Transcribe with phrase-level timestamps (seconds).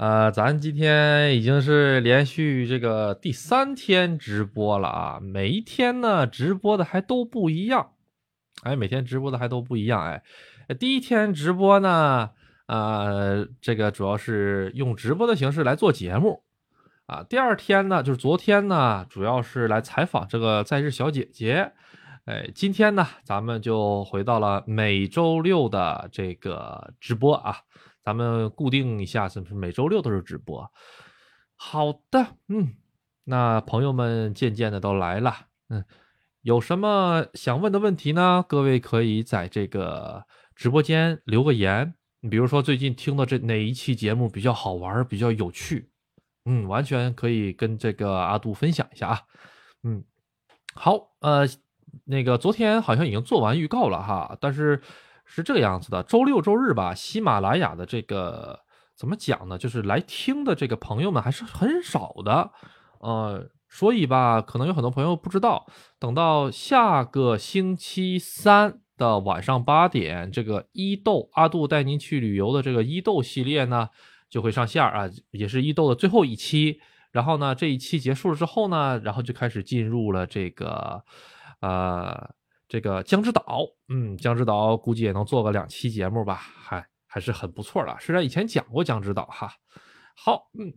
[0.00, 7.90] 呃，咱今天已经是连续这个第三天直播了啊，每一天呢直播的还都不一样，
[8.62, 10.22] 哎，每天直播的还都不一样，哎，
[10.78, 12.30] 第一天直播呢，
[12.66, 16.44] 呃，这个主要是用直播的形式来做节目
[17.04, 21.72] 啊，第二天呢，就是昨天呢，主要是来采访这个在日小姐姐，
[22.24, 27.56] 哎，今天呢，咱们就回到了每周六的这个直播啊。
[28.10, 30.68] 咱们固定一下，是不是每周六都是直播？
[31.54, 32.74] 好的，嗯，
[33.22, 35.32] 那朋友们渐渐的都来了，
[35.68, 35.84] 嗯，
[36.42, 38.44] 有什么想问的问题呢？
[38.48, 40.24] 各位可以在这个
[40.56, 45.88] 直播间留个言，你比如说最近听的这哪一期节目比较好玩，比较有趣，
[46.46, 49.20] 嗯，完全可以跟这个阿杜分享一下啊，
[49.84, 50.02] 嗯，
[50.74, 51.46] 好，呃，
[52.06, 54.82] 那个昨天好像已经做完预告了哈，但是。
[55.32, 58.58] 是这个样子的，周六周日吧，喜马拉雅的这个
[58.96, 59.56] 怎么讲呢？
[59.56, 62.50] 就是来听的这个朋友们还是很少的，
[62.98, 65.66] 呃，所以吧，可能有很多朋友不知道，
[66.00, 73.88] 等到下个星期三的晚上八点，这个伊豆阿杜带您去旅游的这个伊豆系列呢，
[74.28, 76.80] 就会上线啊，也是伊豆的最后一期。
[77.12, 81.04] 然后呢，这一期结束了之后呢，然后就开始进入了这个，
[81.60, 82.34] 呃。
[82.70, 87.96] 这个江之岛，嗯，江之岛估计也能做个两期节目吧，还还是很不错的。
[87.98, 89.52] 虽然以前讲过江之岛哈，
[90.14, 90.72] 好，嗯，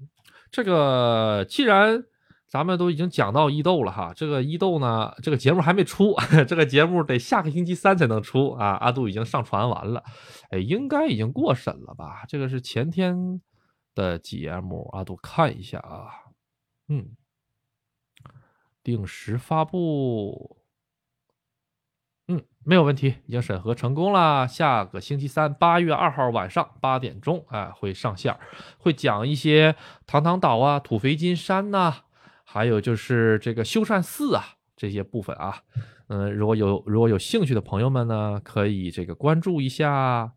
[0.49, 2.03] 这个既然
[2.47, 6.15] 咱们都已经讲到伊豆了哈，这个伊豆呢，这个节目还没出，
[6.49, 8.69] 这个节目得下个星期三才能出啊。
[8.81, 10.03] 阿杜已经上传完了，
[10.49, 12.25] 哎，应该已经过审了吧？
[12.27, 13.39] 这个是前天
[13.93, 16.09] 的节目，阿杜看一下啊，
[16.87, 17.11] 嗯，
[18.81, 20.62] 定时发布。
[22.65, 24.47] 没有问题，已经审核成功了。
[24.47, 28.37] 下个星期三，八月二号晚上八点钟，哎，会上线，
[28.77, 29.75] 会讲一些
[30.07, 31.93] 堂堂岛啊、土肥金山呐，
[32.45, 34.43] 还有就是这个修善寺啊
[34.77, 35.63] 这些部分啊。
[36.07, 40.31] 嗯，如果有如果有兴趣的朋友们呢，可以这个关注一下。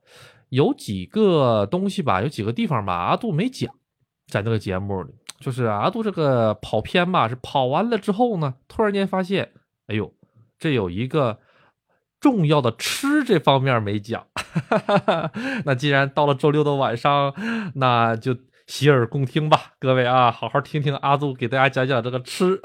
[0.48, 3.72] 有几个东西吧，有几个地方吧，阿杜没讲，
[4.26, 9.52] 在那个节目里，就是阿杜这个跑偏吧，是跑完了之后呢，突然间发现，
[9.86, 10.12] 哎呦，
[10.58, 11.38] 这有一个。
[12.26, 14.26] 重要的吃这方面没讲，
[15.64, 17.32] 那既然到了周六的晚上，
[17.76, 22.60] 那就洗耳恭听吧，各位啊，好好听听阿杜给大家讲讲这个吃，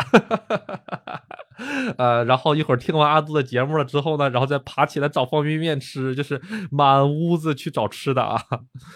[1.99, 8.41] 呃，然后一会儿听完阿杜的节目了之后呢，然后再爬起来找方便面吃，就是满屋子去找吃的啊。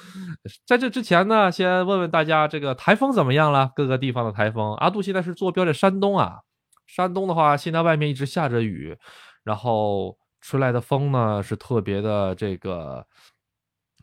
[0.66, 3.70] 在这之前呢，先问问大家这个台风怎么样了？
[3.76, 6.38] 各个地方的台风，阿杜现在是坐标在山东啊，
[6.88, 8.98] 山东的话，现在外面一直下着雨，
[9.44, 10.18] 然后。
[10.48, 13.08] 吹来的风呢是特别的这个，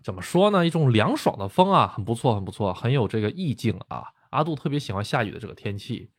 [0.02, 0.66] 怎么说呢？
[0.66, 4.06] 一种凉爽的风啊，很不错，很不错，很有这个意境啊。
[4.30, 6.10] 阿杜特别喜欢下雨的这个天气。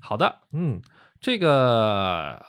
[0.00, 0.80] 好的，嗯，
[1.20, 2.46] 这个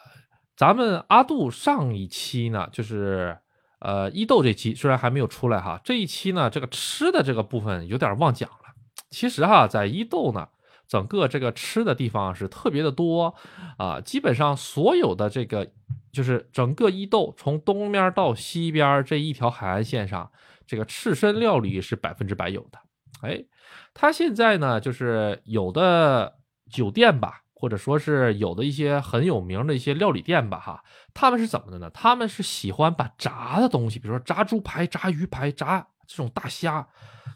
[0.56, 3.40] 咱们阿杜上一期呢，就是
[3.80, 8.76] 呃伊豆这期虽然还没有出来哈，这一期呢这个吃的这个部分有点忘讲了。
[9.10, 10.50] 其实哈，在伊豆呢。
[10.88, 13.36] 整个这个吃的地方是特别的多
[13.78, 15.70] 啊，基本上所有的这个
[16.18, 20.32] 就是整个伊豆从东边到西边这一条海岸线上，
[20.66, 22.80] 这个赤身料理是百分之百有的。
[23.22, 23.46] 哎，
[23.94, 26.40] 他现在呢，就是有的
[26.72, 30.84] 酒店吧，或者说是有的一些很有名的一些料理店吧，哈，
[31.14, 31.88] 他们是怎么的呢？
[31.92, 36.88] 他们是喜欢把炸的东西，比如说炸猪排、炸鱼排、炸这种大虾。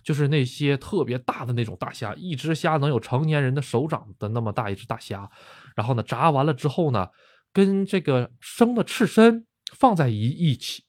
[0.03, 5.30] 就是那些特别大的那种大虾，一只虾能有成年人的手掌的那么大一只大虾，
[5.75, 7.08] 然后呢炸完了之后呢，
[7.53, 10.84] 跟这个生的刺身放在一一起，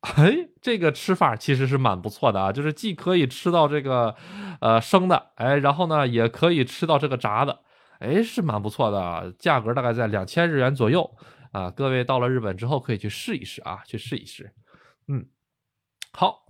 [0.00, 4.14] 哎，这个吃法其实是蛮不错的啊，就是既可以吃到这个
[4.60, 7.60] 呃生的，哎，然后呢也可以吃到这个炸的，
[8.00, 11.10] 哎，是蛮不错的啊，价格大概在两千日元左右
[11.52, 14.52] 啊，各位到了日本之后可以去试一试啊，去试一试，
[15.08, 15.26] 嗯，
[16.12, 16.40] 好。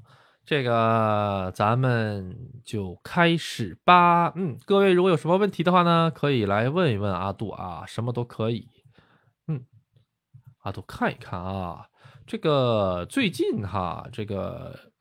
[0.45, 4.33] 这个咱们就开始吧。
[4.35, 8.67] 嗯，各位如果有什么问题的话呢，可以来问一问阿杜啊，什么都可以。
[10.63, 11.89] 啊，都看一看啊，
[12.27, 14.93] 这个最近哈，这个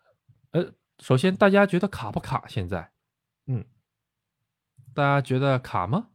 [0.51, 2.43] 呃，首先大家觉得卡不卡？
[2.47, 2.91] 现在，
[3.47, 3.65] 嗯，
[4.93, 6.09] 大家觉得卡吗？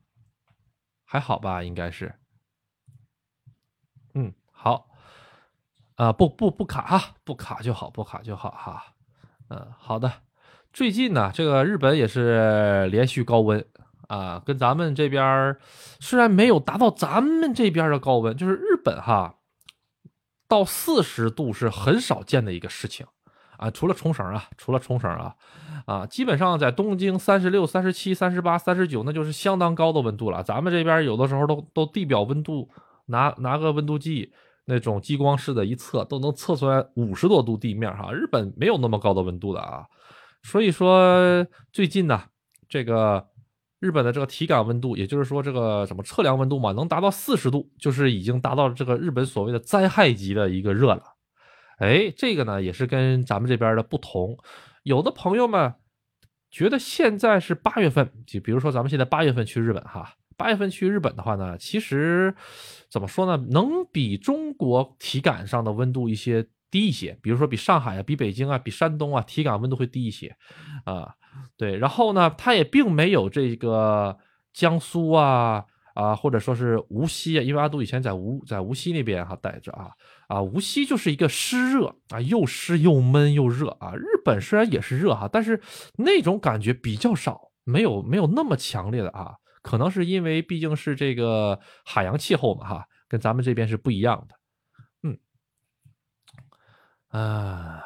[1.04, 2.14] 还好吧，应该是。
[4.14, 4.90] 嗯，好。
[5.94, 8.94] 啊，不不不卡哈，不卡就好，不卡就好哈。
[9.48, 10.12] 嗯，好的。
[10.70, 13.66] 最近呢，这个日本也是连续高温
[14.08, 15.56] 啊，跟咱们这边
[16.00, 19.36] 虽然没有达到咱们这边的高温，就是日本哈，
[20.48, 23.06] 到四十度是很少见的一个事情
[23.56, 23.70] 啊。
[23.70, 25.34] 除了冲绳啊，除了冲绳啊，
[25.86, 30.42] 啊，基本上在东京三十六、三十七、三十八、三十九，那就是相当高的温度了。
[30.42, 32.70] 咱们这边有的时候都都地表温度
[33.06, 34.32] 拿拿个温度计
[34.66, 38.12] 那种激光式的一测，都能测出来五十多度地面哈。
[38.12, 39.86] 日本没有那么高的温度的啊，
[40.42, 42.22] 所以说最近呢，
[42.68, 43.26] 这个。
[43.78, 51.02] 日本的这个体感温度，也就是说这个什么测量温度嘛，能达到四十度，就是已经达到这个日本所谓的灾害级的一个热了。
[51.78, 54.38] 哎，这个呢也是跟咱们这边的不同。
[54.82, 55.74] 有的朋友们
[56.50, 62.34] 觉得现在是八月份，就比如说咱们现在八月份去日本哈，八月份去日本的话呢，其实
[62.90, 70.34] 怎么说呢，能比中国体感上的温度一些低一些，比如说比上海啊、比北京啊、比山东啊，体感温度会低一些
[70.84, 71.14] 啊。
[71.56, 74.18] 对，然后呢，它也并没有这个
[74.52, 79.90] 江苏啊啊，或者说是无锡啊，因为阿杜以前在无在无锡那边哈待着啊
[80.28, 83.94] 啊，无锡就是一个湿热啊，又湿又闷又热啊。
[83.94, 85.60] 日本虽然也是热哈，但是
[85.96, 94.34] 那种感觉比较少，没有没有那么强烈的啊，可能是因为毕竟是这个海洋气候嘛哈，跟咱们这边是不一样的。
[95.04, 95.18] 嗯，
[97.08, 97.82] 啊，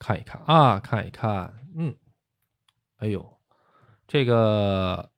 [0.00, 1.94] 看一看啊，看一看，嗯。
[3.00, 3.38] 哎呦，
[4.06, 5.10] 这个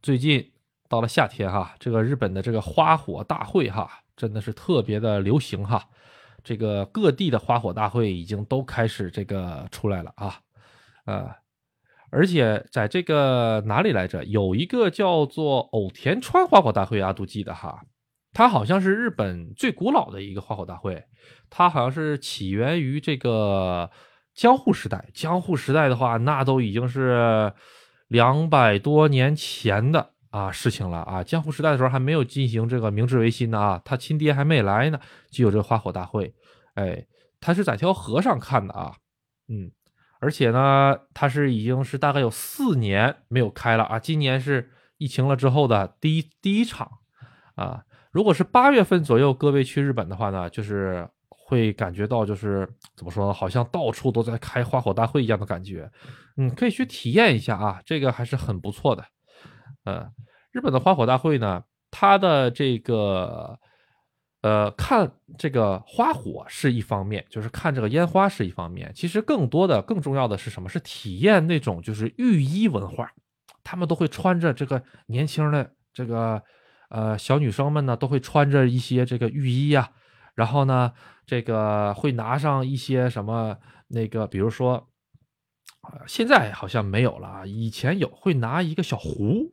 [0.00, 0.52] 最近
[0.88, 3.86] 到了夏天哈，这个日本的这个花火大会哈，
[4.16, 5.90] 真的是特别的流行哈。
[6.42, 10.40] 这个各地的花火大会已经都开始这个出来了啊，
[11.04, 11.30] 呃，
[12.10, 14.24] 而且在这个哪里来着？
[14.24, 17.84] 有一个叫做偶田川花火大会啊，都记得哈，
[18.32, 21.04] 它好像是日本最古老的一个花火大会，
[21.50, 23.90] 它好像是起源于这个。
[24.34, 27.52] 江户时代，江户时代的话，那都已经是
[28.08, 31.22] 两百多年前的啊事情了啊。
[31.22, 34.98] 江户时代的时候还没有进行这个明治维新呢啊，他亲爹还没来呢，
[35.30, 36.34] 就有这个花火大会。
[36.74, 37.06] 哎，
[37.40, 38.94] 他是在条河上看的啊，
[39.48, 39.70] 嗯，
[40.18, 43.98] 而且呢，他是已经是大概有四年没有开了啊。
[43.98, 46.90] 今年是疫情了之后的第一第一场
[47.54, 47.84] 啊。
[48.10, 51.10] 如果是八月份左右，各位去日本的话呢，就是。
[51.52, 52.66] 会感觉到就是
[52.96, 53.32] 怎么说呢？
[53.34, 55.90] 好像到处都在开花火大会一样的感觉，
[56.38, 59.04] 嗯，可以去体验一下啊，这个还是很不错的。
[59.84, 60.10] 呃，
[60.50, 63.58] 日本的花火大会呢，它的这个
[64.40, 70.70] 呃看这个花火是一方面，就是看这个烟花是一方面，其实更多的、更重要的是什么？
[70.70, 73.12] 是体验那种就是浴衣文化，
[73.62, 76.42] 他们都会穿着这个年轻的这个
[76.88, 79.90] 呃小女生们呢，都会穿着一些这个浴衣呀，
[80.34, 80.94] 然后呢。
[81.26, 83.56] 这个会拿上一些什么？
[83.94, 84.88] 那个，比如说，
[86.06, 87.46] 现在好像没有了。
[87.46, 89.52] 以前有，会拿一个小壶，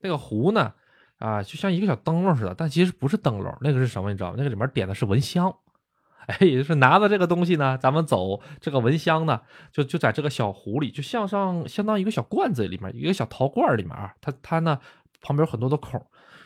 [0.00, 0.72] 那个壶呢，
[1.18, 4.12] 啊，就像一个小灯笼似的，但其实不是灯笼，那个是什么？
[4.12, 4.36] 你知道吗？
[4.38, 5.52] 那个里面点的是蚊香。
[6.28, 9.40] 哎，也就是拿着这个东西呢，咱们走这个蚊香呢，
[9.72, 14.78] 就就在这个小壶里，就像上相当于一个小罐子里面，一个小陶罐里面啊，它它呢
[15.20, 16.00] 旁边有很多的孔。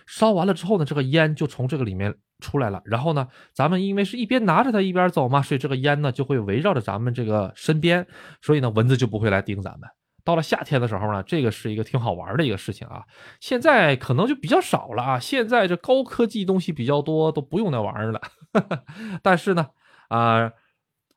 [0.07, 2.15] 烧完了之后呢，这个烟就从这个里面
[2.45, 2.83] 出来了。
[2.85, 8.07] 然后呢，咱们因为是一边拿着它一边走嘛，所以这个烟呢就会围绕着咱们这个身边，
[8.43, 9.89] 所以呢蚊子就不会来叮咱们。
[10.23, 13.03] 到了夏天的时候呢，这个是一个挺好玩的一个事情啊。
[13.41, 18.21] 现在可能就比较少了啊，现在这高科技东西比较多，都不用那玩意儿了。
[19.23, 19.67] 但是呢，
[20.09, 20.53] 啊，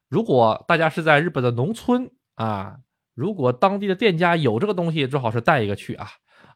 [0.09, 2.77] 如果大家是在日本的农村啊，
[3.15, 6.07] 如果当地的店家有这个东西，最好是带一个去啊。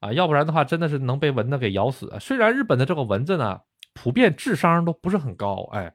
[0.01, 2.17] 啊，要不然的话，真的是能被蚊子给咬死。
[2.19, 3.59] 虽然日本的这个蚊子呢，
[3.93, 5.93] 普遍智商都不是很高，哎，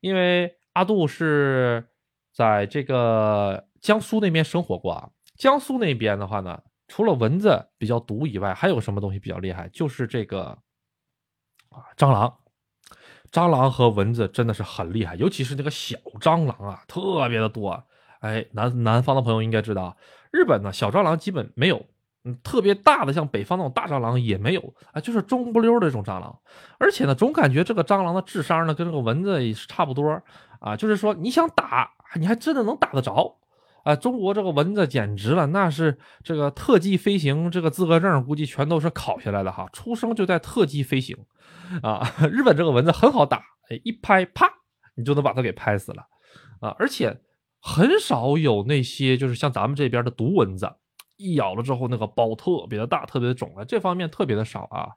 [0.00, 1.88] 因为阿杜是
[2.32, 5.10] 在这个江苏那边生活过啊。
[5.36, 9.68] 江苏那边的话呢，除了蚊子比较毒以外，还有什么东西比较厉害？
[9.68, 10.58] 就是这个
[11.70, 12.38] 啊，蟑螂。
[13.32, 17.84] 蟑螂和蚊子真的是很厉害，尤其是那个小蟑螂啊，特别的多。
[18.20, 19.96] 哎，南南方的朋友应该知道，
[20.32, 21.84] 日本呢小蟑螂基本没有。
[22.42, 26.38] 特别大的，像北方那种大蟑螂也没有啊，就是中不溜的这种蟑螂，
[26.78, 30.22] 而且呢，总感觉这个蟑螂的智商呢跟这个蚊子也是差不多
[30.60, 33.36] 啊，就是说你想打，你还真的能打得着
[33.84, 33.94] 啊。
[33.94, 41.16] 中国这个蚊子简直了，那是这个特技飞行这个资格证，估计全都是考下来的哈，出生就在特技飞行
[41.82, 42.10] 啊。
[42.32, 43.42] 日本这个蚊子很好打，
[43.84, 44.50] 一拍啪，
[44.96, 46.02] 你就能把它给拍死了
[46.60, 47.20] 啊，而且
[47.60, 50.72] 很少有那些就是像咱们这边的毒蚊子。
[51.16, 54.90] 一咬了之后，那个包特别的大，特别的肿啊，这方面特别的少啊。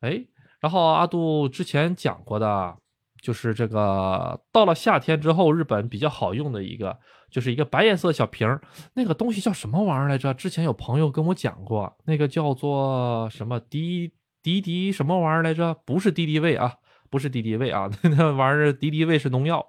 [0.00, 0.24] 哎，
[0.60, 2.76] 然后阿杜之前讲过的，
[3.22, 6.98] 就是这个到了夏天之后，日本比较好用的一个，
[7.30, 8.60] 就是一个白颜色小瓶儿，
[8.94, 10.34] 那个东西叫什么玩意儿来着？
[10.34, 14.12] 之前有朋友跟我讲过，那个叫做什么敌
[14.42, 15.74] 敌敌什么玩意儿来着？
[15.86, 16.74] 不是敌敌畏啊，
[17.10, 19.66] 不是敌敌畏啊， 那玩意儿敌敌畏是农药，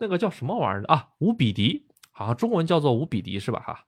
[0.00, 1.10] 那个叫什么玩意儿啊？
[1.18, 1.86] 无比敌。
[2.10, 3.60] 好像中文叫做无比迪是吧？
[3.60, 3.78] 哈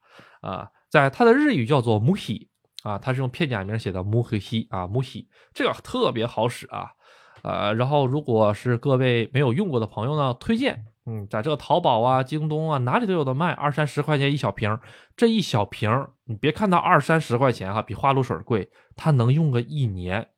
[0.42, 2.48] 啊，在它的日语叫做 muhi
[2.82, 6.90] 啊，它是用片假名写的 muhi 啊 muhi，这个特别好使啊。
[7.42, 14.76] 呃，然后如果是各位没有用过的朋友呢，推荐，嗯，在这个淘宝啊、京东啊哪里都有的卖，二三十块钱一小瓶，
[15.16, 15.90] 这一小瓶，
[16.24, 20.28] 你别看它二三十块钱哈，比花露水贵，它能用个一年。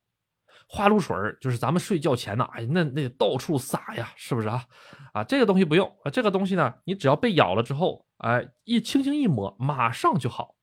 [0.68, 4.62] 花露水就是咱们睡觉前呢，哎，那那到处撒呀，是不是啊？
[5.12, 10.54] 啊，这个东西不用啊，这个东西呢，你只要被咬了之后，哎，一轻轻一抹，马上就好，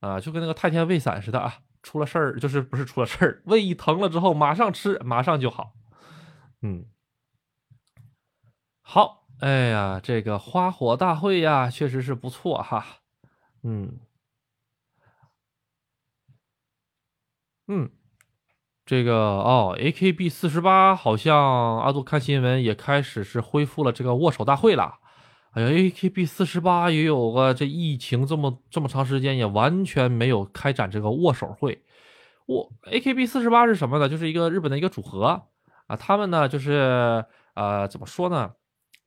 [0.00, 1.58] 啊，就跟那个太天胃散似的啊。
[1.82, 5.72] 出了事儿就是不是出了事儿，胃一疼了之后马上吃，马上就好。
[6.62, 6.86] 嗯，
[8.80, 12.84] 好，哎呀，这个花火大会呀，确实是不错哈。
[13.62, 14.00] 嗯，
[17.68, 17.90] 嗯，
[18.86, 24.94] 这个哦，AKB 四十八好像阿杜看新闻也开始是恢复了这个握手大会了。
[25.50, 31.82] 哎呀，AKB 四十八也有个这疫情这么这么长时间也完全没有开展这个握手会。
[32.46, 34.08] 握 AKB 四十八是什么呢？
[34.08, 35.42] 就是一个日本的一个组合
[35.88, 35.96] 啊。
[35.96, 37.24] 他们呢就是
[37.54, 38.52] 呃怎么说呢？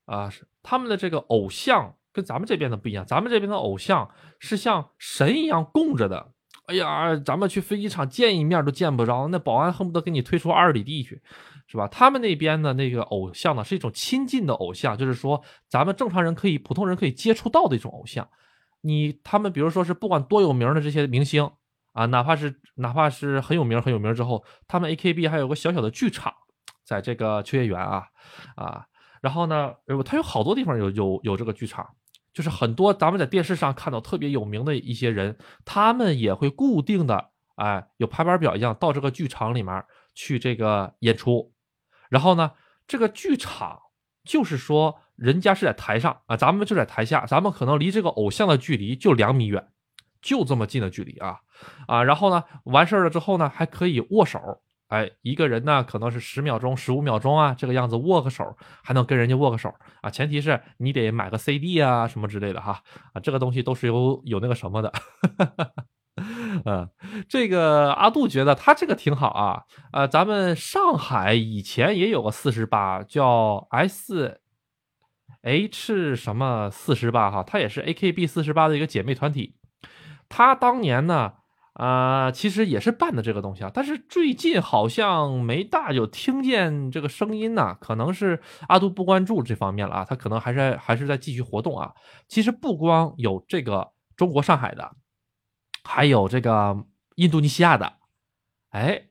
[0.04, 0.30] 啊，
[0.62, 3.06] 他们的这个偶像跟咱们这边的不一样。
[3.06, 6.34] 咱们这边的偶像是像神一样供着的。
[6.70, 11.22] 哎呀，咱们去飞机场见一面都见不着，那保安恨不得给你推出二里地去。
[11.72, 11.88] 是吧？
[11.88, 18.28] 他们那边的那个偶像呢，是一种亲近的偶像，就是说咱们正常人可以、普通人可以接触到的一种偶像。
[18.82, 21.48] 你他们比如说是不管多有名的这些明星
[21.94, 26.34] 啊，哪怕是哪怕是很有名很有名之后，他们 AKB 还有个小小的剧场，
[26.84, 28.04] 在这个秋叶原啊
[28.56, 28.84] 啊，
[29.22, 29.72] 然后呢，
[30.04, 31.88] 他有好多地方有有有这个剧场，
[32.40, 39.84] 就是很多咱们在电视上看到特别有名的一些人，他们也会固定的哎，有排班表一样到这个剧场里面
[40.16, 41.52] 去这个演出。
[42.10, 42.54] 然后呢，
[42.88, 43.78] 这个剧场
[44.24, 49.68] 就是说，人家是在台上啊，咱们就在台下，咱们可能离这个偶像的距离就两米远，
[50.22, 51.42] 就这么近的距离啊
[51.88, 52.06] 啊！
[52.06, 54.40] 然后呢，完事儿了之后呢，还可以握手，
[54.90, 64.92] 哎，一个人呢可能是十秒钟、十五秒钟啊，这个样子握个手，还能跟人家握个手啊，前提是你得买个 CD 啊什么之类的哈啊，这个东西都是有有那个什么的。
[66.66, 66.90] 嗯，
[67.30, 69.64] 这个阿杜觉得他这个挺好啊。
[69.94, 74.42] 呃，咱们上海以前也有个四十八，叫 S
[75.44, 79.56] H 什么四十八哈，它也是 A K B 四十八的一个姐妹团体。
[80.28, 81.34] 他当年呢，
[81.80, 91.94] 啊，其实也是办的这个东西啊，但是最近好像没大有听见这个声音呢，可能是阿杜不关注这方面了啊，他可能还是还是在继续活动啊。
[92.28, 94.92] 其实不光有这个中国上海的。
[95.86, 97.94] 还有这个印度尼西亚的，
[98.72, 99.04] 哎，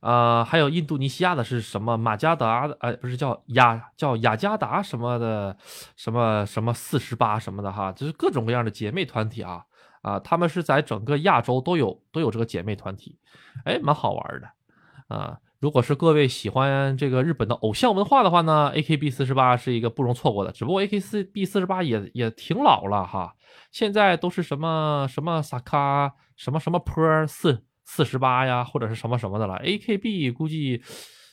[0.00, 2.76] 呃，还有印度尼西亚的是什么马加达的？
[2.80, 5.56] 哎，不是叫雅叫雅加达什么的，
[5.96, 9.64] 什么什么四十八什么的哈，就是各种各样的姐妹团体啊
[10.02, 13.18] 啊，他们是在整个亚洲都有都有这个姐妹团体，
[13.64, 15.38] 哎，蛮好玩的啊。
[15.58, 20.50] 如果是各位喜欢这个日本的偶像文化的话呢，A K B 四十八是一个不容错过的。
[20.52, 23.34] 只不过 A K 四 B 四十八也也挺老了哈，
[23.70, 29.56] 现在都是什么什么萨卡什么什么坡四四十八呀，或者是什么什么的了。
[29.56, 30.82] A K B 估计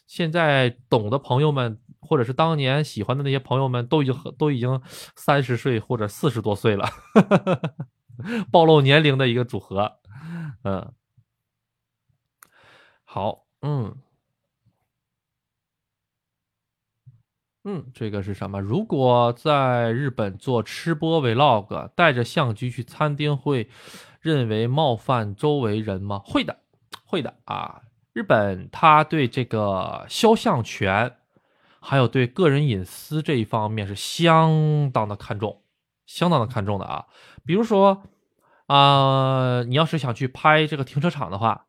[0.07, 4.81] 现在懂的朋友们，或者是当年喜欢的那些朋友们，都已经都已经
[5.15, 6.85] 三十岁或者四十多岁了，
[8.51, 9.99] 暴露年龄的一个组合。
[10.63, 10.93] 嗯，
[13.03, 13.95] 好，嗯。
[17.69, 18.61] 嗯，这个是什么？
[18.61, 23.69] 如果在日本做吃播 vlog，带着相机去餐厅，会
[24.21, 26.21] 认为冒犯周围人吗？
[26.23, 26.59] 会的，
[27.03, 27.81] 会的啊！
[28.13, 31.17] 日本他对这个肖像权，
[31.81, 35.61] 还有对个人隐私这一方面是相当的看重，
[36.07, 37.05] 相当的看重的啊！
[37.45, 38.01] 比如说
[38.65, 41.67] 啊，你要是想去拍这个停车场的话，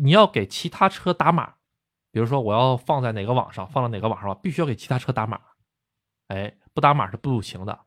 [0.00, 1.56] 你要给其他车打码。
[2.12, 5.38] 比如说，我要放在哪个网上，放到哪个网上，必须要给其他车打码，
[6.28, 7.80] 哎，不打码是不行的。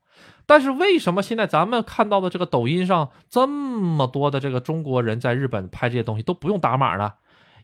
[0.46, 7.14] 但是为什么现在咱们看到的这个抖音上这么多的这个中国人在日本拍这些东西都不用打码呢？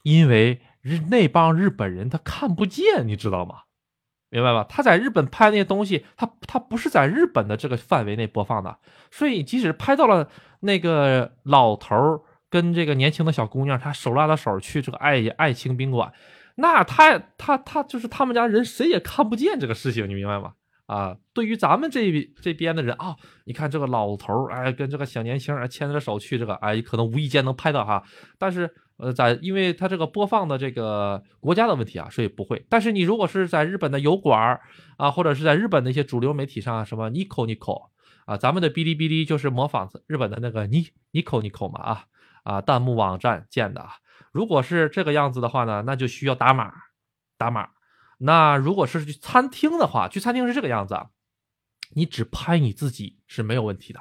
[0.02, 3.65] 因为日那帮日本人他看不见，你知道吗？
[4.30, 4.66] 明白吧？
[4.68, 8.78] 他在日本拍那些东西，他他不是在日本的这个范围内播放的，
[9.12, 10.28] 所以即使拍到了
[10.62, 11.96] 那个老头
[12.50, 16.12] 跟这个年轻的小姑娘，他手拉着手去这个爱爱情宾馆。
[16.56, 20.54] 那他他他就是他们家人，谁也看不见这个事情，你明白吗？
[20.86, 23.16] 啊，对于咱们这这边的人啊，
[23.46, 28.04] 你看这个老头哎，跟这个小年轻儿牵着手去这个，哎，可能无意间能拍到哈。
[28.38, 32.66] 但是呃，在因为他这个播放的这个国家的问题啊，所以不会。
[32.70, 34.62] 但是你如果是在日本的油管
[34.98, 37.90] 啊，或者是在日本的一些主流媒体上，什么 Nico Nico
[38.26, 42.06] 啊，咱们的哔哩哔哩就是模仿日本的那个尼尼口尼口嘛啊
[42.44, 43.86] 啊，弹幕网站建的。
[44.32, 46.72] 如果是这个样子的话呢，那就需要打码
[47.38, 47.70] 打码。
[48.18, 50.98] 那如果是去餐厅的话，去餐厅是这个样子，
[51.96, 54.00] 你只拍你自己是没有问题的，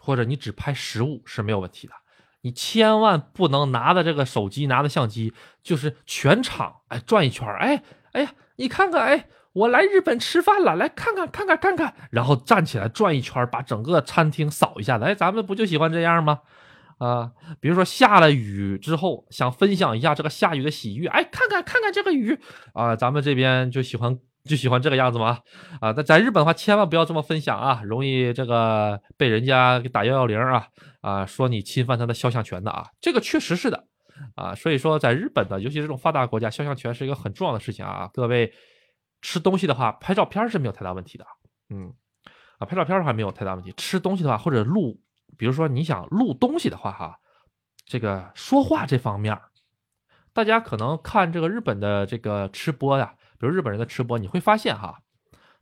[0.00, 1.94] 或者你只拍食物是没有问题的。
[2.42, 16.40] 你千万不能拿着这个手机，拿着相机，就是全场哎转一圈哎哎呀，你看看哎，我来日本吃饭了，来看看看看看看，然后站起来转一圈，把整个餐厅扫一下子，哎，咱们不就喜欢这样吗？
[16.98, 22.38] 啊，比如说下了雨之后，想分享一下这个下雨的喜悦，哎，看看看看这个雨
[22.74, 24.18] 啊，咱们这边就喜欢。
[24.46, 25.40] 就喜欢这个样子吗？
[25.80, 30.66] 啊，那在日本的话，千万不要这么分享啊，容易这个被人家给打幺幺零啊
[31.00, 33.84] 啊，说你侵犯他的肖像权的啊，这个确实是的
[34.34, 34.54] 啊。
[34.54, 38.08] 所以说，在日本的，尤其这种发达国家，肖像权是一个很重要的事情啊。
[38.14, 38.52] 各位
[39.20, 41.26] 吃东西的话，拍照片是没有太大问题的，
[41.68, 41.92] 嗯
[42.58, 43.72] 啊，拍照片的话没有太大问题。
[43.76, 45.00] 吃东西的话，或者录，
[45.36, 47.18] 比如说你想录东西的话，哈，
[47.84, 49.38] 这个说话这方面，
[50.32, 53.14] 大家可能看这个日本的这个吃播呀。
[53.38, 55.02] 比如日本人的吃播，你会发现哈，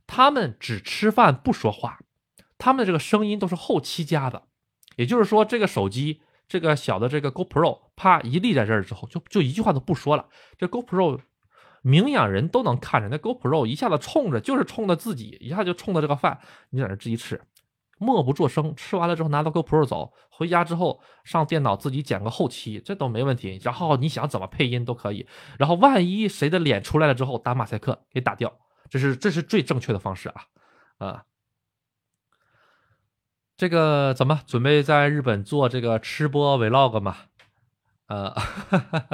[0.07, 1.99] 他们只吃饭不说话，
[2.57, 4.43] 他们的这个声音都是后期加的，
[4.95, 10.27] 也就是说，这个手机这个小的这个 GoPro，啪一立在这儿之后，就就一句话都不说了。
[10.57, 11.19] 这 GoPro
[11.81, 16.39] 明眼人都能看着，那 GoPro 一下子冲着就是冲着自己，一下就冲着这个饭，
[16.69, 17.41] 你在那自己吃。
[17.97, 23.59] 默不作声，吃完了之后拿到 GoPro 走，回家之后上电脑自己剪个后期，这都没问题。
[23.63, 25.27] 然后你想怎么配音都可以。
[25.57, 28.53] 然后万一谁的脸出来了之后，打马赛克给打掉，
[28.89, 30.41] 这是这是最正确的方式啊
[30.97, 31.23] 啊！
[33.57, 37.15] 这个怎么准备在日本做这个吃播 Vlog 吗？
[38.07, 38.35] 呃，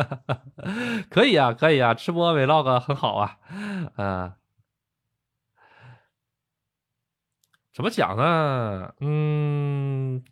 [1.09, 3.37] 可以啊，可以啊，吃播 Vlog 很好啊，
[3.95, 4.40] 啊。
[7.73, 8.93] 怎么讲呢？
[8.99, 10.23] 嗯，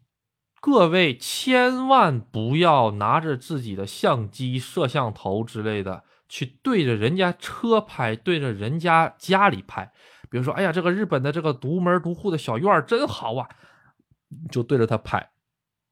[0.59, 9.93] 各位千万不要拿着自己的相机、摄像头之类的去对着人家车拍，对着人家家里拍。
[10.29, 13.49] 比如说，哎呀，这个日本的这个独门独户的小院真好啊，
[14.51, 15.31] 就对着他拍。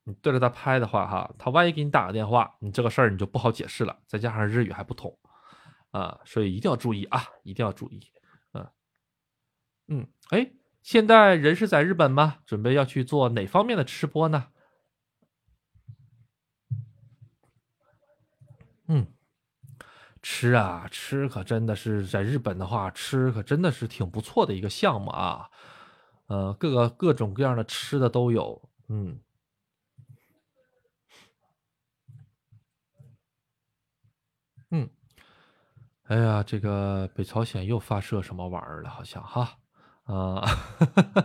[0.04, 3.98] 你对着他拍的话，哈，他万一给你打个电话，你这个事儿你就不好解释了。
[4.06, 5.18] 再加上日语还不通
[5.92, 8.02] 啊，所以一定要注意啊，一定要注意。
[8.52, 8.68] 嗯
[9.88, 10.52] 嗯，哎。
[10.88, 12.38] 现在人是在日本吗？
[12.46, 14.48] 准备要去做哪方面的吃播呢？
[18.88, 19.06] 嗯，
[20.22, 25.50] 吃啊吃，可真的是在日本的话，吃可真的是挺不错的一个项目啊。
[26.28, 28.70] 呃，各个各种各样的吃的都有。
[28.88, 29.20] 嗯，
[34.72, 34.90] 嗯，
[36.04, 38.90] 哎呀，这个北朝鲜又发射什么玩意儿了？
[38.90, 39.58] 好像哈。
[40.08, 40.42] 啊，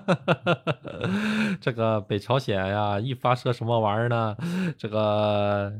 [1.60, 4.36] 这个北朝鲜呀，一发射什么玩意儿呢？
[4.76, 5.72] 这个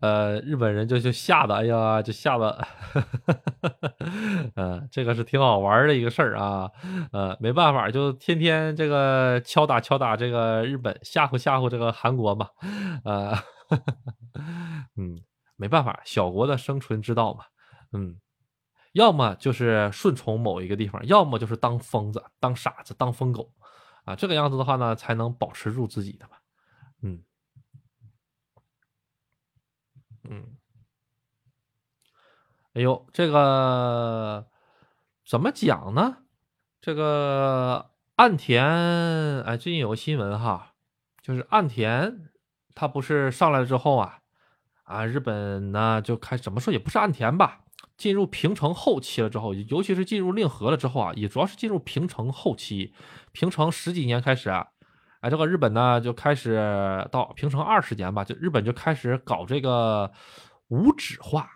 [0.00, 2.66] 呃，日本人就就吓得，哎呀，就吓得，
[4.54, 6.70] 嗯，这个是挺好玩的一个事儿啊，
[7.12, 12.48] 呃，没办法，就天天这个敲打敲打这个日本，吓唬吓唬这个韩国嘛，
[13.04, 13.32] 呃，
[14.96, 15.20] 嗯，
[15.56, 17.40] 没办法，小国的生存之道嘛，
[17.92, 18.16] 嗯。
[18.96, 23.52] 要么就是顺从某一个地方，要么就是当疯子、当傻子、当疯狗，
[24.06, 26.38] 啊，这个样子的话呢，才能保持住自己的嘛。
[27.02, 27.22] 嗯
[30.24, 30.56] 嗯，
[32.72, 34.46] 哎呦，这个
[35.26, 36.24] 怎么讲呢？
[36.80, 38.64] 这个岸田，
[39.42, 40.72] 哎，最近有个新闻哈，
[41.20, 42.30] 就是岸田
[42.74, 44.20] 他不是上来之后啊，
[44.84, 47.65] 啊，日本呢就开怎么说也不是岸田吧。
[47.96, 52.92] 进入平成后期了之后，尤其是进入令和了之后啊，也主要是进入平成后期。
[53.32, 54.66] 平成十几年开始啊，
[55.20, 60.10] 哎，这个日本呢就开始到平成二十年吧，就日本就开始搞这个
[60.68, 61.48] 无纸化。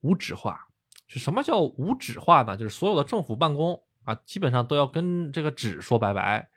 [0.00, 0.58] 无纸化
[1.06, 2.56] 是什么叫无纸化呢？
[2.56, 6.48] 就是所有的政府办公啊，基本上都要跟这个纸说拜拜。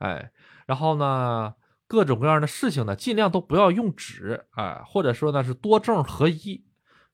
[0.00, 0.30] 哎，
[0.66, 1.54] 然后呢，
[1.86, 6.64] 各种各样的事情呢，尽量都不要用纸啊，或者说呢是多证合一。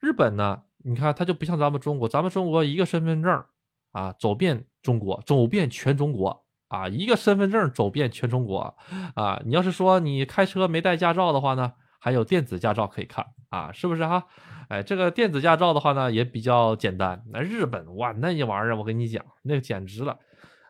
[0.01, 0.64] 日本呢？
[0.87, 3.45] 你看，它就不像咱们中国，咱们中国一个身份证
[3.93, 8.77] 啊，走遍中国，走遍全中国啊，一个身份证走遍全中国
[9.15, 9.41] 啊。
[9.47, 14.27] 你要是说你开车没带驾照的话呢，还有电子驾照可以看啊，是不是哈？
[14.69, 17.23] 哎，这个电子驾照的话呢，也比较简单。
[17.33, 20.19] 那日本哇，那玩意儿我跟你讲，那简直了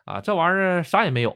[0.05, 1.35] 啊，这玩意儿啥也没有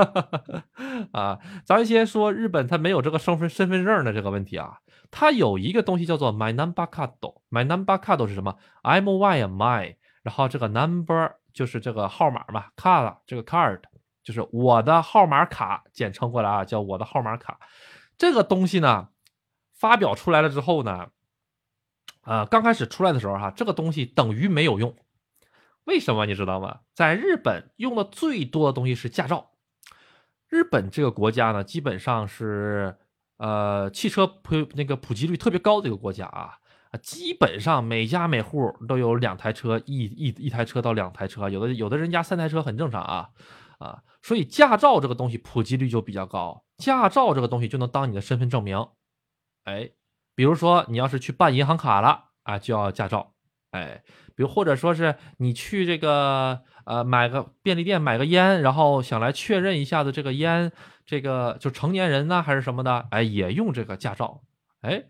[1.12, 1.38] 啊。
[1.64, 4.78] 咱先说日本，它没有这个身份身份证的这个问题啊。
[5.10, 13.80] 它有一个东西叫做 My Number Card，My Number Card 是什么？M Y My，然后这个 Number 就是这个号码嘛，Card 这个 Card
[14.22, 17.58] 就是我的号码卡，简称过来啊，叫我的号码卡。
[18.18, 19.08] 这个东西呢，
[19.74, 21.08] 发表出来了之后呢，
[22.22, 24.94] 呃，刚开始出来的时候哈，这个东西等于没有用。
[25.84, 26.80] 为什么你知道吗？
[26.92, 29.52] 在日本用的最多的东西是驾照。
[30.48, 32.98] 日本这个国家呢，基本上是
[33.38, 36.54] 呃汽车普那个普及率特别高的一个国家啊，
[37.02, 43.28] 基本上每家每户都有两台车，一一一台车到两台车，有的有的人家三台车很正常啊
[43.78, 48.86] 啊，所以驾照这个东西普及率就比较高，驾照这个东西就能当你的身份证明。
[49.64, 49.90] 哎，
[50.34, 53.34] 比如说你要是去办银行卡了啊，就要驾照。
[53.70, 54.02] 哎。
[54.36, 60.70] 比如或者说是你去这个呃买个便利店买个烟，然后想来确认一下子这个烟
[61.06, 64.42] 这个就成年人呢还是什么的，哎也用这个驾照，
[64.80, 65.06] 哎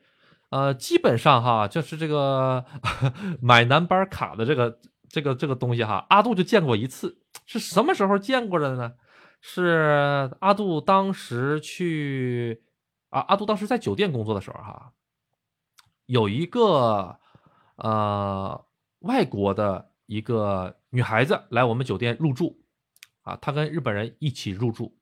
[0.50, 2.64] 呃基本上哈就是这个
[3.42, 4.78] 买男班卡的这个
[5.08, 8.92] 这个这个东西哈，阿杜就见过一次，是什么时候见过的呢？
[9.40, 12.62] 是阿杜当时去
[13.08, 14.92] 啊阿杜当时在酒店工作的时候哈，
[16.04, 17.18] 有一个
[17.76, 18.64] 呃。
[19.00, 22.58] 外国的一个女孩子来我们酒店入住，
[23.22, 24.96] 啊，她跟日本人一起入住，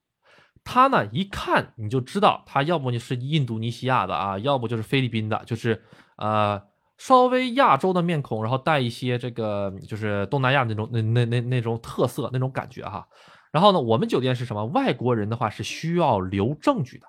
[0.64, 5.84] 他呢一看你就知道，他要不就是印度尼西亚的啊，要不就是菲律宾的，就是
[6.16, 6.60] 呃
[6.98, 13.06] 稍微亚洲的面孔，然后带一些这个就是东南亚那种那那那那种特色那种感觉哈。
[13.52, 14.64] 然后呢，我们酒店是什么？
[14.66, 17.06] 外国人的话是需要留证据的，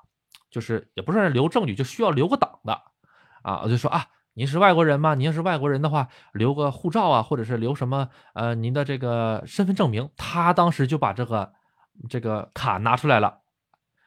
[0.52, 2.74] 就是也不是留证据，就需要留个档的
[3.42, 3.62] 啊。
[3.64, 4.06] 我就说啊。
[4.38, 5.16] 您是外国人吗？
[5.16, 10.10] 您要是外国人的话，留个护照啊，或者是留什么呃您的这个身份证明。
[10.18, 11.54] 他当时就把这个
[12.10, 13.38] 这个卡拿出来了。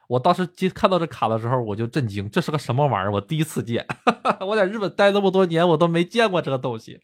[0.09, 3.11] 我当时接看到这卡的时候，我就震惊，这是个什么玩意儿？
[3.13, 3.85] 我第一次见。
[4.41, 6.99] 我在日本待那么多年，我都没见过这个东西。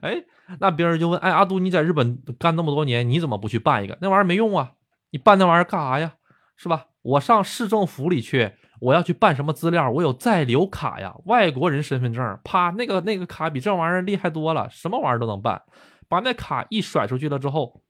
[0.00, 0.20] 哎，
[0.58, 3.96] 那别人就问：哎，阿杜，你在日本干那么多年，你怎么不去办一个？
[4.00, 4.72] 那玩意儿没用啊！
[5.12, 6.14] 你办那玩意儿干啥呀？
[6.56, 6.86] 是吧？
[7.02, 8.52] 我上市政府里去。
[8.80, 9.88] 我要去办什么资料？
[9.88, 15.62] 我有在留卡呀，外国人身份证，啪，那个那个卡比这玩意儿厉害多了，什么玩意儿都能办。
[16.08, 17.80] 把那卡一甩出去了之后，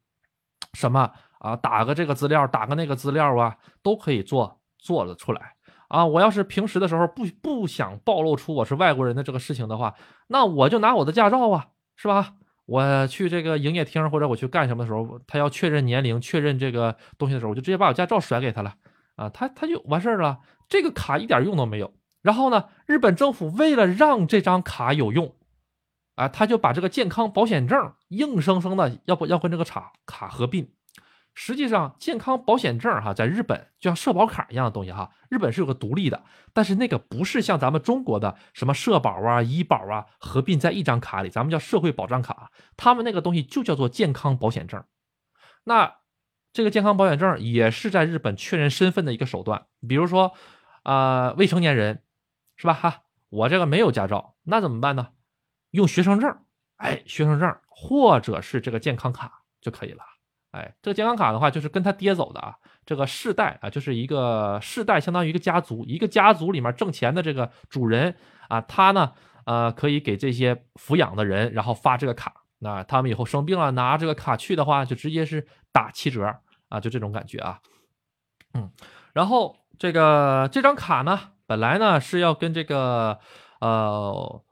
[0.75, 1.11] 什么
[1.42, 5.55] 啊，打个这个资料，打个那个资料啊，都可以做做了出来
[5.88, 6.07] 啊。
[6.07, 9.96] 我要是平时的时候不不想暴露出我是外国人的这个事情的话，
[10.28, 12.35] 那我就拿我的驾照啊，是吧？
[12.66, 18.74] 我去这个营业厅或者我去干什么的时候，他要确认年龄、确认这个东西的时候，我就直接把我驾照甩给他了
[19.16, 20.38] 啊，他他就完事儿了。
[20.68, 21.92] 这个卡一点用都没有。
[22.22, 25.35] 然后呢，日本政府为了让这张卡有用，
[26.14, 30.70] 啊，他就把这个健康保险证硬生生的要不要跟这个卡卡合并。
[31.35, 44.85] 实际上，健康保险证哈，在日本就像社保卡一样的东西哈，日本是有个独立的，但是那个不是像咱们中国的什么社保啊、医保啊合并在一张卡里，咱们叫社会保障卡，他们那个东西就叫做健康保险证。
[45.64, 45.97] 那
[46.53, 50.33] 这个健康保险证也是在日本确认身份的一个手段，比如说。
[50.85, 52.03] 啊，未成年人
[52.57, 52.75] 是吧？
[52.75, 55.11] 哈，我这个没有驾照，那怎么办呢？
[55.71, 56.37] 用学生证，
[56.75, 60.03] 哎，学生证或者是这个健康卡就可以了。
[60.53, 62.57] 哎，这个健康卡的话，就是跟他爹走的啊。
[62.87, 68.15] 这个世代啊，就是一个世代，相当于一个家族，一个家族里面挣钱的这个主人
[68.49, 69.12] 啊，他呢，
[69.45, 72.33] 呃，可以给这些抚养的人，然后发这个卡。
[72.61, 76.33] 那他们以后生病了，拿这个卡去的话，就直接是打七折
[76.69, 77.59] 啊，就这种感觉啊。
[78.55, 78.71] 嗯，
[79.12, 79.57] 然后。
[79.79, 83.19] 这个这张卡呢，本来呢是要跟这个
[83.59, 84.45] 呃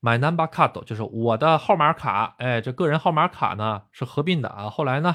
[0.00, 4.70] 买 number card，就是我的号码卡，哎，这个人号码卡呢是合并的啊。
[4.70, 5.14] 后来呢，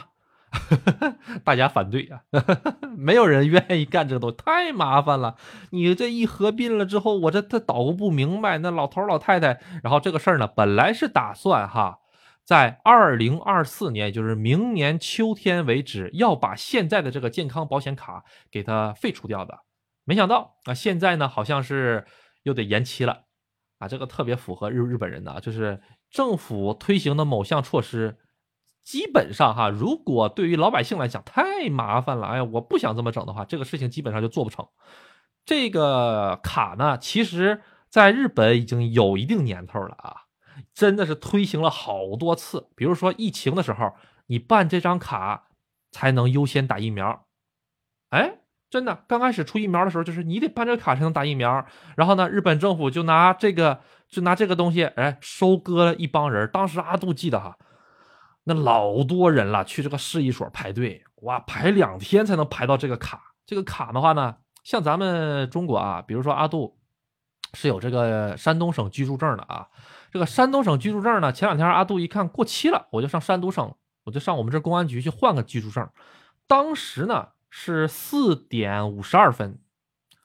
[1.43, 2.21] 大家反对啊，
[2.95, 5.35] 没有人愿意干这个东西，太麻烦了。
[5.71, 11.99] 你这一合并了之后，我这这捣鼓不明白，那老头老太太，然后这个事儿呢，本来是打算哈。
[12.45, 19.59] 在二零二四年，也就是明年秋天为止，要把现在的这个健康保险卡给它废除掉的。
[20.03, 22.05] 没想到啊，现在呢好像是
[22.43, 23.23] 又得延期了
[23.79, 23.87] 啊！
[23.87, 28.17] 这个特别符合日日本人的，就是政府推行的某项措施，
[28.83, 34.67] 基本上哈，如果对于老百姓来讲太麻烦了，哎呀，我不想这么整的话，这个事情基本上就做不成。
[35.45, 40.15] 这个卡呢，其实在日本已经有一定年头了啊。
[40.73, 43.93] 真的是推行了好多次，比如说疫情的时候，
[44.27, 45.47] 你办这张卡
[45.91, 47.25] 才能优先打疫苗。
[48.09, 51.65] 哎，真的，刚开始出疫苗的时候，就是你得办这个卡才能打疫苗。
[51.95, 56.49] 然后呢，日本政府就拿这个，就拿这个东西，哎，收割了一帮人。
[56.51, 57.57] 当时阿杜记得哈，
[58.45, 63.35] 那老多人了，去这个市一所排队，哇，排两天才能排到这个卡。
[63.45, 66.77] 这个卡的话呢，像咱们中国啊，比如说阿杜
[67.53, 69.67] 是有这个山东省居住证的啊。
[70.11, 71.31] 这个山东省居住证呢？
[71.31, 75.89] 前两天阿杜一看过期了，我就上山东省，我就上我们这公安局去换个居住证。
[76.45, 79.59] 当时呢是四点五十二分，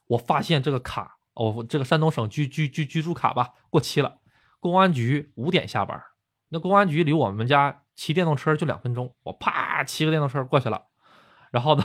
[0.08, 4.18] 我发现这个卡，哦，这个山东省居居居居住卡吧过期了。
[4.60, 6.02] 公安局五点下班，
[6.48, 10.84] 那公安局离我们家骑电动车就两分钟，我啪骑个电动车过去了，
[11.50, 11.84] 然后呢，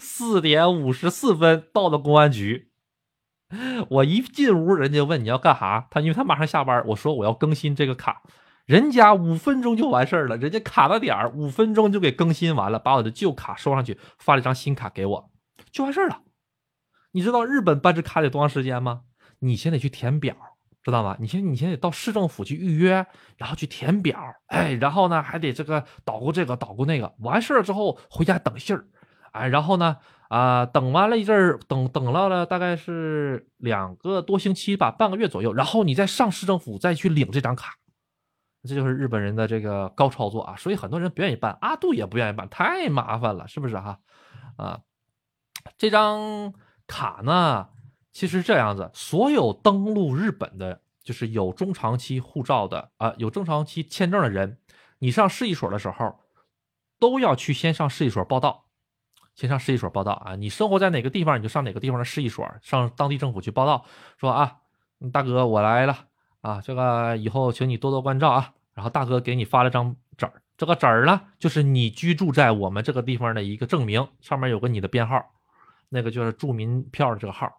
[0.00, 2.72] 四点五十四分到了公安局。
[3.88, 8.22] 我一进屋，人家问你要干啥，他因为他马上下班，我说我要更新这个卡，
[8.64, 15.30] 人家五分钟就完事儿了，人家卡了点儿，五分钟就给更新完了，把我的旧卡收上去，发了一张新卡给我，
[15.70, 16.22] 就完事儿了。
[17.12, 19.02] 你知道日本办这卡得多长时间吗？
[19.38, 20.34] 你先得去填表，
[20.90, 21.16] 知道吗？
[21.20, 28.86] 你先你先得到市政府去预约，然后去填表，哎，然后呢还得这个捣鼓这个捣鼓那个，完事儿之后回家等信儿，
[29.32, 29.96] 哎，然后呢。
[30.28, 37.76] 啊，等完了一阵儿，等等到了大概是两个多星期吧，半个月左右，然后你再上市政府再去领这张卡，
[38.64, 44.00] 这就是日本人的这个高操作啊，所以很多人不愿意办，阿杜也不愿意办，太麻烦了，是不是哈？
[44.56, 44.80] 啊，
[45.78, 46.52] 这张
[46.88, 47.68] 卡呢，
[48.16, 54.56] 其实这样子，所有登陆日本的，就是有中长期护照的啊，有中长期签证的人，
[55.00, 56.18] 你上市一所的时候，
[56.98, 58.64] 都要去先上市一所报到。
[59.34, 63.84] 先上市一所报道啊，你生活在哪个地方，你就上哪个地方的市一所，上当地政府去报道，
[64.16, 64.60] 说啊，
[65.12, 66.06] 大哥我来了
[66.40, 68.54] 啊，这个以后请你多多关照啊。
[68.72, 75.22] 然后大哥给你发了张纸儿，这个纸儿呢，就是你居住在我们这个地方的一个证明，上面有个你的编号，
[75.90, 77.52] 那个就是住民票的这个号。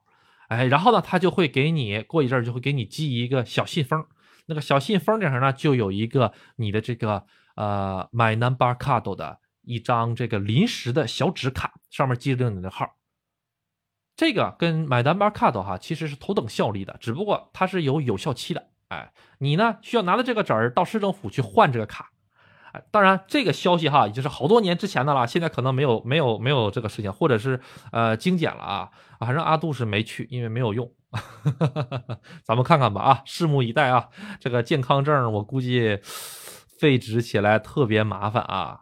[0.47, 4.05] 哎，然后呢，他就会给你过一阵儿就会给你寄一个小信封，
[4.47, 9.39] 那个小信封顶上呢就有一个你的这个呃 My Number Card 的。
[9.69, 12.95] 一张这个临时的小纸卡，上面记着你的号。
[14.15, 18.69] 这个跟买单巴卡 d 哈其实是同等效力的，只不过它是有有效期的。
[18.87, 22.11] 哎，你呢需要拿着这个纸儿到市政府去换这个卡。
[22.91, 27.59] 当然这个消息哈已经是好多年之前的了，现在可能没有没有没有这个事情，或者是
[27.91, 28.89] 呃精简了啊。
[29.19, 30.91] 反正阿杜是没去，因为没有用。
[32.43, 34.09] 咱们看看吧啊，拭目以待啊。
[34.39, 35.99] 这个健康证我估计
[36.79, 38.81] 废纸起来特别麻烦啊。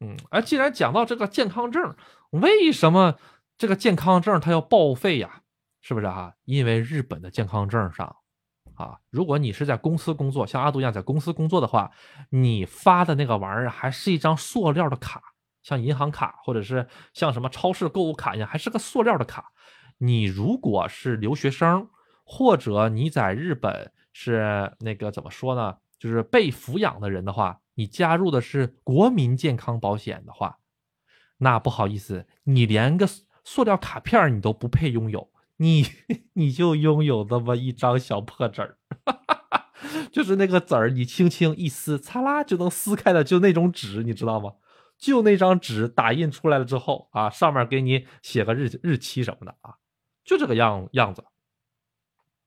[0.00, 1.94] 嗯，哎，既然讲到这个健康证，
[2.30, 3.16] 为什么
[3.56, 5.42] 这个健康证它要报废呀？
[5.80, 6.34] 是不是哈？
[6.44, 8.16] 因为日本的健康证上，
[8.74, 11.90] 啊，如果你是在公司工作，像阿杜一样在公司工作的话，
[12.30, 15.22] 你发的那个玩意儿还是一张塑料的卡，
[15.62, 19.52] 像银行卡或者是像什么超市购物卡一样，还是个塑料的卡。
[19.98, 21.88] 你如果是留学生，
[22.24, 25.76] 或者你在日本是那个怎么说呢？
[25.98, 27.60] 就是被抚养的人的话。
[27.74, 30.58] 你加入的是国民健康保险的话，
[31.38, 33.08] 那不好意思，你连个
[33.44, 35.31] 塑料卡片你都不配拥有，
[35.62, 35.86] 你
[36.34, 38.76] 你就拥有这么一张小破纸儿，
[40.10, 44.54] 就是那个纸儿，你轻轻一撕，擦啦就能撕开的，就那种纸，你知道吗？
[44.98, 49.74] 就那张纸打印出来了之后啊，上面给你写个日日期什么的啊，
[50.24, 51.24] 就这个样样子，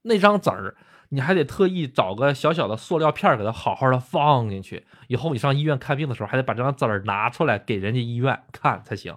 [0.04, 0.76] 那张纸儿。
[1.10, 9.16] 你还得特意找个小小的塑料片儿给它好好的放进去，以后你上医院看病的时候，还得把这张纸儿拿出来给人家医院看才行。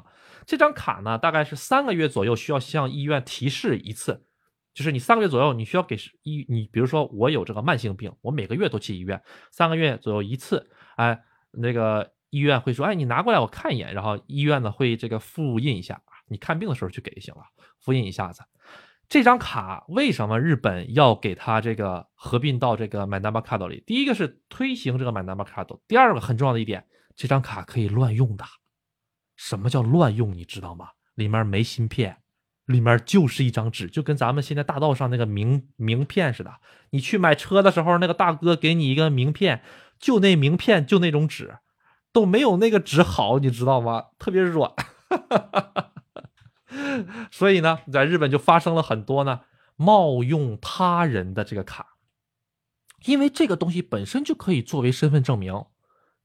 [0.49, 4.25] 这张卡呢，大概是三个月左右需要向医院提示一次，
[4.73, 17.43] 就是你三个月左右你需要给医你，比如说我有这个慢性病，我每个月都去医院，三个月左右一次，哎，那个医院会说，哎，你拿过来我看一眼，然后医院呢会这个复印一下，你看病的时候去给就行了，
[17.79, 18.43] 复印一下子。
[19.07, 23.85] 这张卡为什么日本要给它这个合并到这个 My Number Card 里？
[23.87, 28.47] 第一个是推行这个 My Number Card，第二个很重要的一点，这张卡可以乱用的。
[29.39, 30.37] 什么叫乱用？
[30.37, 30.91] 你知道吗？
[31.15, 32.19] 里面没芯片，
[32.67, 36.57] 里面就是一张纸，就跟咱们现在大道上那个名名片似的。
[36.91, 39.63] 你去买车的时候，那个大哥给你一个名片，
[39.99, 41.59] 就那名片就那种纸，
[42.13, 44.07] 都没有那个纸好，你知道吗？
[44.19, 44.73] 特别软。
[47.31, 49.43] 所以呢，在日本就发生了很多呢
[49.77, 51.95] 冒用他人的这个卡，
[53.07, 55.65] 因为这个东西本身就可以作为身份证明，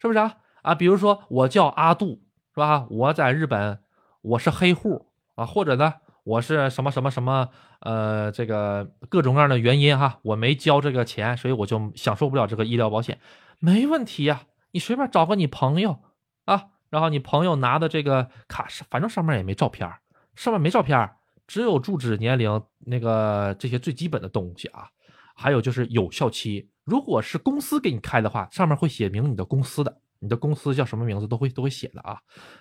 [0.02, 0.38] 是不是啊？
[0.64, 2.24] 啊，比如说我叫阿杜，
[2.54, 2.86] 是吧？
[2.90, 3.80] 我在日本
[4.22, 13.20] 我是黑户啊，或者呢我是什么什么什么呃，这个各种各样的原因哈，我没交这个钱，所以我就享受不了这个医疗保险，
[13.60, 16.00] 没问题呀，你随便找个你朋友
[16.46, 19.92] 啊，然后你朋友拿的这个卡是，反正上面也没照片。
[20.36, 21.10] 上面没照片，
[21.46, 24.88] 只有住址、年龄那个这些最基本的东西啊，
[25.36, 26.70] 还有就是有效期。
[26.84, 32.18] 如果是公司给你开的话，上面会写明你的公司的，你的公司叫什么名字都会都会写的啊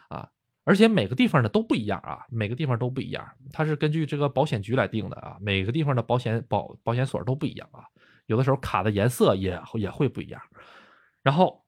[0.08, 0.28] 啊！
[0.64, 7.84] 而且每个地方的都不一样啊，每个地方都不一样，它是根据这个保险局来定的啊，每个地方的保险保保险所都不一样啊，
[8.26, 10.42] 有的时候卡的颜色也也会不一样。
[11.22, 11.64] 然后，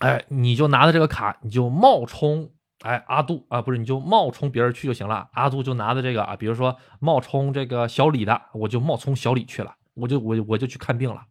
[0.00, 2.52] 哎，你就拿着这个卡，你就冒充。
[2.82, 5.30] 哎，阿杜啊，不是你就冒充别人去就行了。
[5.34, 11.26] 阿杜就拿着这个啊，比如说冒充这个小李的，我就冒充小李去了，我就我我就去看病了，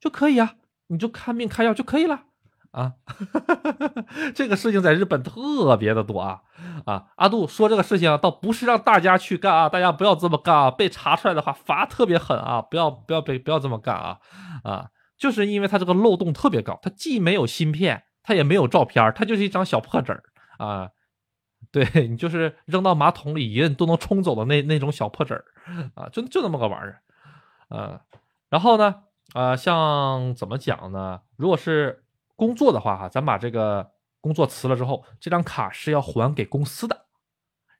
[0.00, 0.54] 就可以啊，
[0.86, 2.24] 你就看病开药就可以了。
[2.74, 2.92] 啊，
[4.34, 6.40] 这个事情在日本特别的多啊
[6.86, 7.06] 啊！
[7.14, 14.18] 阿杜说这个事情倒不是让大家去干啊，大家不要这么干啊，被查出来的话罚特别狠啊，不要不要被不要这么干啊
[14.64, 14.88] 啊！
[15.16, 20.24] 就是因为他这个漏洞特别高，他既没有芯片，他也没有照片，他就是一张小破纸儿
[20.58, 20.88] 啊，
[21.70, 25.44] 对你就是扔到马桶里一摁都能冲走的那那种小破纸儿
[25.94, 27.00] 啊，就就那么个玩意儿
[27.68, 28.00] 啊。
[28.50, 28.96] 然后呢，
[29.32, 31.20] 啊，像怎么讲呢？
[31.36, 32.03] 如果是
[32.36, 37.06] 工作的话，哈，咱把这个工作辞了之后，这张卡是要还给公司的，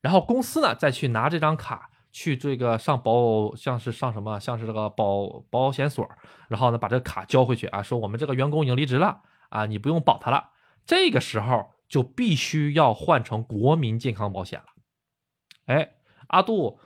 [0.00, 6.08] 然后公司呢再去拿这张卡去这个上保，像是上什么，像是这个保保险所，
[6.48, 10.50] 然后呢把这个卡交回去啊，说我们这个员工已经离职了啊，你不用保他了。
[10.86, 14.66] 这个时候就必须要换成国民健康保险了。
[15.66, 15.94] 哎，
[16.28, 16.78] 阿杜，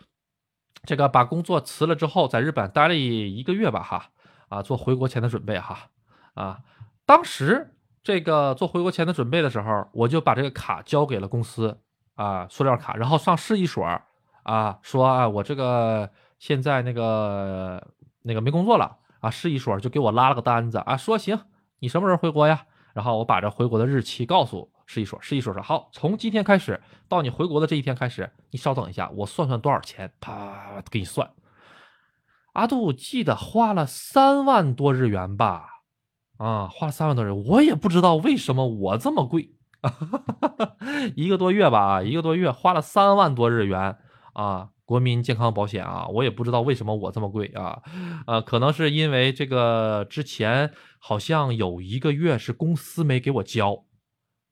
[0.84, 4.10] 这个把工作辞了之后，在日本待了一个月吧，哈，
[4.48, 5.90] 啊，做回国前的准备，哈，
[6.34, 6.60] 啊。
[7.08, 11.80] 当时这个做回国前的准备的时候，我就把这个卡交给了公司
[12.16, 13.82] 啊，塑料卡，然后上市一所
[14.42, 17.82] 啊，说啊，我这个现在那个
[18.20, 21.40] 那个没工作了啊，市一所就给我拉了个单子啊，说行，
[21.78, 22.66] 你什么时候回国呀？
[22.92, 31.30] 然后我把这回国的日期告诉市一所，市一所说好，从今天开始到你回国的这一天开始，你稍等一下，我算算多少钱，啪给你算。
[32.52, 35.77] 阿杜记得花了三万多日元吧。
[36.38, 39.50] 啊，花了三万多人，我也不知道为什么我这么贵，
[41.16, 43.96] 一个多月吧，一个多月花了三万多日元
[44.34, 47.82] 啊，国民健康保险啊，我也不知道为什么我这么贵啊，
[48.26, 53.84] 呃，可能是因为这个之前好像有一个月是公司没给我交，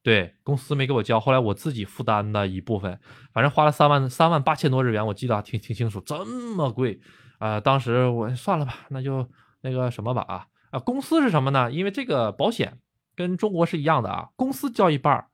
[0.03, 2.99] 对公司没给我交，后来我自己负担的一部分，
[3.33, 6.99] 反正花了三万三万八千多日元，我记得挺挺清楚，这么贵
[7.39, 9.29] 啊，当时我算了吧，那就
[9.61, 10.47] 那个什么吧啊。
[10.81, 11.71] 公司是什么呢？
[11.71, 12.79] 因为这个保险
[13.15, 15.29] 跟中国是一样的啊，公司交一半儿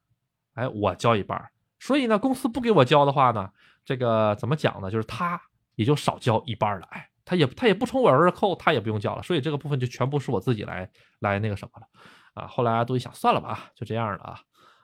[0.54, 3.50] 哎，我交一半儿所以呢，公司不给我交的话呢，
[3.84, 4.90] 这个怎么讲呢？
[4.90, 5.40] 就是他
[5.74, 10.88] 也就少交一半了，哎，他也他也不从我这儿扣，他也不用交了，所以这个部分就全部是我自己来
[11.20, 11.86] 来那个什么了，
[12.34, 14.40] 啊，后来都一想，算了吧，就这样了啊，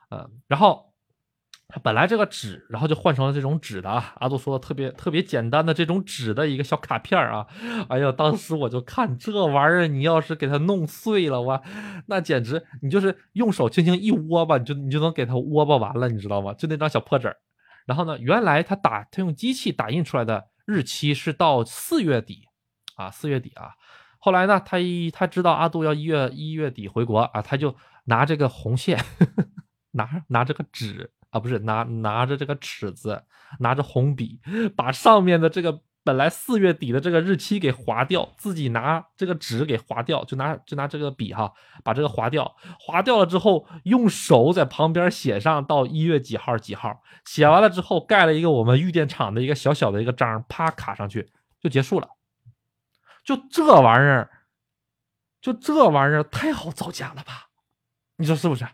[0.09, 0.87] 嗯，然后。
[1.71, 4.15] 它本来这个纸，然后就换成了这种纸的啊。
[4.15, 7.45] 阿杜说的特别特别简单的这种纸的一个小卡片啊。
[7.89, 11.61] 哎呀，当时我就看这玩意儿，你要是给它弄碎了，哇，
[12.07, 16.55] 那简直你就是用手轻轻一窝吧，你就你就能给它窝吧完了，你知道吗？
[16.55, 17.35] 就那张小破纸
[17.85, 22.47] 然后呢，原来他打他用机器打印出来的日期是到四月底
[22.95, 23.73] 啊，四月底啊。
[24.17, 28.99] 后来呢，他一他知道阿杜要一月一月底回国啊，他就拿这个红线，
[29.93, 31.11] 拿拿这个纸。
[31.29, 33.23] 啊，不是拿拿着这个尺子，
[33.59, 34.39] 拿着红笔，
[34.75, 51.29] 把上面的这个本来四月底的这个日期给划掉，自己拿这个纸给划掉，就拿就拿这个笔哈，把这个划掉，划掉了之后，用手在旁边写上到一月几号几号，写完了之后盖了一个我们玉电厂的一个小小的一个章，啪卡上去
[51.61, 52.09] 就结束了。
[53.23, 54.29] 就这玩意儿，
[55.41, 57.49] 就这玩意儿太好造假了吧？
[58.15, 58.65] 你说是不是？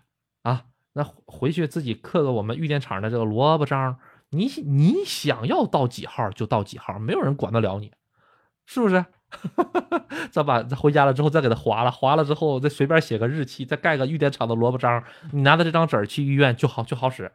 [0.97, 7.91] 那回去自己刻个我们玉电厂的这个萝卜章，你你想要到几号就到几号，没有人管得了你，
[8.65, 9.05] 是不是？
[10.31, 15.03] 再把再回家了之后再给它划了，划了之后再随便写个日期，再盖个玉电厂的萝卜章，
[15.34, 17.29] 你拿着这张纸去医院就好就好使，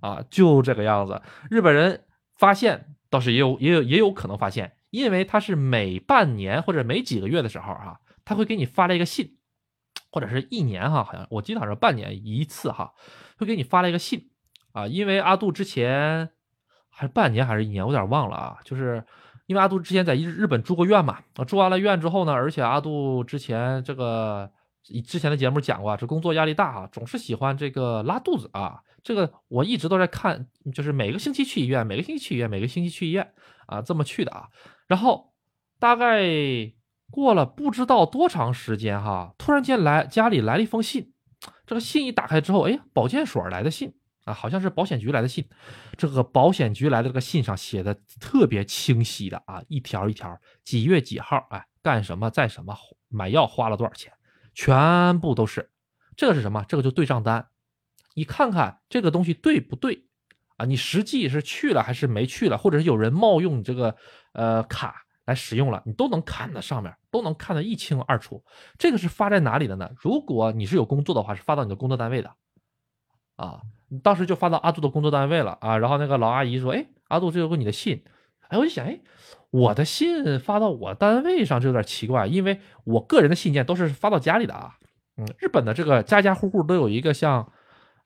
[0.00, 1.22] 啊，就这个样子。
[1.48, 2.02] 日本人
[2.36, 9.36] 发现倒是也有也有也有可能发现，因为他是每半年或者每几个月的时候啊，他会给你发来一个信。
[10.12, 12.92] 或者是一年哈，好像我记得好像半年一次哈，
[13.38, 14.28] 会给你发了一个信
[14.72, 16.28] 啊，因为阿杜之前
[16.88, 19.04] 还是半年还是一年，我有点忘了啊，就是
[19.46, 24.50] 因为阿杜之前在日日本住过院嘛，啊住完了院之后呢，而且阿杜之前这个
[25.06, 33.32] 之前的节目讲过，这工作压力大啊，总是喜欢这个拉肚子啊，这个我一直都在看，就是每个星期去医院，每个星期去医院，每个星期去医院
[33.66, 34.48] 啊，这么去的啊，
[34.88, 35.32] 然后
[35.78, 36.72] 大概。
[37.10, 41.12] 过了不知道多长时间，哈，突然间来家里来了一封信，
[41.66, 43.92] 这个信一打开之后，哎，保健所来的信
[44.24, 45.48] 啊，好像是保险局来的信。
[45.96, 52.74] 这个保险局来的这个信上写的特别清晰的啊，一条一条，几月几号，哎，干什么，在什么
[53.08, 54.12] 买药花了多少钱，
[54.54, 55.70] 全部都是。
[56.16, 56.64] 这个是什么？
[56.68, 57.48] 这个就对账单，
[58.14, 60.04] 你看看这个东西对不对
[60.58, 60.64] 啊？
[60.64, 63.96] 你实际是去了还是没去了，或者是有人冒用你这个
[64.32, 65.06] 呃卡？
[65.30, 68.44] 来使用了，你都能看得上面，都能看得一清二楚。
[68.76, 69.88] 这个是发在哪里的呢？
[69.96, 72.30] 如果你是有工作的话，是发到你的工作单位的，
[73.36, 73.62] 啊，
[74.02, 75.78] 当时就发到阿杜的工作单位了啊。
[75.78, 78.04] 然后那个老阿姨说：“哎，阿杜，这有个你的信。”
[78.50, 79.00] 哎，我就想，哎，
[79.50, 84.74] 我的信发到我单位上就有点奇怪，因为我个人的信件都是发到家里的啊。
[85.16, 87.52] 嗯，日本的这个家家户户都有一个像，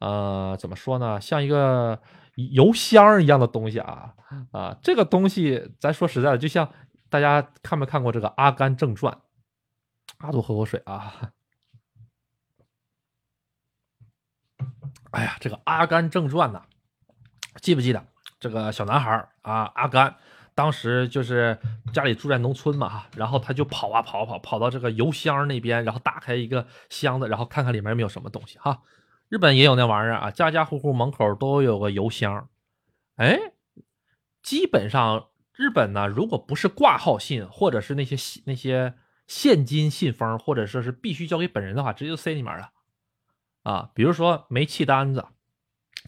[0.00, 1.98] 呃，怎么说呢，像一个
[2.34, 4.12] 邮箱一样的东西啊
[4.52, 6.68] 啊，这个东西咱说实在的，就像
[7.14, 9.14] 大家看没看过这个《阿甘正传》？
[10.18, 11.30] 阿杜喝口水啊。
[15.12, 16.64] 哎呀，这个《阿甘正传》呐，
[17.60, 18.04] 记不记得
[18.40, 19.70] 这个小男孩啊？
[19.76, 20.16] 阿甘
[20.56, 21.56] 当时就是
[21.92, 28.82] 家里住在农村嘛，然后他就跑啊跑跑，跑到这个邮箱那边，然后打开一个箱子，然后看看里面有没有什么东西哈。
[29.28, 32.48] 日本也有那玩意儿啊，家家户户门口都有个邮箱。
[33.14, 33.38] 哎，
[34.42, 38.94] 基本上日本呢，如果不是挂号信，或者是那些那些
[39.26, 42.70] 现金信封，或者说是必须交给本人的话，直接就塞里面了。
[43.62, 45.26] 啊，比如说煤气单子、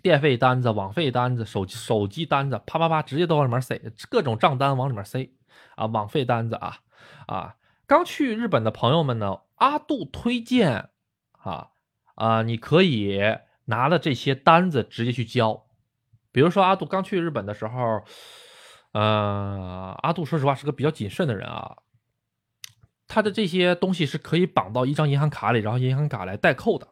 [0.03, 3.81] 电费单子、网费单子、手手机单子，啪啪啪，直接都往里面塞，
[4.11, 5.31] 各种账单往里面塞。
[5.77, 6.79] 啊，网费单子啊
[7.27, 10.91] 啊，刚去日本的朋友们呢，阿杜推荐
[11.33, 11.69] 啊
[12.15, 13.21] 啊，你可以
[13.67, 15.67] 拿了这些单子直接去交。
[16.33, 18.05] 比如说阿杜刚去日本的时候，
[18.93, 21.77] 呃，阿杜说实话是个比较谨慎的人啊，
[23.07, 26.89] 他的这些东西是可以绑到一张银行卡里，然后银行卡来代扣的。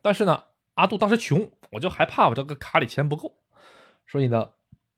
[0.00, 3.34] 但是呢，阿杜当时穷，我就害怕我这个卡里钱不够，
[4.06, 4.50] 所以呢，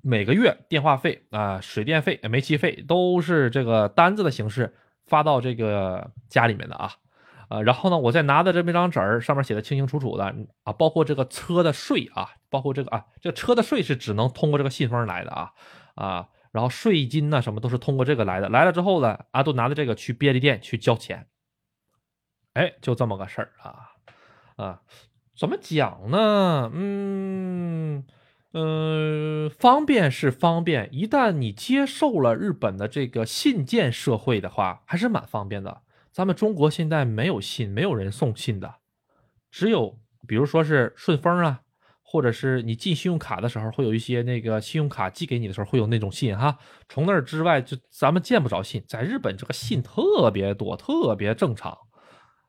[0.03, 4.75] 每个月电话费啊、水电费、煤气费都是这个单子的形式
[5.07, 6.93] 发到这个家里面的啊，
[7.49, 10.25] 呃，然后呢，我再拿的这么一张纸儿，上面写的清清楚楚的
[10.65, 15.53] 啊，包括这个车的税啊，包括这个啊，这车的税是只能通过这个信封来的啊
[15.95, 21.27] 啊，然后税金呢什么都是通过这个来的，来了之后呢，阿杜拿着这个去便利店去交钱，
[22.55, 23.93] 哎，就这么个事儿啊。
[24.57, 24.81] 啊，
[25.39, 26.71] 怎么讲呢？
[26.73, 28.07] 嗯
[28.55, 35.83] 嗯，方便是方便，一旦你接受了日本的这个信件社会的话，还是蛮方便的。
[36.17, 38.77] 咱们中国现在没有信，没有人送信的，
[39.51, 41.61] 只有比如说是顺丰啊，
[42.03, 46.57] 或者是你进信用卡的时候，会有一些那个信用卡寄给你的时候会有那种信哈。
[46.89, 48.83] 从那儿之外，就咱们见不着信。
[48.89, 51.77] 在日本，这个信特别多，特别正常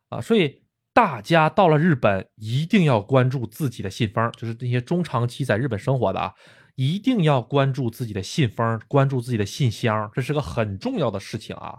[0.08, 0.64] 啊，所以。
[0.94, 6.34] 大家到了日本，一定要关注自己的信封，就是那些中长期在日本生活的啊，
[6.74, 11.76] 一定要关注自己的信封，关注自己的信箱，这是个很重要的事情啊。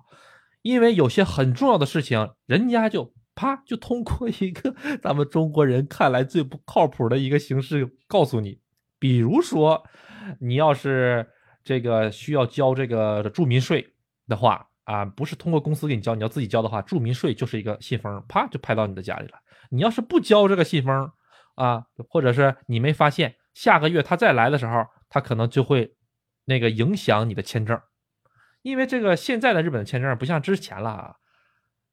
[0.63, 8.61] 因为有些很重要的事情，人家就啪就通过一个 咱们中国人看来最不靠谱的一个形式告诉你，
[8.99, 9.83] 比如说
[10.41, 11.27] 你要是
[11.63, 13.95] 这个需要交这个住民税
[14.27, 14.67] 的话。
[14.89, 19.35] 啊，不是通过公司给你交，你要自己交的话，住民税就是一个信封，啪就拍到你的家里了。
[19.69, 21.11] 你要是不交这个信封，
[21.57, 25.95] 啊，或者是你没发现，下个月他再来的时候，他可能就会
[26.47, 27.79] 那个影响你的签证，
[28.63, 31.17] 因为这个现在的日本的签证不像之前了啊。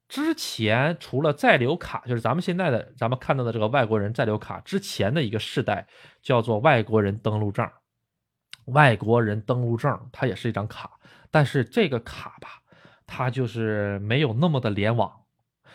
[0.08, 5.86] 之前除了在留卡，就是咱们现在的咱们看到的这个外国人在留卡之前的一个世代
[6.22, 7.68] 叫做外国人登陆证，
[8.66, 10.92] 外国人登陆证它也是一张卡，
[11.30, 12.48] 但是这个卡吧。
[13.08, 15.12] 它就是没有那么的联网，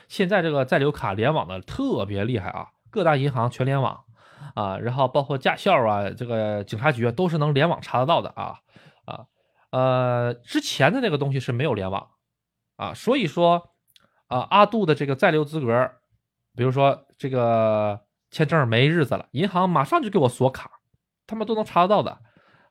[0.10, 4.04] 现在这个在留卡联网的特别厉害啊，各大银行全联网
[4.54, 8.60] 啊，然后包括驾校啊，这个警察局啊都是能联网查得到的啊
[9.06, 9.26] 啊
[9.72, 12.12] 呃，之前的那个东西是没有联网
[12.78, 13.72] 啊，所以说
[14.28, 15.92] 啊，阿杜的这个在留资格，
[16.56, 20.70] 比如说这个签证没日子了，银行马上就给我锁卡，
[21.26, 22.20] 他们都能查得到的。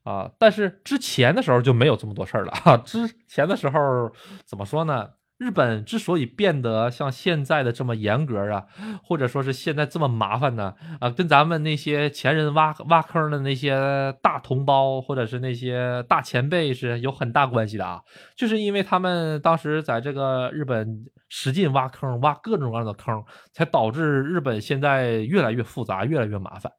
[0.03, 2.77] 啊，但是之前的时候就没有这么多事儿了啊。
[2.79, 4.11] 之前的时候
[4.47, 5.11] 怎么说呢？
[5.41, 8.67] 日本之所以变得像现在的这么严格啊，
[9.03, 10.75] 或者说是现在这么麻烦呢？
[11.01, 18.03] 啊，跟咱们那些前人挖挖坑的那些大同胞，或者是那些大前辈是有很大关系的啊。
[18.37, 23.25] 就是因为他们当时在这个日本使劲挖坑，挖各种各样的坑，
[23.55, 26.71] 才导致日本现在越来越复杂，越来越麻烦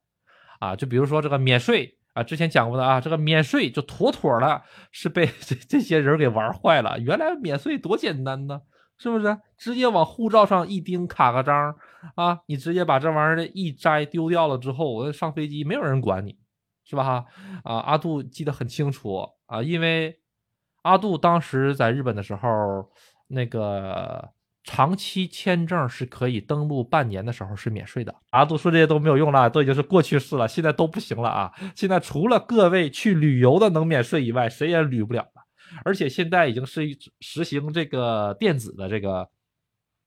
[0.60, 0.76] 啊。
[0.76, 1.98] 就比如说这个免税。
[2.14, 6.98] 啊，之前讲过的啊，这个免税就妥妥的是被 这这些人给玩坏了。
[6.98, 8.60] 原来免税多简单呢，
[8.98, 9.38] 是不是？
[9.56, 11.74] 直接往护照上一钉，卡个章
[12.14, 16.36] 啊，你直接把这玩意儿一摘丢掉了之后，我上飞机没有人管你，
[16.84, 17.02] 是吧？
[17.02, 17.26] 哈
[17.64, 20.20] 啊，阿杜记得很清楚啊，因为
[20.82, 22.48] 阿杜当时在日本的时候，
[23.28, 24.30] 那个。
[24.64, 28.14] 长期签证是可以登陆半年的时候是免税的。
[28.30, 31.52] 阿杜说这些都没有用了，都已经是过去式了，现在都不行了啊！
[31.74, 35.42] 现在除了各位去旅游的能免税以外，谁也旅不了了。
[35.84, 36.82] 而且现在已经是
[37.20, 39.28] 实行这个电子的这个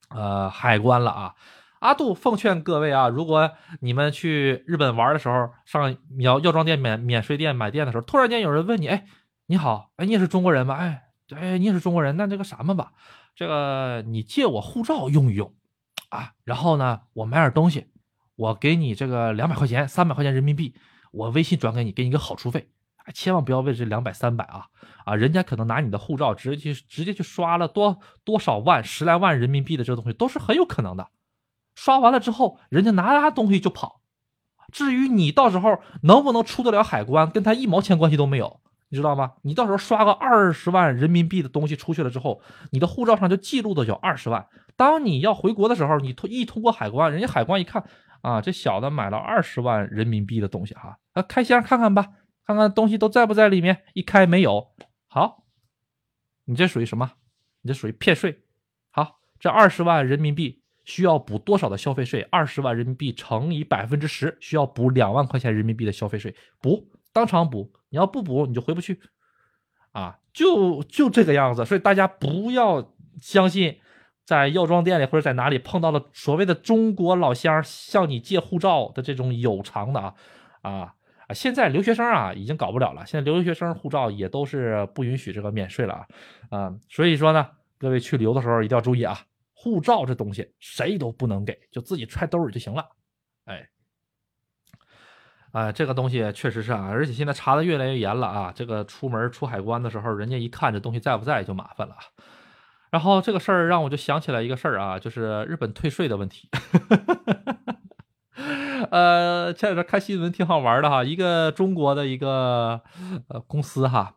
[0.10, 1.34] 呃海关了啊
[1.80, 3.52] 阿杜奉劝各位啊，如果
[3.82, 9.06] 你们去日本玩的时候，上药药妆店、免免税店买店的时候，突然间有人问你，哎，
[9.48, 10.76] 你好，哎，你也是中国人吗？
[10.76, 11.04] 哎，
[11.36, 12.94] 哎，你也是中国人，那这个什么吧，
[13.36, 15.54] 这个你借我护照用一用
[16.10, 17.88] 啊，然后呢，我买点东西，
[18.36, 20.74] 我给你这个两百块钱、三百块钱人民币，
[21.12, 22.70] 我微信转给你，给你个好处费。
[23.14, 24.66] 千万不要为这两百、三百啊
[25.04, 31.10] 啊，人家可能拿你的护照直接去直接去刷了多多少万、十来万人民币的这个东西，都是很有可能的。
[31.76, 34.02] 刷完了之后，人家拿他东西就跑。
[34.72, 38.60] 至于你到时候能不能出得了海关，跟他一毛钱关系都没有，
[38.96, 39.34] 知道吗？
[39.44, 42.42] 你到时候刷个二十万人民币的东西出去了之后，
[42.72, 44.48] 你的护照上就记录的有二十万。
[44.76, 47.84] 当你要回国的时候，你通一通过海关，人家海关一看
[48.22, 52.08] 啊，这小子买了二十万人民币的东西哈，啊，开箱看看吧，
[52.48, 53.84] 看看东西都在不在里面。
[53.94, 54.70] 一开没有，
[55.08, 55.44] 好，
[56.46, 57.12] 你这属于什么？
[57.62, 58.44] 你这属于骗税。
[58.92, 60.62] 好，这二十万人民币。
[60.86, 62.22] 需要补多少的消费税？
[62.30, 66.36] 二十万人民币乘以百分之十，需要补两万块钱人民币的消费税。
[66.62, 67.72] 补，当场补。
[67.92, 69.00] 你要不补，你就回不去。
[69.94, 71.64] 啊，就就这个样子。
[71.64, 73.80] 所以大家不要相信，
[74.26, 80.14] 在药妆店里或者在哪里碰到了所谓的中国老乡向你借护照的这种有偿的啊
[80.62, 80.72] 啊
[81.28, 81.34] 啊！
[81.34, 86.06] 现在留学生啊已经搞不了了，现在留学生护照也都是不允许这个免税了啊
[86.50, 86.76] 啊！
[86.90, 87.48] 所以说呢，
[87.78, 89.18] 各位去旅游的时候一定要注意啊。
[89.54, 92.86] 护照这东西谁都不能给，就自己揣兜里就行了。
[95.56, 98.52] 哎，哎，这个东西确实是啊，而且现在查的越来越严了啊。
[98.54, 101.96] 这个出门出海关的时候，人家一看这东西在不在就麻烦了。
[102.92, 106.50] 然后这个事儿让我就想起来一个事儿啊，就是日本退税的问题。
[108.92, 112.82] 呃，前两天看新闻挺好玩的哈，一个中国的一个
[113.30, 114.16] 呃公司哈，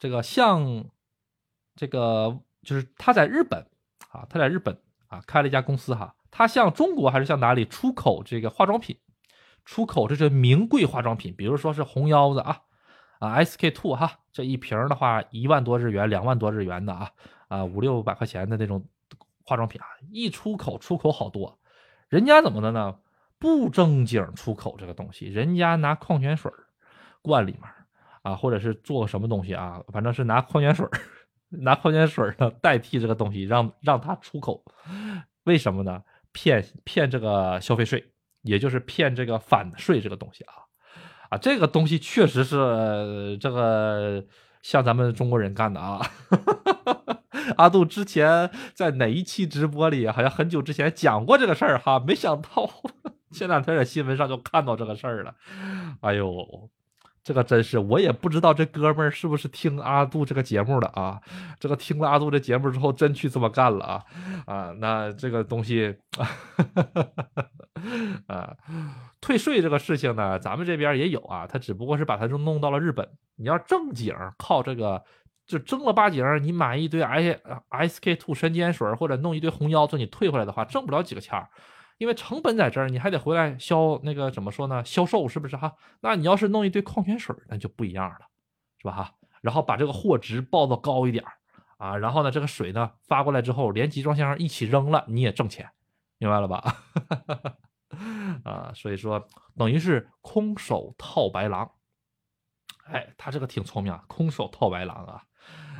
[0.00, 0.84] 这个像
[1.76, 3.66] 这个就是他在日本。
[4.10, 4.76] 啊，他在日本
[5.08, 8.94] 啊开了一家公司哈，他向中国还是向哪里出口这个化妆品？
[9.64, 12.60] 出口这是名贵化妆品，比如说是红腰子啊
[13.18, 17.10] 啊 SK two 哈，这一瓶的话一万多日元，两万多日元的啊
[17.48, 18.84] 啊五六百块钱的那种
[19.44, 21.58] 化妆品啊，一出口出口好多，
[22.08, 22.96] 人家怎么的呢？
[23.38, 26.50] 不正经出口这个东西，人家拿矿泉水
[27.22, 27.62] 灌里面
[28.22, 30.86] 啊，或者是做什么东西啊，反正是拿矿泉水。
[31.54, 34.64] 拿矿泉水呢代替这个东西，让让它出口，
[35.44, 36.02] 为什么呢？
[36.32, 38.11] 骗骗这个消费税，
[38.42, 40.54] 也就是骗这个反税这个东西啊
[41.30, 44.24] 啊，这个东西确实是这个
[44.62, 46.00] 像咱们中国人干的啊。
[47.56, 52.70] 阿杜之前在哪一期直播里，好像很久之前讲过这个事儿哈，没想到
[53.32, 55.34] 前两天在新闻上就看到这个事儿了，
[56.02, 56.70] 哎呦。
[57.24, 61.20] 这个真是，我也不知道这哥们儿是不是听阿杜这个节目的啊？
[61.60, 64.04] 这个听了阿杜这节目之后，真去这么干了啊？
[64.46, 65.96] 啊，那这个东西，
[68.26, 68.56] 啊，
[69.20, 73.08] 退税这个事情呢，咱们这边也有啊，他只不过是把它就弄到了日本。
[73.36, 75.04] 你要正经靠这个，
[75.46, 81.48] 就正了八经，你买一堆 I S K two 神仙水或者弄一堆红腰子，你退回来的话，挣不了几个钱儿。
[82.02, 84.84] 因为成本在这儿，你还得回来销那个怎么说呢？
[84.84, 85.72] 销售是不是哈？
[86.00, 88.26] 那你要是弄一堆矿泉水，那就不一样了，
[88.78, 89.14] 是吧哈？
[89.40, 91.24] 然后把这个货值报的高一点
[91.78, 95.70] 啊，然后呢，这个水呢发过来之后，连集装箱一起扔了，你也挣钱，
[96.18, 96.76] 明白了吧？
[98.42, 101.70] 啊，所以说等于是空手套白狼。
[102.86, 105.22] 哎，他这个挺聪明啊，空手套白狼啊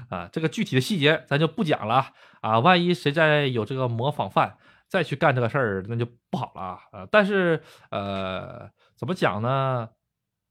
[0.09, 2.13] 啊，这个具体的细节咱就不讲了
[2.43, 4.57] 啊，万一谁再有这个模仿犯。
[4.93, 7.09] 再去干这个事儿，那就不好了啊！
[7.11, 9.89] 但是，呃，怎么讲呢？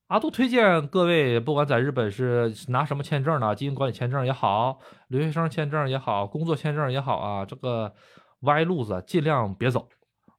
[0.08, 4.80] 阿杜推荐各位，不管在日本是拿什么签证呢，经营管理签证也好，
[5.10, 7.94] 留学生签证也好，工作签证也好啊，这个
[8.39, 9.88] 歪路子尽量别走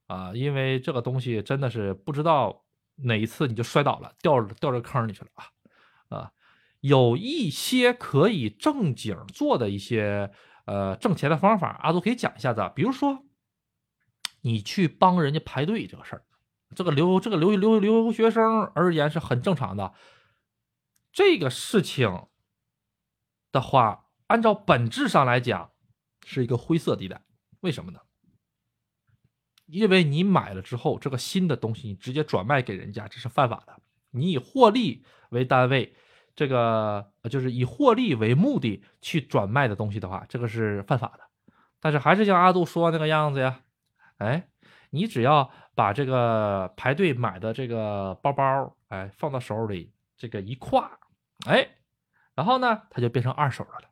[0.08, 2.64] 啊，因为这个东西真的是不知道
[3.04, 5.44] 哪一次你就摔倒了，掉掉这坑里去了啊
[6.18, 6.30] 啊！
[6.80, 10.32] 有一些可以正经做的一些
[10.66, 13.22] 呃挣钱的方法，阿杜可以讲一下子，比如说。
[14.42, 16.22] 你去帮人家排队这个事儿，
[16.76, 19.94] 这个留这个留留留学生而言是很正常的。
[21.12, 22.26] 这个事情
[23.50, 25.72] 的话，按照本质上来讲，
[26.26, 27.22] 是一个灰色地带。
[27.60, 28.00] 为什么呢？
[29.66, 33.80] 因为你买了之后，这个新的东西你直接转卖给人家，这是犯法的。
[34.10, 35.94] 你以获利为单位，
[36.34, 41.20] 这个就是以获利为目的去转卖的东西的话，这个是犯法的。
[41.80, 43.60] 但是还是像阿杜说那个样子呀。
[44.18, 44.48] 哎，
[44.90, 50.84] 你只要把这个排队买的这个包包，哎，放到手里，这个一挎，
[51.46, 51.68] 哎，
[52.34, 53.88] 然后呢，它就变成二手的了，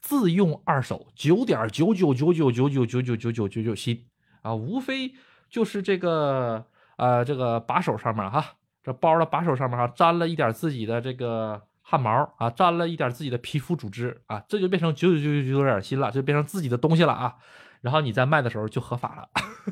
[0.00, 4.06] 自用二手，九点九九九九九九九九九九九九新
[4.42, 5.14] 啊，无非
[5.48, 17.36] 就是这个呃这个把手上面哈，这包的把手上面哈沾了一点自己的这个汗毛啊，沾了一点自己的皮肤组织啊，这就变成九九九九九点新了，就变成自己的东西了啊。
[17.80, 19.28] 然后你在卖的时候就合法了。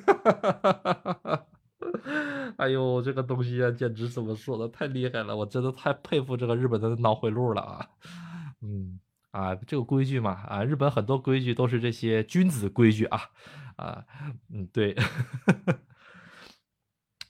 [0.06, 1.46] 哈
[2.58, 5.36] 哎呦，这个东西啊，简直怎么说的太厉害了！
[5.36, 7.86] 我真的太佩服这个日本的脑回路了啊。
[8.60, 13.20] 嗯啊，这个规矩嘛啊，日本很多规矩都是这些君子规矩啊
[13.76, 14.04] 啊
[14.52, 14.94] 嗯对，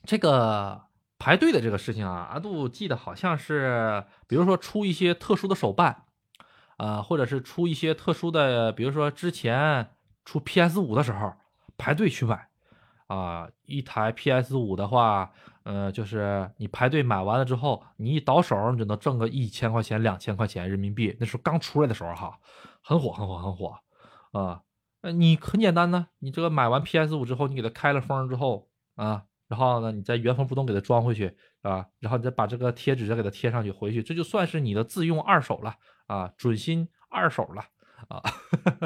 [0.05, 0.83] 这个
[1.17, 6.03] 排队的这个事情啊，阿杜记得好像是，比如说出一些特殊的手办
[6.77, 9.91] 啊，或者是出一些特殊的，比如说之前
[10.25, 11.33] 出 PS 五的时候
[11.77, 12.49] 排队去买
[13.15, 15.31] 啊，一台 PS 五的话。
[15.65, 21.15] 呃，就是你排队买完了之后，你一倒手，你就能挣个一千块钱、两千块钱人民币。
[21.21, 22.37] 那时候刚出来的时候哈，
[22.81, 23.79] 很火、很火、很火
[24.33, 24.61] 啊。
[25.13, 35.73] 你很简单呢，你这个买完 PS 五之后，你给它开了封之后啊，然后呢，你再原封不动给它装回去啊，然后你再把这个贴纸再给它贴上去，回去这就算是你的自用二手了
[36.07, 37.63] 啊，准新二手了
[38.09, 38.21] 啊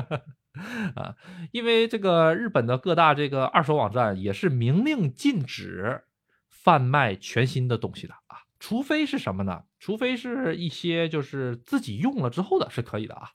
[0.96, 1.16] 啊，
[1.52, 6.04] 因为这个日本的各大这个二手网站也是明令禁止。
[6.50, 9.64] 贩卖全新的东西的啊，除非是什么呢？
[9.80, 13.32] 除非是一些就是自己用了之后的是可以的啊，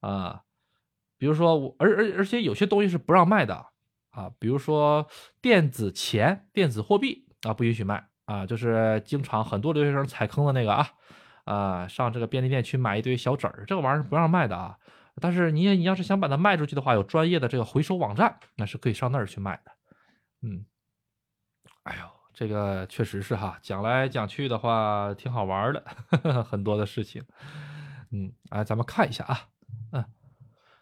[0.00, 0.42] 啊，
[1.16, 3.66] 比如说我，而而而且有些东西是不让卖的
[4.10, 5.06] 啊，比如说
[5.40, 10.88] 电子钱、电子货币啊，不允许卖啊，就是经常很多留学生踩坑的那个啊，
[11.44, 14.76] 啊，上这个便利店去买一堆小纸儿，这个玩意儿是不让卖的啊。
[15.20, 19.72] 但是你你要是想把它卖出去的话，有专业的这个回收网站，那是可以上那儿去卖的。
[20.42, 20.64] 嗯，
[21.84, 22.02] 哎呦。
[22.36, 27.22] 这个确实是哈，讲来讲去的话挺好玩的呵呵， 很多的事情。
[28.10, 29.46] 嗯，哎，咱们看一下啊，
[29.92, 30.04] 嗯，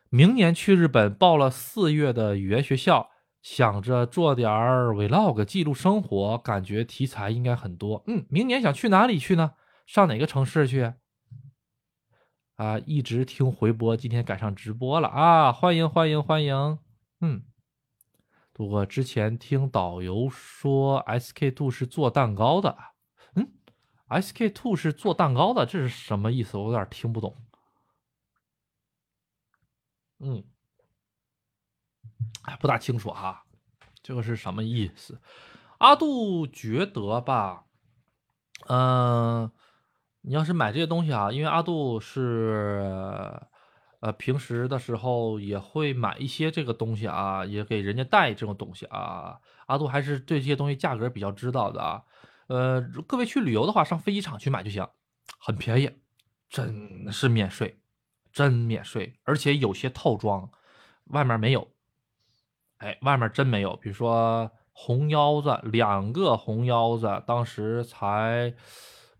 [0.08, 3.10] 明年去日本报了四月的语言学校，
[3.42, 8.02] 想着做点 vlog 记录生活，感觉题材应该很多。
[8.06, 9.52] 嗯，明年想去哪里去呢？
[9.84, 10.94] 上哪个城市去？
[12.56, 15.52] 啊，一直听回播，今天赶上直播了啊！
[15.52, 16.78] 欢迎欢迎欢迎，
[17.20, 17.44] 嗯。
[18.58, 22.76] 我之前听导游说，SK two 是做蛋糕的。
[23.34, 23.50] 嗯
[24.08, 26.58] ，SK two 是做蛋糕的，这是什么意思？
[26.58, 27.34] 我有点听不懂。
[30.20, 30.44] 嗯，
[32.42, 33.44] 哎，不大清楚哈，
[34.02, 35.20] 这个是什么意思？
[35.78, 37.64] 阿杜觉得吧，
[38.68, 39.50] 嗯，
[40.22, 43.38] 你要是买这些东西啊，因为阿杜是。
[44.02, 49.38] 呃，平时的时候也会买一些这个东西啊，也给人家带这种东西啊。
[49.66, 52.02] 阿杜还是对这些东西价格比较知道的啊。
[52.48, 54.84] 呃，各位去旅游的话，上飞机场去买就行，
[55.38, 55.88] 很便宜，
[56.50, 57.78] 真是免税，
[58.32, 59.20] 真免税。
[59.22, 60.50] 而且有些套装
[61.10, 61.68] 外面没有，
[62.78, 63.76] 哎，外面真没有。
[63.76, 68.52] 比如说红腰子，两个红腰子当时才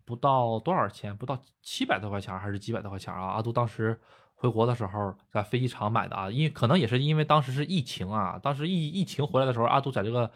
[0.05, 3.33] 不到多少钱，不到七百多块钱还是几百多块钱啊？
[3.33, 4.01] 阿杜当时。
[4.35, 10.29] 回国的时候在飞机场买的啊，因为可能也是因为当时是疫情啊，当时疫疫情回来的时候，阿杜在这个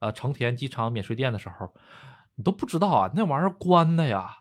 [0.00, 1.72] 呃成田机场免税店的时候，
[2.34, 4.40] 你都不知道啊，那玩意儿关的呀，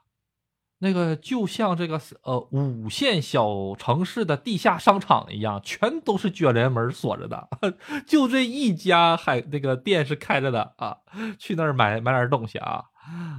[0.80, 7.48] 那个就像这个呃五线小城市的地下商场一样，全都是卷帘门锁着的，
[8.06, 10.98] 就这一家还那个店是开着的啊，
[11.40, 12.84] 去那儿买买点东西啊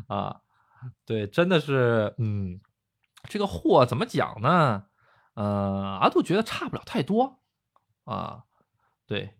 [0.09, 0.41] 啊，
[1.05, 2.61] 对，真的是嗯，
[3.29, 4.87] 这个货怎么讲呢？
[5.35, 7.41] 呃，阿杜觉得差不了太多，
[8.05, 8.45] 啊，
[9.05, 9.35] 对，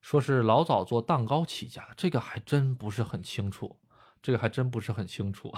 [0.00, 3.80] 说是老早做蛋糕起家，这个还真不是很清楚，
[4.22, 5.52] 这个还真不是很清楚，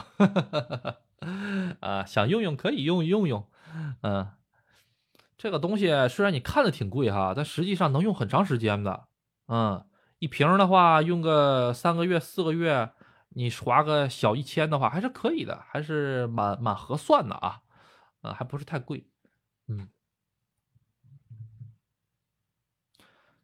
[1.81, 3.47] 啊，想用用可以用用用，
[4.01, 4.33] 嗯，
[5.37, 9.09] 这个东西虽然你看着挺贵哈，但实际上能用很长时间的，
[9.49, 9.87] 嗯，
[10.19, 12.93] 一瓶的话用个三个月四个月，
[13.31, 17.63] 你划个小一千的话还是可以的，还是蛮蛮合算的啊。
[18.23, 19.07] 呃，还不是太贵，
[19.67, 19.89] 嗯，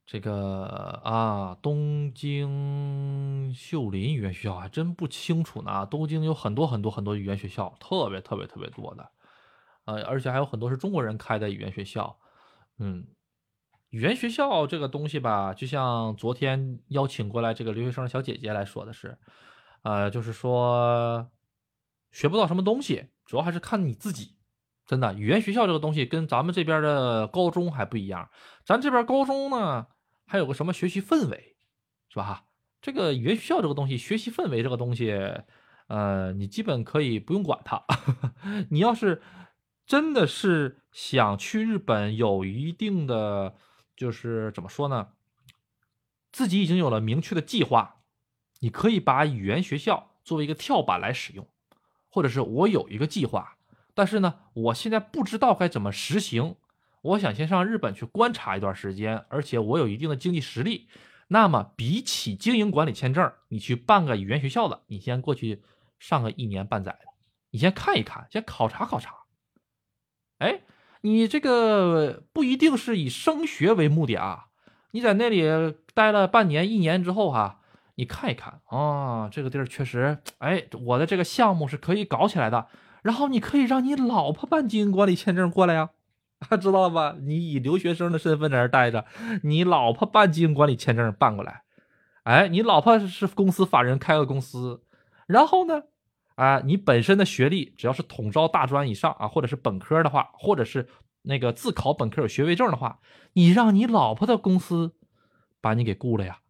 [0.04, 5.86] 这个啊，东京秀林语言学校还真不清楚呢。
[5.86, 9.10] 东京有很多很多很多语言学校，特别特别特别多的，
[9.86, 12.18] 呃，而且还有很多是中国人开的语言学校，
[12.78, 13.06] 嗯，
[13.88, 19.16] 语言学校这个东西吧，就像昨天邀请过来这个留学生小姐姐来说的是，
[19.86, 21.30] 呃，就是说
[22.10, 24.34] 学不到什么东西，主要还是看你自己。
[24.84, 28.28] 真的，语言学校这个东西跟咱们这边的高中还不一样。
[28.64, 29.86] 咱这边高中呢，
[30.26, 31.54] 还有个什么学习氛围，
[32.08, 32.46] 是吧？
[32.82, 35.12] 这个语言学校这个东西，学习氛围这个东西，
[35.86, 37.84] 呃，你基本可以不用管它。
[38.70, 39.22] 你要是
[39.86, 43.54] 真的是想去日本，有一定的，
[43.96, 45.10] 就是怎么说呢？
[46.32, 47.95] 自己已经有了明确的计划，
[48.60, 51.46] 你可以把语言学校作为一个跳板来使用，
[52.08, 53.56] 或者是我有一个计划，
[53.94, 56.56] 但是呢，我现在不知道该怎么实行，
[57.02, 60.88] 我想先上日本去观察一段时间，而且我有一定的经济实力。
[61.28, 65.60] 那么，比起经营管理签证，你去办个语言学校的，你先过去
[65.98, 66.98] 上个一年半载的，
[67.50, 69.12] 你先看一看，先考察考察。
[70.38, 70.60] 哎，
[71.00, 74.46] 你这个不一定是以升学为目的啊，
[74.92, 75.42] 你在那里
[75.94, 77.60] 待了半年、一年之后哈，
[77.96, 82.68] 你看一看啊，这个地儿确实，哎，我的这个项目是可以搞起来的，
[83.02, 85.90] 然后你可以让你老婆办经营管理签证过来呀。
[86.60, 87.16] 知道了吧？
[87.22, 89.06] 你以留学生的身份在这待着，
[89.42, 91.62] 你老婆办经营管理签证办过来，
[92.24, 94.82] 哎，你老婆是公司法人开个公司，
[95.26, 95.84] 然后呢，
[96.34, 100.86] 啊，你本身的学历只要是统招大专以上啊，或者是本科的话，或者是
[101.22, 102.98] 那个自考本科有学位证的话，
[103.32, 104.94] 你让你老婆的公司
[105.62, 106.40] 把你给雇了呀。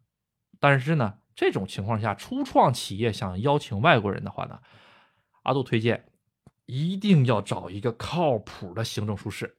[0.58, 4.58] 但是呢，这种情况下，初创企业想邀请外国人的话呢，
[5.42, 6.06] 阿杜推荐
[6.64, 9.58] 一定要找一个靠谱的行政书士。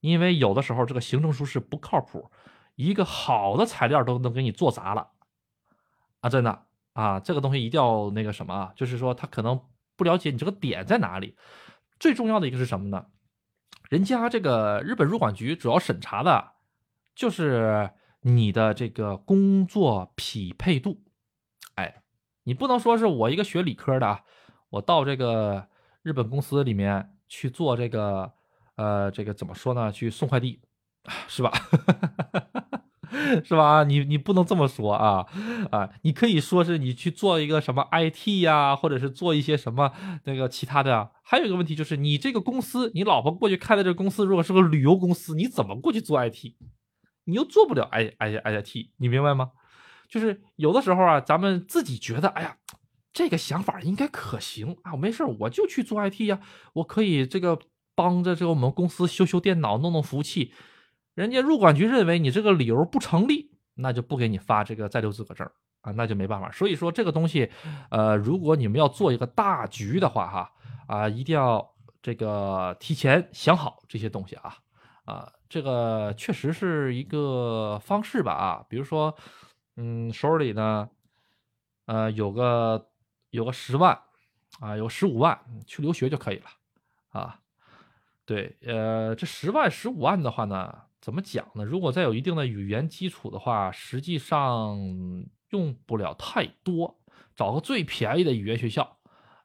[0.00, 2.30] 因为有的时候这个行政书是不靠谱，
[2.76, 5.10] 一个好的材料都能给你做砸了，
[6.20, 9.60] 啊，真的啊，这个东西一定要那个什么，就是说他可能
[9.96, 11.36] 不了解你这个点在哪里。
[11.98, 13.06] 最重要的一个是什么呢？
[13.90, 16.52] 人家这个日本入管局主要审查的，
[17.16, 17.90] 就是
[18.20, 21.02] 你的这个工作匹配度。
[22.48, 24.20] 你不能说是我一个学理科的啊，
[24.70, 25.68] 我到这个
[26.02, 28.32] 日本公司里面去做这个。
[28.78, 29.90] 呃，这个怎么说呢？
[29.90, 30.60] 去送快递，
[31.26, 31.50] 是吧？
[33.44, 33.82] 是吧？
[33.82, 35.26] 你你不能这么说啊
[35.72, 35.90] 啊！
[36.02, 39.90] 你可以说是你去做一个什么 IT 呀，或者是做一些什么
[40.26, 41.10] 那个其他的。
[41.24, 46.54] 还有一个问题就是，你这个公司，你老婆过去开的这个公司，如果是个旅游公司，你怎么过去做 IT？
[47.24, 49.50] 你又做不了 I I I T，你明白吗？
[50.08, 52.56] 就是有的时候啊，咱们自己觉得，哎呀，
[53.12, 56.40] 这个想法应该可行啊，没事我就去做 IT 呀，
[56.72, 57.58] 我可以这个。
[57.98, 60.52] 帮着这个我们公司修修电脑、弄弄服务器，
[61.16, 65.44] 人家入管局认为你这个理由不成立，那就不给你发这个在留资格证
[65.80, 66.48] 啊，那就没办法。
[66.52, 67.50] 所以说这个东西，
[67.90, 70.52] 呃，如果你们要做一个大局的话，哈
[70.86, 74.54] 啊，一定要这个提前想好这些东西啊
[75.04, 79.12] 啊，这个确实是一个方式吧啊，比如说，
[79.80, 80.90] 嗯，手里呢，
[81.86, 82.88] 呃，有个
[83.30, 83.96] 有个十万
[84.58, 86.46] 啊，有十五万去留学就可以了
[87.10, 87.38] 啊。
[88.26, 91.64] 对，呃，这十万、十五万的话呢，怎么讲呢？
[91.64, 94.76] 如果再有一定的语言基础的话，实际上
[95.50, 96.98] 用不了太多，
[97.36, 98.98] 找个最便宜的语言学校，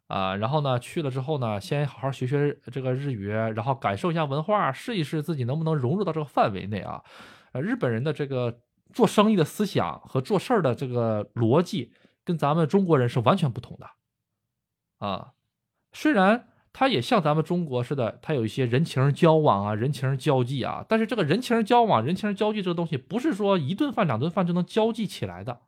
[0.07, 7.03] 啊，然后呢，去了之后呢，先好好学学这个日语，然后感受一下文化，试一试自己能不能融入到这个范围内啊。
[7.51, 8.59] 呃，日本人的这个
[8.93, 11.91] 做生意的思想和做事儿的这个逻辑，
[12.23, 13.89] 跟咱们中国人是完全不同的，
[15.05, 15.33] 啊，
[15.91, 16.49] 虽然。
[16.75, 20.83] 他也像咱们中国似的，他有一些人情交往啊，人情交际啊。
[20.89, 25.61] 但是这个人情交往、人情交际这个东西，不是说一顿饭、两顿饭就能交际起来的。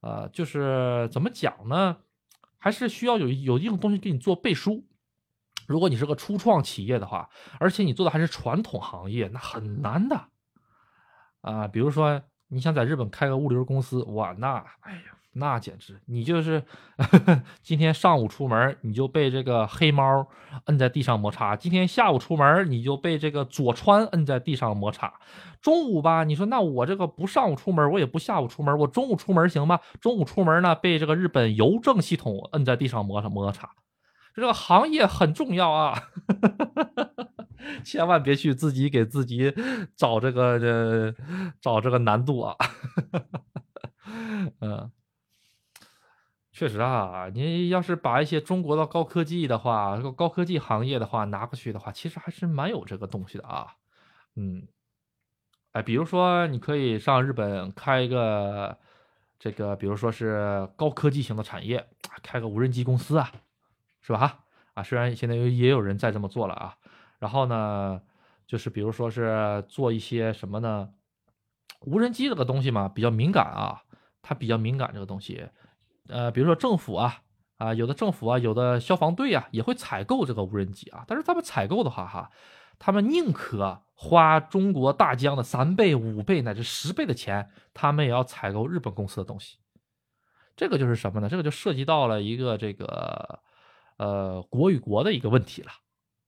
[0.00, 1.96] 呃，就是怎么讲呢？
[2.58, 4.84] 还是需要有有一种东西给你做背书。
[5.66, 10.28] 如果你是个初创企业的话，而且你做的还是传统行业，那很难的。
[11.40, 15.00] 啊，比如说你想在日本开个物流公司，哇，那哎呀。
[15.34, 16.60] 那简直，你就是
[17.62, 20.26] 今天上午出门，你就被这个黑猫
[20.64, 25.12] 摁在地上摩擦；今天下午出门，你就被这个佐川摁在地上摩擦。
[25.60, 29.78] 中午吧，你说那我这个不上午出门，我也不下午出门，我中午出门行吗？
[30.00, 33.70] 中午出门呢，被这个日本邮政系统摁在地上摩擦摩擦。
[34.34, 36.02] 这个行业很重要啊，
[37.84, 39.54] 千万别去自己给自己
[39.96, 41.14] 找这个这
[41.60, 42.56] 找这个难度啊。
[44.60, 44.90] 嗯。
[46.50, 53.68] 确实啊，你要是把一些中国的高科技的话，高科技行业的话拿过去的话，其实还是蛮有这个东西的啊。
[54.34, 54.66] 嗯，
[55.70, 58.76] 哎，比如说你可以上日本开一个
[59.38, 61.88] 这个，比如说是高科技型的产业，
[62.24, 63.30] 开个无人机公司啊，
[64.00, 64.40] 是吧？
[64.74, 66.76] 啊，虽然现在也有人在这么做了啊。
[67.18, 68.00] 然后呢，
[68.46, 70.90] 就是比如说是做一些什么呢？
[71.80, 73.82] 无人机这个东西嘛，比较敏感啊，
[74.22, 75.48] 它比较敏感这个东西。
[76.08, 77.22] 呃，比如说政府啊，
[77.56, 81.04] 啊，有的政府啊，有的消防队啊，也会采购这个无人机啊。
[81.06, 82.30] 但是他们采购的话，哈，
[82.78, 89.58] 他们宁可花中国大疆的三倍、五倍乃至十倍的钱，他们也要采购日本公司的东西。
[90.56, 91.28] 这个就是什么呢？
[91.28, 93.40] 这个就涉及到了一个这个
[93.98, 95.70] 呃国与国的一个问题了。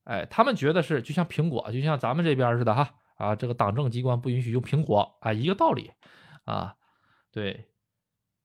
[0.04, 5.92] 哎，他们觉得是就像苹果，就像咱们这边似的哈啊，这个党政机关不允许用苹果啊，一个道理
[6.44, 6.76] 啊。
[7.30, 7.68] 对，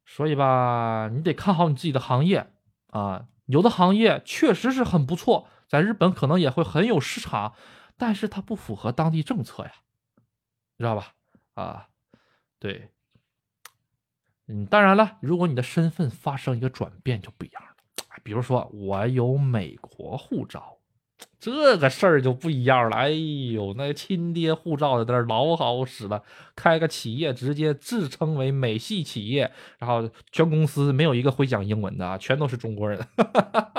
[0.05, 2.51] 所以吧，你得看好你自己的行业
[2.87, 3.27] 啊。
[3.45, 7.53] 有的行业确实是很不错，在日本可能也会很有市场，
[7.95, 9.71] 但是它不符合当地政策呀，
[10.77, 11.13] 知道吧？
[11.53, 11.87] 啊，
[12.59, 12.89] 对，
[14.47, 17.69] 嗯，当然了，如果你的身份发生一个转变就不一样了，
[18.23, 20.74] 比如说我有美国护照。
[21.39, 26.23] 这个事儿就不一样了，哎呦，那亲爹护照在那儿老好使了，
[26.55, 32.99] 开个企业直接自称为美系企业，然后全公司没有一个会讲英文的，全都是中国人，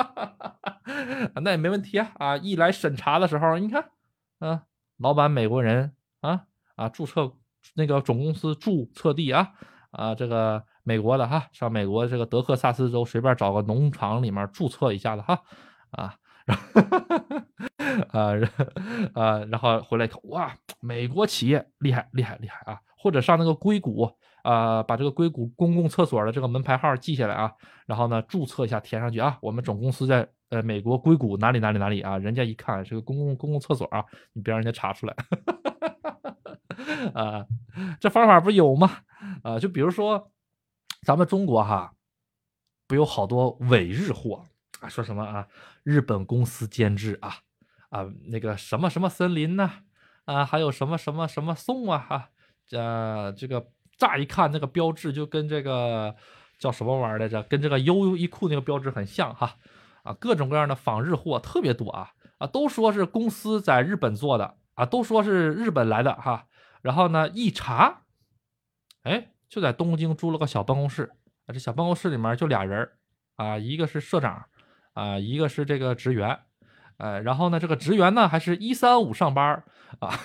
[1.42, 2.36] 那也没问题啊啊！
[2.36, 3.90] 一来审查的时候，你看，
[4.38, 4.62] 啊，
[4.98, 6.44] 老板美国人啊
[6.76, 7.32] 啊，注册
[7.74, 9.54] 那个总公司注册地啊
[9.90, 15.42] 啊，这个美国的哈，上美国这个德克萨斯州随便找个农场里面注册一下子哈
[15.90, 16.14] 啊。
[18.12, 18.32] 啊，
[19.14, 22.80] 啊，然后回来一看，哇，美国企业厉害，厉害，厉害啊！
[22.98, 24.10] 或者上那个硅谷
[24.42, 27.52] 啊，把这个硅谷公共厕所的这个门牌号记下来啊，
[27.86, 29.38] 然后呢，注册一下，填上去啊。
[29.40, 32.18] 我们总公司在呃美国硅谷哪里哪里哪里啊？
[32.18, 35.14] 人家一看是个公共公共厕所啊，你别让人家查出来。
[37.14, 37.46] 啊，
[38.00, 38.90] 这方法不有吗？
[39.42, 40.30] 啊，就比如说
[41.02, 41.92] 咱们中国哈，
[42.86, 44.44] 不有好多伪日货。
[44.80, 45.46] 啊，说什么啊？
[45.86, 47.36] 日本公司监制啊
[47.90, 49.70] 啊，那个什么什么森林呢？
[50.24, 51.96] 啊，还有什么什么什么送啊？
[51.96, 52.30] 哈，
[52.72, 56.16] 呃，这个乍一看那个标志就跟这个
[56.58, 57.40] 叫什么玩意儿来着？
[57.44, 59.54] 跟这个优衣库那个标志很像哈。
[60.02, 66.48] 啊，各种各样的仿日货特别多啊啊，都说是公司在日本做的啊，都说是日本来的哈。
[66.82, 68.02] 然后呢，一查，
[69.04, 71.12] 哎，就在东京租了个小办公室
[71.46, 72.90] 啊，这小办公室里面就俩人
[73.36, 74.46] 啊，一个是社长。
[74.96, 76.38] 啊，一个是这个职员，
[76.96, 79.62] 呃，然后呢，这个职员呢还是一三五上班
[79.98, 80.18] 啊，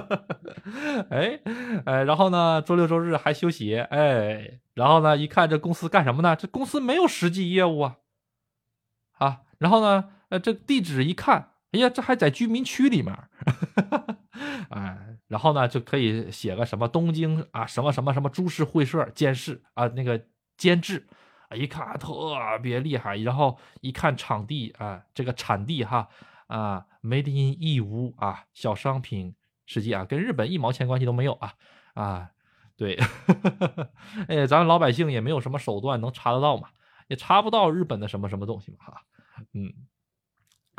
[1.12, 1.38] 哎，
[1.84, 6.34] 哎，然后呢，周六周日还休息，哎，然后呢，一看这公司干什么呢？
[6.34, 7.96] 这公司没有实际业务啊，
[9.18, 13.14] 啊，然后呢，呃，这地址一看，哎呀，这还在居民区里面，
[14.72, 20.22] 哎，然后呢，就可以写个什么东京啊，什么什么什么株式会社监事啊，那个
[20.56, 21.06] 监制。
[21.54, 22.12] 一看特
[22.62, 26.08] 别厉害，然后一看场地啊，这个产地哈
[26.46, 29.34] 啊，Made in 义乌啊，小商品
[29.66, 31.54] 世界啊，跟日本一毛钱关系都没有啊
[31.94, 32.30] 啊，
[32.76, 32.98] 对，
[34.28, 36.68] 哎，咱们老百姓也没有什么手段能查得到嘛，
[37.08, 39.02] 也查不到日本的什么什么东西嘛哈，
[39.52, 39.72] 嗯，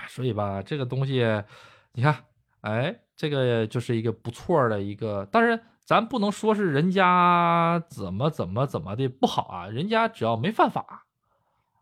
[0.07, 1.23] 所以吧，这个东西，
[1.93, 2.25] 你看，
[2.61, 5.61] 哎，这个就是一个不错的一个，当然。
[5.85, 11.05] 咱不能说是人家怎么怎么怎么的不好啊，人家只要没犯法，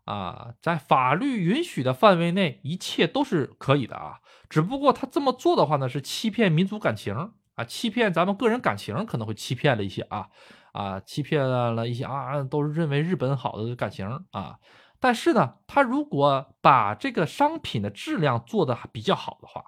[0.04, 4.20] 啊，在法律允许的范围内，一切都是可以的啊。
[4.50, 10.28] 只不过他这么做的话呢，是欺骗民族感情啊，欺骗咱们个人感情，可能会欺骗了一些啊，
[10.72, 14.58] 啊，欺骗了一些啊，都是认为日本好的感情啊。
[15.00, 19.64] 但是呢，他如果把这个商品的质量做的比较好的话，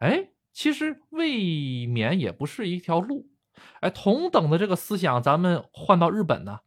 [0.00, 3.30] 哎，其实未免也不是一条路。
[3.80, 6.60] 哎，同等的这个思想，咱们换到日本呢，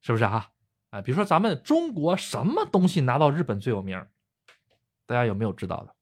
[0.00, 0.50] 是不是啊？
[0.90, 4.06] 哎，比如说咱们中国什么东西拿到日本最有名？
[5.06, 5.94] 大家有没有知道的？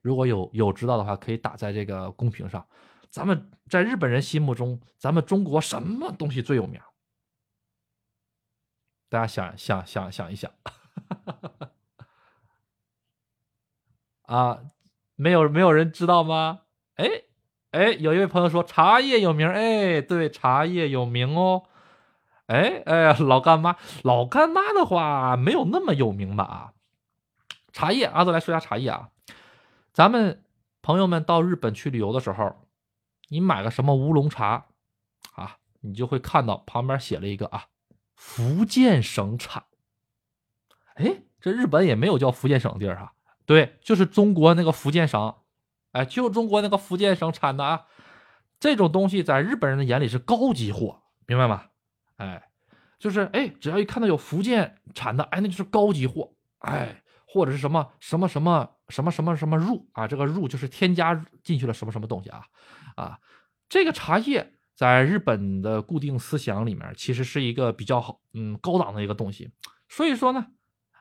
[0.00, 2.66] 如果有有知道的话，可以打在这个公屏上。
[3.10, 6.80] 咱们在日本人心目中，咱们中国什么东西最有名？
[9.08, 10.52] 大家想想想想一想，
[14.22, 14.60] 啊，
[15.16, 16.62] 没有没有人知道吗？
[16.94, 17.24] 哎。
[17.70, 21.64] 哎，有一位朋友说茶叶有名，哎，对，茶叶有名哦。
[22.46, 26.44] 哎哎，老干妈，老干妈的话没有那么有名吧？
[26.44, 26.72] 啊，
[27.72, 29.10] 茶叶，阿德来说下茶叶啊。
[29.92, 30.42] 咱们
[30.80, 32.56] 朋友们到日本去旅游的时候，
[33.28, 34.64] 你买个什么乌龙茶
[35.34, 37.66] 啊，你就会看到旁边写了一个啊，
[38.14, 39.64] 福建省产。
[40.94, 43.12] 哎，这日本也没有叫福建省地儿啊，
[43.44, 45.34] 对，就是中国那个福建省。
[45.98, 47.86] 哎，就中国那个福建省产的啊，
[48.60, 51.64] 这种东西在日本人的眼里是高级货，明白吗？
[52.18, 52.48] 哎，
[53.00, 62.44] 就是哎，只要一看到有福建产的，哎，那就是高级货，哎，或者是什么什么什么什么什么什么入啊，这个入就是添加进去了什么什么东西啊
[62.94, 63.18] 啊，
[63.68, 69.50] 这个茶叶在日本的固定思想里面，其实是一个比较好嗯高档的一个东西，
[69.88, 70.46] 所以说呢，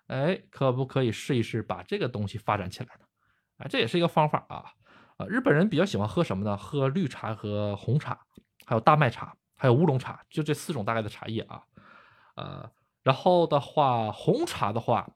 [0.08, 3.06] 哎，可不可以试一试把这个东西发展起来呢？
[3.58, 4.74] 哎，这也是一个方法啊。
[5.18, 6.56] 啊，日本人比较喜欢喝什么呢？
[6.56, 8.20] 喝绿茶和红茶，
[8.66, 11.64] 还有大麦茶，还有乌龙茶，就这四种大概的茶叶啊。
[12.36, 12.72] 呃，
[13.04, 15.10] 然后的话，红茶的话，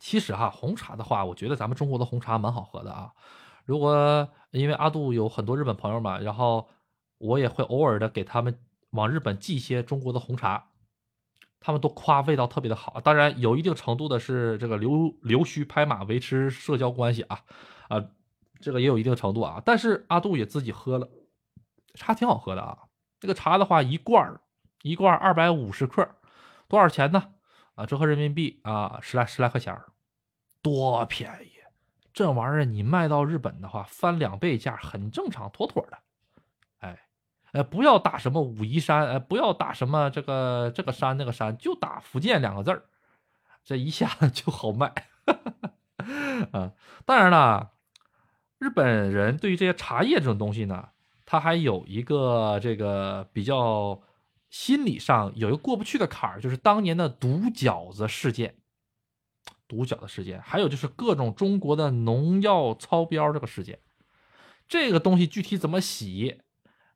[0.00, 3.12] 其实哈，红茶的话，我觉得咱们中国的红茶蛮好喝的啊。
[3.64, 6.68] 如果因为阿杜有很多日本朋友嘛，然后
[7.18, 8.58] 我也会偶尔的给他们
[8.90, 10.70] 往日本寄一些中国的红茶，
[11.60, 13.00] 他们都夸味道特别的好。
[13.00, 17.40] 当然，有一定程度的是这个溜溜须拍马维持社交关系啊
[17.88, 18.04] 啊，
[18.60, 19.62] 这个也有一定程度啊。
[19.64, 21.08] 但是阿杜也自己喝了，
[21.94, 22.78] 茶挺好喝的啊。
[23.18, 24.40] 这个茶的话，一罐
[24.82, 26.08] 一罐二百五十克，
[26.68, 27.34] 多少钱呢？
[27.74, 29.78] 啊，折合人民币啊，十来十来块钱
[30.62, 31.52] 多便宜！
[32.12, 35.98] 这玩意儿你卖到日本的话，翻两倍价很正常，妥妥的。
[36.80, 36.98] 哎，
[37.52, 42.84] 呃，不要打什么武夷山，呃，不要打什么这个这个山那个山，就打福建两个字儿，
[43.64, 44.92] 这一下就好卖。
[46.52, 46.72] 啊，
[47.06, 47.70] 当然了，
[48.60, 50.90] 日本人对于这些茶叶这种东西呢，
[51.26, 54.00] 他还有一个这个比较
[54.50, 58.54] 心理上有一个过不去的坎儿，就是当年的毒饺子事件。
[59.66, 63.78] 毒饺子事件，还有就是各种中国的农药超标这个事件，
[64.66, 66.40] 这个东西具体怎么洗，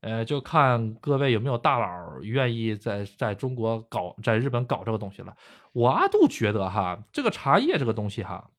[0.00, 5.36] 呃，就看各位有没有大佬愿意在在中国搞，在日本搞这个东西了。
[5.72, 8.50] 我阿杜觉得哈，这个茶叶这个东西哈，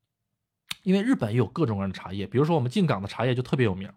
[0.86, 3.91] 因为日本也有各种各样的茶叶，比如说我们进港的茶叶就特别有名。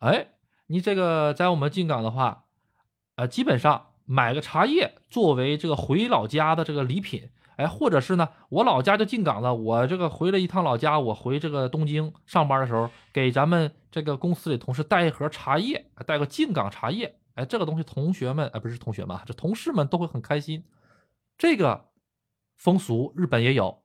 [0.00, 0.28] 哎，
[0.66, 2.44] 你这个在我们进港的话，
[3.14, 7.30] 呃，基本上买个茶叶作为这个回老家的这个礼品。
[7.56, 20.64] 哎，或者是呢，我老家就进港了，我这个回了一趟老家，我回这个东京上班的时候，给咱们这个公司里同事带一盒茶叶，带个进港茶叶，哎，这个东西同学们，哎，不是同学们，这同事们都会很开心。
[21.38, 21.86] 这个
[22.56, 23.82] 风俗日本也有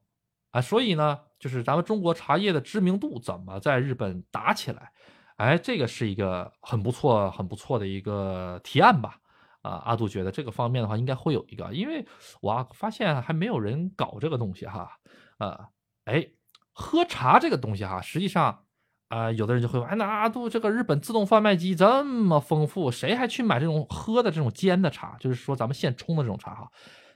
[0.50, 4.92] 啊，所以呢，就是咱们中国茶叶的知名度怎么在日本打起来？
[5.38, 9.18] 哎，这个是一个很不错、很不错的一个提案吧。
[9.64, 12.06] 啊，阿杜觉得这个方面的话应该会有一个，因为
[12.42, 14.92] 我发现还没有人搞这个东西哈。
[15.40, 15.70] 啊，
[16.06, 16.28] 哎，
[16.74, 18.64] 喝茶这个东西哈，实际上
[19.08, 25.18] 啊，有的人就会问，哎，那阿杜这个日本自动贩卖机这么丰富，谁还去买这种喝的这种煎的茶？
[25.20, 26.72] 就是说咱们现冲的这种茶哈。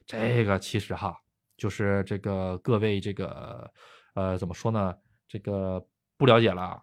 [0.05, 1.15] 这个其实哈，
[1.57, 3.71] 就是这个各位这个
[4.16, 4.97] 呃怎么说呢？
[5.28, 5.86] 这个
[6.18, 6.82] 不了解了。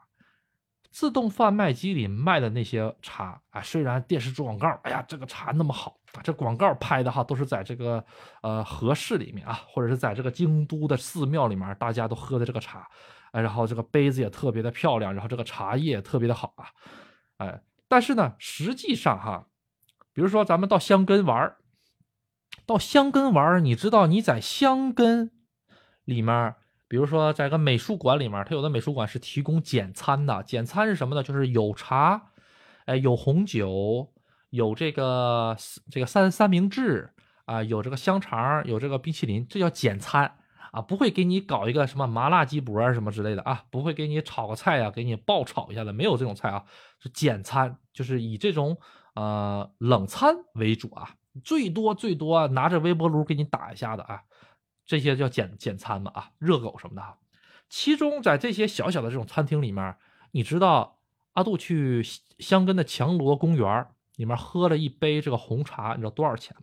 [0.91, 8.05] 自动贩卖机里卖的那些茶啊，虽然电视做广告，哎呀，这个茶那么好啊，这广告拍的哈，都是在这个
[8.43, 12.87] 呃和室里面啊，或者是在这个京都的寺庙里面，大家都喝的这个茶，
[13.33, 16.69] 然后这个杯子也特别的漂亮，然后这个茶叶特别的好啊，
[17.39, 19.47] 哎，但是呢，实际上哈，
[20.13, 21.57] 比如说咱们到香根玩
[22.67, 25.31] 到香根玩你知道你在香根
[26.05, 26.55] 里面。
[26.93, 30.43] 比如说，在一个美术馆里面，它有的美术馆是提供简餐的。
[30.43, 31.23] 简餐是什么呢？
[31.23, 32.29] 就是有茶，
[32.85, 34.13] 哎，有红酒，
[34.51, 35.57] 有这个
[35.91, 37.15] 这个三三明治
[37.47, 40.37] 啊，有这个香肠，有这个冰淇淋，这叫简餐
[40.71, 46.63] 啊，不会给你搞一个什么麻辣鸡脖什么之类的啊，不会给你炒个菜啊，给你爆炒一下的，没有这种菜啊，
[46.99, 48.77] 是简餐，就是以这种
[49.15, 51.09] 呃冷餐为主啊，
[51.43, 54.21] 最多最多拿着微波炉给你打一下的啊。
[54.85, 57.03] 这些叫简简餐嘛啊，热狗什么的。
[57.69, 59.97] 其中在这些小小的这种餐厅里面，
[60.33, 60.99] 你知道
[61.33, 62.03] 阿杜去
[62.39, 66.57] 香根的强罗公园里面喝了一杯这个红茶，你知道多少钱？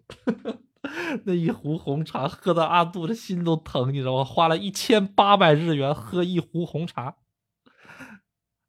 [1.26, 4.24] 那一壶红茶喝的阿杜的心都疼，你知道吗？
[4.24, 7.16] 花了一千八百日元喝一壶红茶，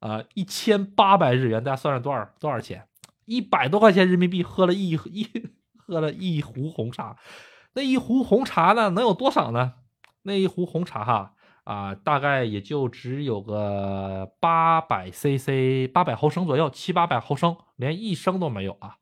[0.00, 2.88] 啊，一千八百日元，大家算算多少多少钱？
[3.26, 5.26] 一百多块钱人民币喝了一一
[5.76, 7.16] 喝了一壶红茶。
[7.74, 9.74] 那一壶红茶呢，能有多少呢？
[10.22, 18.96] 那一壶红茶哈啊，大概也就只有个八百 CC，八百毫升左右，七八百毫升，连一升都没有啊！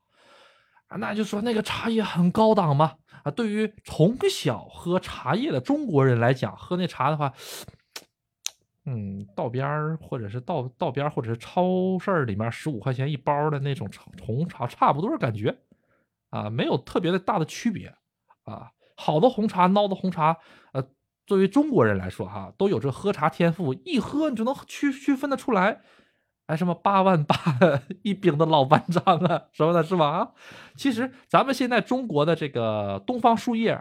[0.98, 2.94] 那就说那个茶叶很高档吗？
[3.24, 7.32] 啊，对于从小喝茶叶的中国人来讲，喝那茶的话，
[8.86, 13.90] 嗯，道边儿或者是道道边儿或者是超市里面十五块钱一包的那种
[14.22, 15.58] 红茶差不多感觉
[16.30, 17.94] 啊，没有特别的大的区别。
[18.48, 20.38] 啊，好的红茶，孬的红茶，
[20.72, 20.82] 呃，
[21.26, 25.82] 作为中国人来说，哈，都有这喝茶天赋，一喝你就能区区分得出来，
[26.46, 27.36] 哎，什么八万八
[28.02, 30.08] 一饼的老班章啊，什么的，是吧？
[30.08, 30.32] 啊，
[30.76, 33.78] 其实咱们现在中国的这个东方树叶，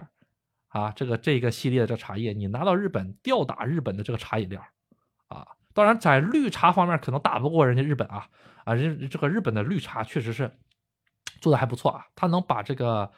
[0.67, 4.61] 啊，这个这个系列的这茶叶，你拿到日本吊打日本的这个茶饮料，
[5.29, 8.27] 啊，当然在绿茶方面可能打不过人家日本啊，
[8.65, 10.51] 啊，人这个日本的绿茶确实是
[11.39, 13.09] 做的还不错啊，它能把这个。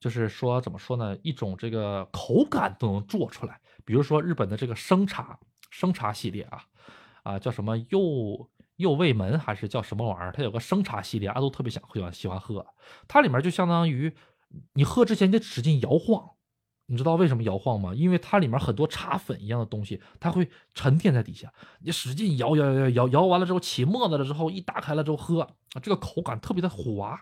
[0.00, 1.16] 就是说，怎么说呢？
[1.22, 3.60] 一种这个口感都能做出来。
[3.84, 5.38] 比如说日本的这个生茶，
[5.70, 6.62] 生茶系列啊，
[7.22, 10.32] 啊叫什么右右卫门还是叫什么玩意儿？
[10.32, 12.64] 它有个生茶系列，阿杜特别想喜欢喜欢喝。
[13.08, 14.14] 它里面就相当于
[14.74, 16.30] 你喝之前得使劲摇晃，
[16.86, 17.92] 你知道为什么摇晃吗？
[17.94, 21.52] 因为它里面很多茶粉一样的东西，它会沉淀在底下。
[21.80, 27.20] 你使劲摇摇摇摇摇完了之后起沫子了之后，一打开了之后喝，啊这个口感特别的滑。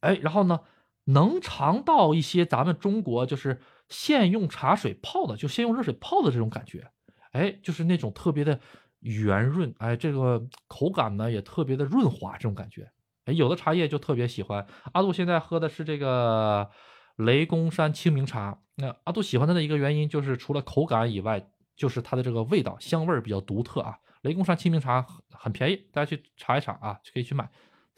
[0.00, 0.60] 哎，然后呢，
[1.04, 6.90] 能尝到一些咱们中国就是现用茶水泡的，就先用热水泡的这种感觉，
[7.32, 8.60] 哎，就是那种特别的
[9.00, 12.90] 圆润，哎，这个口感呢也特别的润滑，这种感觉，
[13.24, 14.66] 哎，有的茶叶就特别喜欢。
[14.92, 16.70] 阿杜现在喝的是这个
[17.16, 21.44] 雷公山清明茶，那阿杜喜欢它的一个原因就是除了口感以外，
[21.76, 23.98] 就是它的这个味道香味儿比较独特啊。
[24.22, 27.50] 雷公山清明茶很便宜，大家去查一查啊，就可以去买。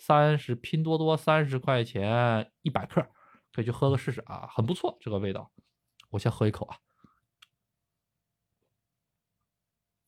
[0.06, 3.00] 三十拼多多三十块钱一百克，
[3.54, 5.50] 可以去喝个试试啊，很不错，这个味道。
[6.10, 6.76] 我先喝一口啊。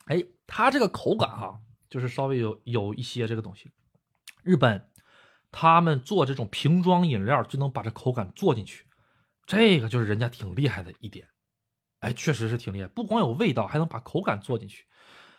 [0.05, 3.72] 哎，它这个口感哈，就是稍微有有一些这个东西。
[4.42, 4.92] 日本
[5.51, 8.86] 他们做这种瓶装饮料就能把这口感做进去，
[9.47, 11.26] 这个就是人家挺厉害的一点。
[12.01, 14.84] 哎，确实是挺厉害，不光有味道，还能把口感做进去。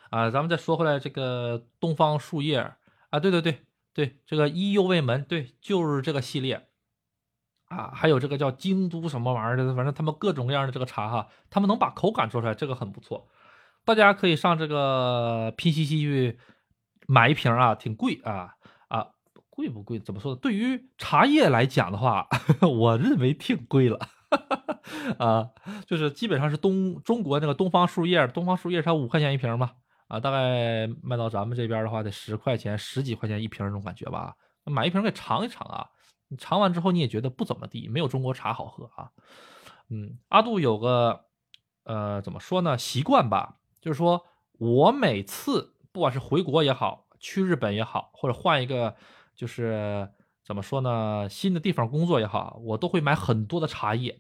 [0.09, 2.57] 啊，咱们再说回来，这个东方树叶
[3.11, 3.66] 啊，对对对。
[3.97, 6.67] 对这个一右卫门，对，就是这个系列
[7.65, 13.27] 啊，还有这个叫京都什么玩意儿的，反正他们各种各样的这个茶哈，他们能把口感做出来，这个很不错。
[13.85, 16.37] 大家可以上这个拼夕夕去
[17.07, 18.53] 买一瓶啊，挺贵啊
[18.87, 19.07] 啊，
[19.49, 19.97] 贵不贵？
[19.97, 20.39] 怎么说呢？
[20.39, 22.27] 对于茶叶来讲的话，
[22.61, 23.97] 我认为挺贵了
[25.17, 25.49] 啊，
[25.87, 29.71] 就是基本上是东中国那个东方树叶，东方树叶才五块钱一瓶嘛。
[30.07, 34.35] 啊，大概卖到咱们这边的话，得十块钱、十几块钱一瓶那种感觉吧。
[34.63, 35.89] 买一瓶给尝一尝啊，
[36.27, 39.11] 你尝完之后你也觉得不怎么地，没有中国茶好喝啊。
[39.89, 41.25] 嗯，阿杜有个
[41.83, 48.95] 呃怎么说呢习惯吧，就是说我每次不管是回国也好，去日本也好，或者换一个
[49.35, 50.09] 就是
[50.43, 54.19] 怎么说呢新的地方工作也好，我都会买很多的茶叶。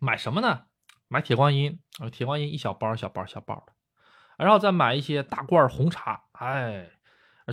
[0.00, 0.62] 买什么呢？
[1.06, 1.78] 买铁观音，
[2.10, 3.72] 铁观音一小包、小包、小包的。
[4.38, 6.88] 然后再买一些大罐红茶，哎，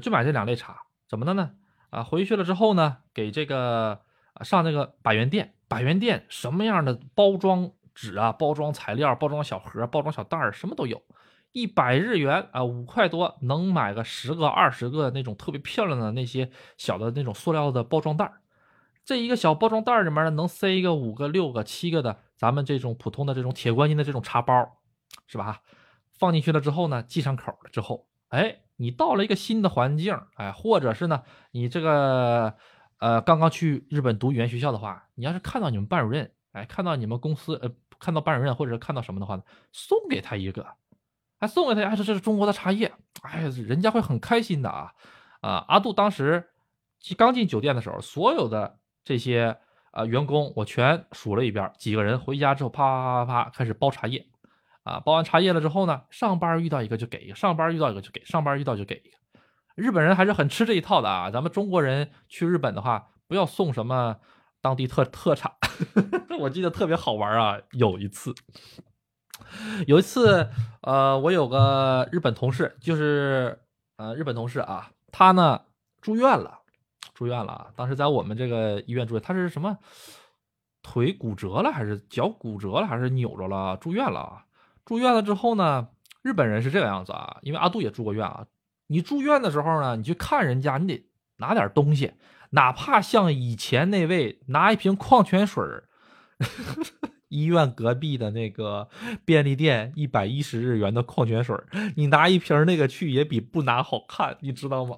[0.02, 0.78] 就买这两类茶，
[1.08, 1.52] 怎么的呢？
[1.90, 4.02] 啊，回去了之后呢，给这个
[4.42, 11.02] 上那个百元店，百元店什么样的包装纸啊、包装材料、包装小盒、包装小袋儿，什么都有，
[11.52, 18.42] 一百日元啊，五块多能买个十个、二十个那种特别漂亮的那些小的那种塑料的包装袋儿，
[19.04, 24.78] 这一个小包装袋里面呢，能塞一个五个、六个、七个的咱们这种普通的这种铁观音的这种茶包，
[25.28, 25.62] 是吧？
[26.20, 32.53] 放进去了之后呢，系上口了之后，哎，你到了一个新的环境，哎，或者是呢，你这个
[32.99, 40.67] 呃刚刚去日本读语言学校的话，你要是看到你们班主任，哎，看到你们公司呃看到班主任或者是看到什么的话呢，送给他一个，
[41.39, 42.91] 还送给他，还说这是中国的茶叶，
[43.22, 44.93] 哎，人家会很开心的啊
[45.41, 45.65] 啊！
[45.70, 46.49] 阿杜当时
[47.17, 49.57] 刚进酒店的时候，所有的这些
[49.91, 54.29] 啊员工我全数了一遍，几个人回家之后啪啪啪啪开始包茶叶。
[54.90, 59.18] 啊，包完茶叶了之后呢，上班遇到一个就给一个，上班遇到一个就给，上班遇到就给一个。
[59.76, 61.30] 日本人还是很吃这一套的啊。
[61.30, 64.18] 咱们中国人去日本的话，不要送什么
[64.62, 65.54] 当地特特产。
[66.40, 68.34] 我记得特别好玩啊，有一次，
[69.86, 70.50] 有一次，
[70.82, 73.60] 呃，我有个日本同事，就是
[73.98, 75.62] 呃日本同事啊，他呢
[76.02, 76.60] 住院了，
[77.14, 77.68] 住院了啊。
[77.76, 79.78] 当时在我们这个医院住院，他是什么
[80.82, 84.46] 腿骨折了，还是脚骨折了，还是扭着了，住院了啊。
[84.86, 85.90] 住院了之后呢，
[86.22, 88.46] 日本人是这个样子啊，因为阿杜也住过院啊。
[88.88, 91.06] 你住院的时候呢，你去看人家，你得
[91.38, 92.14] 拿点东西，
[92.51, 95.64] 哪怕像以前那位拿一瓶矿泉水
[97.30, 98.89] 医院隔壁的那个
[99.24, 101.56] 便利店一百一十日元的矿泉水
[101.96, 104.96] 你拿一瓶那个去也比不拿好看，你知道吗？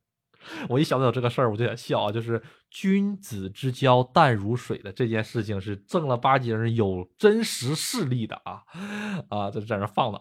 [0.70, 8.62] 我一想到这个事儿，我就想笑，就是君子之交淡如水的这件事情是正儿八经有真实事例的啊
[9.28, 10.20] 啊，在在那放了，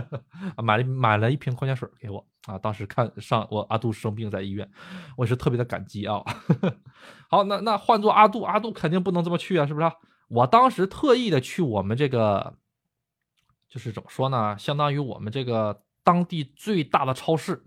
[0.62, 4.68] 买了买了一瓶矿泉水给我啊，当时看上我阿杜生病在医院，
[5.16, 6.22] 我是特别的感激啊。
[7.28, 9.92] 好，那那换做阿杜，阿杜肯定不能这么去啊，是不是？
[10.28, 12.56] 我当时特意的去我们这个，
[13.68, 17.66] 就是怎么说呢，相当于我们这个当地最大的超市。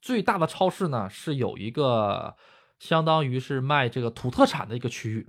[0.00, 2.36] 最大的超市呢，是有一个
[2.78, 5.28] 相当于是卖这个土特产的一个区域。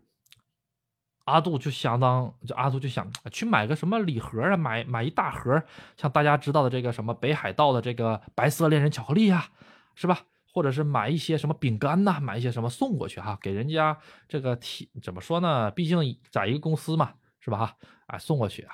[1.25, 5.61] 阿杜就相当，就阿杜就想去买个什么礼盒啊，买买一大盒，
[5.95, 9.49] 像大家知道的这个什么北海道的这个白色恋人巧克力啊，
[9.93, 10.21] 是吧？
[10.51, 13.95] 或者是买一些什么饼干呐，买一些什么送过去哈，给人家
[14.27, 15.69] 这个体怎么说呢？
[15.69, 15.99] 毕竟
[16.31, 17.57] 在一个公司嘛，是吧？
[17.59, 17.77] 哈，
[18.07, 18.73] 啊，送过去啊。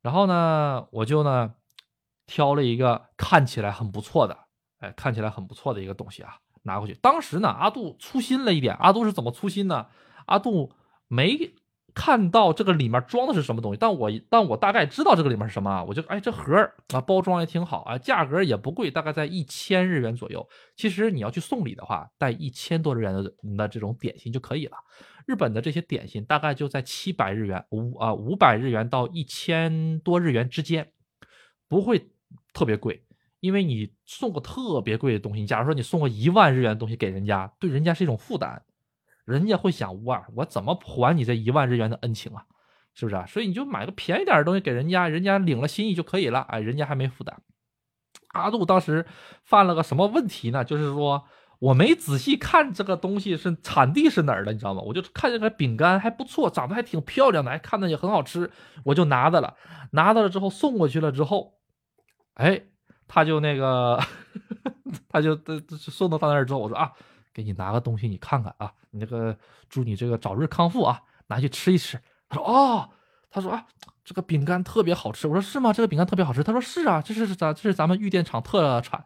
[0.00, 1.54] 然后呢，我就呢
[2.26, 4.38] 挑了一个看起来很不错的。
[4.78, 6.94] 哎，看起来很不错的一个东西啊，拿过去。
[6.94, 8.74] 当时呢，阿杜粗心了一点。
[8.74, 9.86] 阿杜是怎么粗心呢？
[10.26, 10.72] 阿杜
[11.08, 11.52] 没
[11.92, 20.48] 看到这个里面装的是什么东西，但我但我大概知道这个里面是什么啊，我就哎这盒儿啊包装也挺好啊，价格也不贵，大概在一千日元左右。
[20.76, 23.22] 其实你要去送礼的话，带一千多日元的
[23.56, 24.76] 的这种点心就可以了。
[25.26, 30.92] 日本的这些点心大概就在七百日元五啊五百日元到一千多日元之间，
[31.68, 32.10] 不会
[32.52, 33.02] 特别贵。
[33.40, 38.62] 因为你送个特别贵的东西，假如说你送个一万日元的东西给人家，对人家是一种负担。
[39.24, 42.44] 人家会想哇，我怎么还你这一万日元的恩情啊？
[42.94, 43.24] 是不是啊？
[43.26, 46.40] 所以你就买个便宜点的东西给人家，人家领了心意就可以了。
[46.40, 47.40] 哎，人家还没负担。
[48.28, 49.06] 阿杜当时
[49.44, 50.64] 犯了个什么问题呢？
[50.64, 51.24] 就是说
[51.60, 54.82] 我没仔细看这个东西是产地是哪儿的，你知道吗？
[54.82, 58.50] 我就看这个饼干还不错，长得还挺漂亮的，还看着也很好吃，
[58.84, 59.56] 我就拿着了。
[59.92, 61.54] 拿到了之后送过去了之后，
[62.34, 62.62] 哎，
[63.12, 64.00] 他就那个，
[65.10, 65.36] 他就
[65.76, 66.92] 送到他那儿之后，我说啊。
[67.32, 69.36] 给你拿个东西，你看看啊，你那个
[69.68, 71.98] 祝你这个早日康复啊，拿去吃一吃。
[72.28, 72.90] 他说哦，
[73.30, 73.64] 他说啊，
[74.04, 75.28] 这个饼干特别好吃。
[75.28, 75.72] 我说是吗？
[75.72, 76.42] 这个饼干特别好吃。
[76.42, 79.04] 他说是啊，这是咱这是咱们玉电厂特产。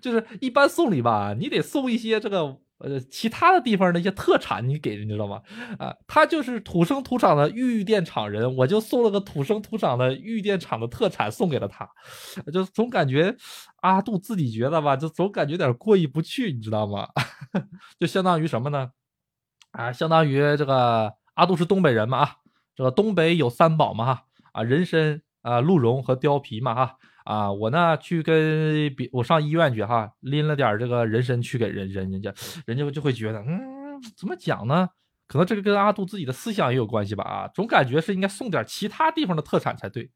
[0.00, 2.58] 就是一般送礼吧，你得送一些这个。
[2.80, 5.40] 呃，其他的地方的一些特产你给，你知道吗？
[5.78, 11.88] 啊，他就是土生土长的玉电厂人，我就送了个土生土长的玉电厂的特产送给了他，
[12.52, 13.36] 就总感觉
[13.82, 17.08] 阿杜自己觉得吧，就总感觉有点过意不去，你知道吗？
[18.00, 18.90] 就相当于什么呢？
[19.72, 22.36] 啊，相当于这个阿杜是东北人嘛啊，
[22.74, 26.96] 这个东北有三宝嘛哈啊，人参啊、鹿茸和貂皮嘛哈。
[27.30, 32.34] 啊我呢去跟别我上医院去哈，拎了点这个人参去给人人人家，
[32.66, 34.88] 人家就会觉得，嗯，怎么讲呢？
[35.28, 40.10] 可能这个跟阿杜自己的思想也有关系吧啊，总感觉是应该送点其他地方的特产才对。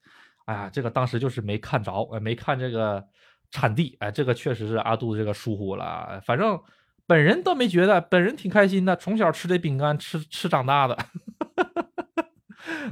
[0.47, 3.05] 哎呀，这个当时就是没看着，哎，没看这个
[3.53, 6.20] 产地，哎，这个确实是阿杜这个疏忽了。
[6.27, 6.61] 反正
[7.07, 10.99] 本人倒没觉得，本人挺开心的，从小吃这饼干吃吃长大的。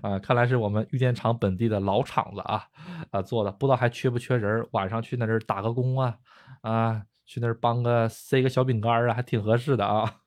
[0.02, 2.66] 啊，看来是我们玉电厂本地的老厂子啊，
[3.10, 6.18] 啊做的，不知道还缺不缺人，晚上去那儿打个工啊，
[6.62, 10.20] 啊，去那儿帮个塞个小饼干啊，还挺合适的啊，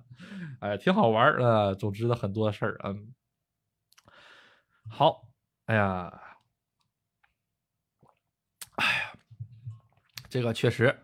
[0.60, 3.14] 哎，挺好玩儿啊，总之的很多事儿，嗯，
[4.88, 5.22] 好，
[5.66, 6.12] 哎呀，
[8.76, 9.12] 哎呀，
[10.28, 11.00] 这个确实，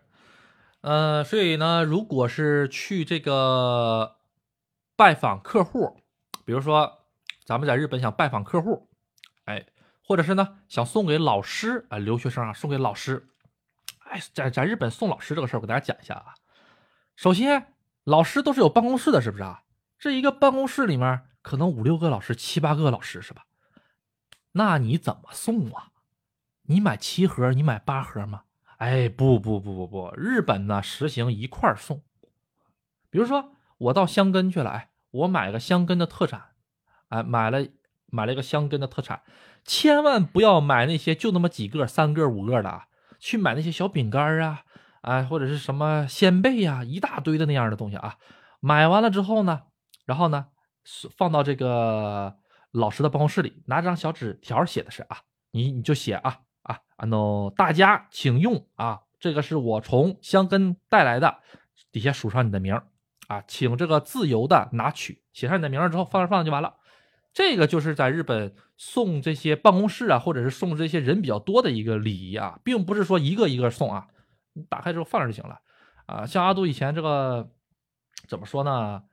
[0.81, 4.17] 呃，所以呢，如果是去这个
[4.95, 5.99] 拜访客户，
[6.45, 6.98] 比如说。
[7.49, 8.87] 咱们在日本想拜访客户，
[9.45, 9.65] 哎，
[10.03, 13.27] 或者是呢想送给老师啊，留学生啊送给老师，
[14.01, 16.35] 哎，在在日本送老师这个事儿，我给大家讲一下啊。
[17.15, 17.73] 首先，
[18.03, 19.63] 老师都是有办公室的，是不是啊？
[19.97, 23.47] 这一个办公室里面可能五六个老师、七八个老师，是吧？
[24.51, 25.89] 那你怎么送啊？
[26.67, 28.43] 你买七盒，你买八盒吗？
[28.77, 32.03] 哎，不不不不不，日本呢实行一块送。
[33.09, 36.48] 比如说我到香根去了，哎，我买个香根的特产。
[37.09, 37.65] 哎，买了
[38.07, 39.21] 买了一个香根的特产，
[39.65, 42.87] 千万不要买那些就那么几个、三个、五个的啊！
[43.19, 44.63] 去买那些小饼干啊，
[45.01, 48.15] 啊，或者是什么鲜贝呀，一大堆的那样的东西啊。
[48.59, 49.63] 买完了之后呢，
[50.05, 50.47] 然后呢，
[51.17, 52.37] 放到这个
[52.71, 55.17] 老师的办公室里，拿张小纸条，写的是啊，
[55.51, 61.37] 你你就写啊啊啊，no，大家请用啊，这个是我从香根带来的，
[61.91, 62.81] 底下署上你的名
[63.27, 66.75] 啊，请这个自由的拿取，写上你的名之后，放这放就完了。
[67.31, 74.07] 这个就是在日本送这些办公室啊，或者是送这些人比较多的一个礼仪啊，并不是说一个一个送啊，
[74.53, 75.59] 你打开之后放那就行了
[76.07, 76.25] 啊。
[76.25, 77.49] 像阿杜以前这个
[78.27, 79.03] 怎么说呢？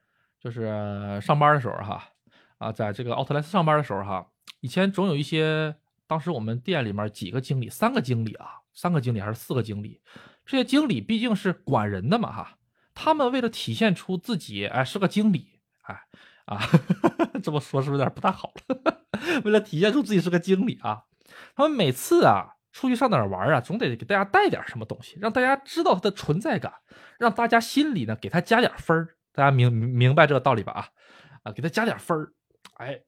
[0.41, 2.09] 就是上班的时候哈，
[2.59, 4.27] 啊，在这个奥特莱斯上班的时候哈，
[4.61, 5.77] 以前总有一些，
[6.07, 10.01] 当时我们店里面几个经理，三个经理啊，三个经理还是四个经理，
[10.45, 12.59] 这些经理毕竟是管人的嘛哈，
[12.95, 16.01] 他们为了体现出自己哎是个经理哎。
[16.47, 16.59] 啊，
[17.43, 19.03] 这么说是不是有点不太好了？
[19.45, 21.03] 为了体现出自己是个经理啊，
[21.55, 26.73] 他们每次啊出去上哪儿玩啊，总得给大家带点什么东西，让大家知道他的存在感，
[27.19, 29.17] 让大家心里呢给他加点分儿。
[29.33, 30.73] 大家明明白这个道理吧？
[30.73, 30.89] 啊
[31.43, 32.33] 啊，给他加点分儿。
[32.79, 33.01] 哎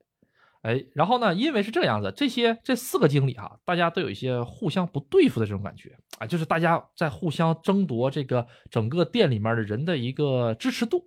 [0.62, 11.04] 哎，然后呢，因为是这样子，这些这四个经理哈，大家都有一些互相不对付的这种感觉啊，就是大家在互相争夺这个整个店里面的人的一个支持度。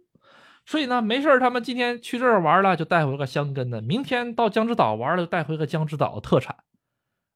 [0.65, 6.63] 所以呢，没事他们今天去这儿玩了，就带回个香根的；明天到江之岛玩了，带回个江之岛特产。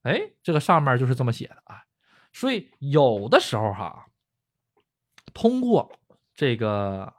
[0.03, 1.83] 哎，这个上面就是这么写的啊。
[2.31, 4.05] 所以有的时候哈，
[5.33, 5.99] 通过
[6.33, 7.13] 这个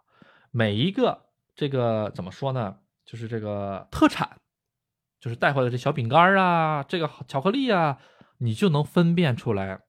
[0.51, 2.79] 每一个这个怎么说呢？
[3.05, 4.39] 就是这个特产，
[5.21, 7.99] 就是带回来这小饼干啊，这个巧克力啊，
[8.39, 9.81] 你就能分辨出来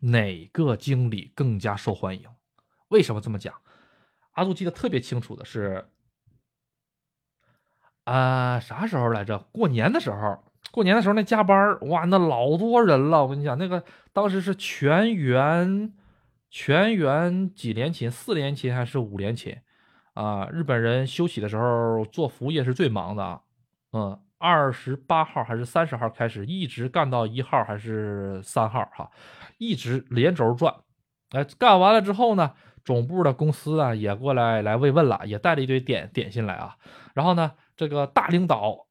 [0.00, 2.28] 哪个经理更加受欢迎。
[2.88, 3.54] 为什么这么讲？
[4.32, 5.86] 阿杜记得特别清楚的是，
[8.04, 9.38] 啊，啥时候来着？
[9.52, 13.22] 过年的时候，过年的时候那加班哇，那老多人了。
[13.22, 15.92] 我跟你讲，那个当时是全员，
[16.50, 19.58] 全员几连勤，四连勤还是五连勤？
[20.14, 23.40] 啊，日本人休息的时候做服务业是最忙的啊，
[23.92, 29.10] 嗯，二十八号还是三十号开始，一直干到一号还是三号哈，
[29.58, 30.74] 一直连轴转。
[31.30, 32.52] 哎，干完了之后呢，
[32.84, 36.76] 总部的公司啊也过来来慰问了，也带了一堆点点心来啊。
[37.14, 38.86] 然后呢，这个大领导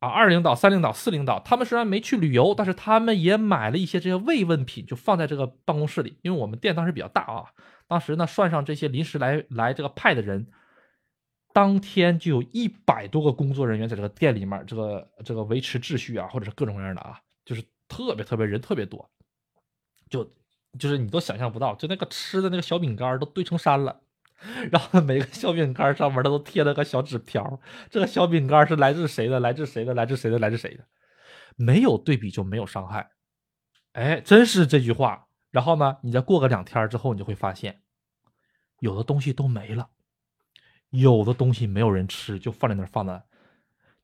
[0.00, 6.18] 啊，二领导、三领导、四领导，他们虽然没去旅游，但是他们也买了一些这些慰问品，就放在这个办公室里。
[6.22, 7.44] 因为我们店当时比较大啊，
[7.86, 10.46] 当时呢，算上这些临时来来这个派的人，
[11.52, 19.08] 当天就有一百多个工作人员在这个店里面，这个这个维持秩序啊，或者是各种各样的啊，就是特别特别人特别多，
[20.10, 20.30] 就。
[20.78, 24.00] 就是你都想象不到，就那个吃的那个小饼干都堆成山了，
[24.70, 27.60] 然后每个小饼干上面它都贴了个小纸条，
[27.90, 29.40] 这个小饼干是来自谁的？
[29.40, 29.94] 来自谁的？
[29.94, 30.38] 来自谁的？
[30.38, 30.84] 来自谁的？
[31.56, 33.10] 没有对比就没有伤害，
[33.92, 35.28] 哎，真是这句话。
[35.50, 37.82] 然后呢，你再过个两天之后，你就会发现，
[38.80, 39.90] 有的东西都没了，
[40.90, 43.24] 有的东西没有人吃，就放在那儿放的。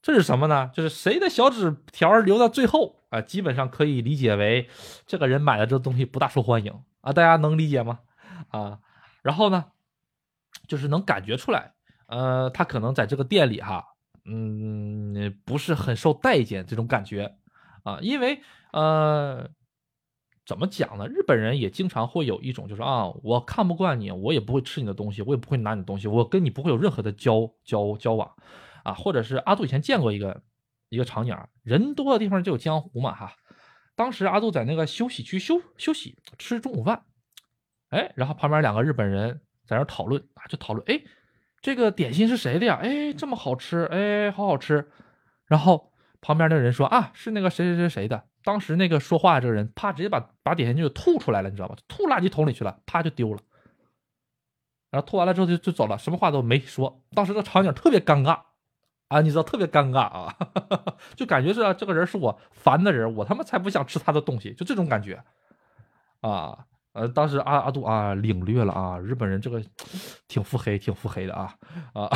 [0.03, 0.71] 这是什么呢？
[0.73, 3.21] 就是谁的小纸条留到最后啊？
[3.21, 4.69] 基本上可以理解为，
[5.07, 6.73] 这个人买的这东西不大受欢迎
[7.03, 7.13] 啊。
[7.13, 8.01] 大家能理解吗？
[8.49, 8.79] 啊，
[9.23, 9.67] 然后呢，
[10.67, 11.75] 就是能感觉出来，
[12.07, 13.85] 呃，他可能在这个店里哈，
[14.25, 17.37] 嗯，不是很受待见这种感觉
[17.83, 17.99] 啊。
[18.01, 18.41] 因为
[18.73, 19.51] 呃，
[20.47, 21.07] 怎么讲呢？
[21.07, 28.33] 日本人也经常会有一种就是啊，我看不惯你，我也不会吃你的东西，我也不会拿你的东西，我跟你不会有任何的交交交往。
[28.85, 30.43] 啊，或者是阿杜以前见过一个
[30.89, 33.35] 一个场景，人多的地方就有江湖嘛哈。
[33.97, 37.05] 当时阿杜在那个休息区休休息吃中午饭，
[37.90, 41.02] 哎，然后旁边两个日本人在那讨论啊，就讨论，哎，
[41.61, 42.78] 这个点心是谁的呀？
[42.82, 44.90] 哎，这么好吃，哎，好好吃。
[45.47, 45.93] 然后
[46.23, 48.24] 旁边那个人说啊，是那个谁谁谁谁的。
[48.43, 51.77] 当时那个说话这个人，啪，直接把把点心就吐出来了，你知道吧？
[51.86, 53.40] 吐垃圾桶里去了，啪就丢了。
[54.90, 57.02] 然后吐完了之后就就走了，什么话都没说。
[57.15, 58.40] 当时的场景特别尴尬。
[59.11, 60.35] 啊，你知道特别尴尬啊，
[61.16, 65.20] 就感觉是这个人是我烦的人，我他妈才不想吃他的东西，就这种感觉
[66.20, 66.66] 啊。
[66.93, 69.62] 呃，当时阿阿杜啊领略了啊，日本人这个
[70.27, 71.55] 挺腹黑，挺腹黑的啊
[71.93, 72.09] 啊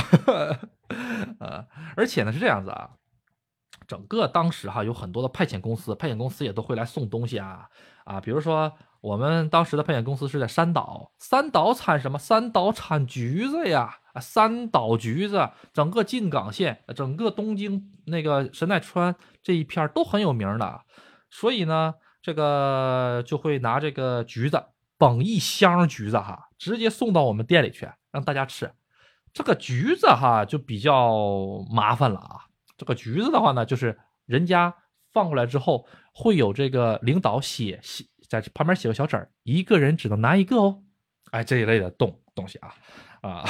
[1.39, 1.67] 呃！
[1.97, 2.91] 而且呢是这样子啊，
[3.87, 7.69] 整个当时哈有很多的派遣公司，派遣公司也都会来送东西啊
[8.05, 12.19] 啊，比如说我们当时的派遣公司是在三岛，三岛产什么？
[12.19, 13.99] 三岛产橘子呀。
[14.15, 20.81] 啊，三岛橘子，整个静冈县，整个东京那个神奈川这一片都很有名的，
[21.31, 24.65] 所以呢，这个就会拿这个橘子
[24.99, 28.73] 捧一箱橘子哈，直接送到我们店里去让大家吃。
[29.33, 32.47] 这个橘子哈就比较麻烦了啊，
[32.77, 34.73] 这个橘子的话呢，就是人家
[35.13, 40.85] 放过来之后会有这个领导写写在旁边写个小纸儿，一个人只能拿一个哦，
[41.33, 42.73] 哎这一类的东东西啊。
[43.25, 43.43] 啊，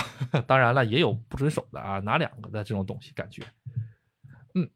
[0.46, 3.42] 当然了，也有不遵守的啊，拿两个的这种东西，感觉，
[4.54, 4.70] 嗯，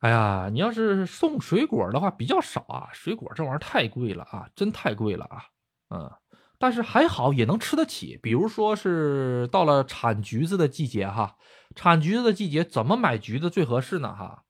[0.00, 5.44] 哎呀，你要是送水果的话比较少啊，水果这玩意儿太贵了啊，真太贵了啊，
[5.90, 6.10] 嗯，
[6.58, 11.36] 但是还好也能吃得起，比如说是到了产橘子的季节哈，
[11.76, 14.42] 产橘子的季节怎么买橘子最合适呢哈？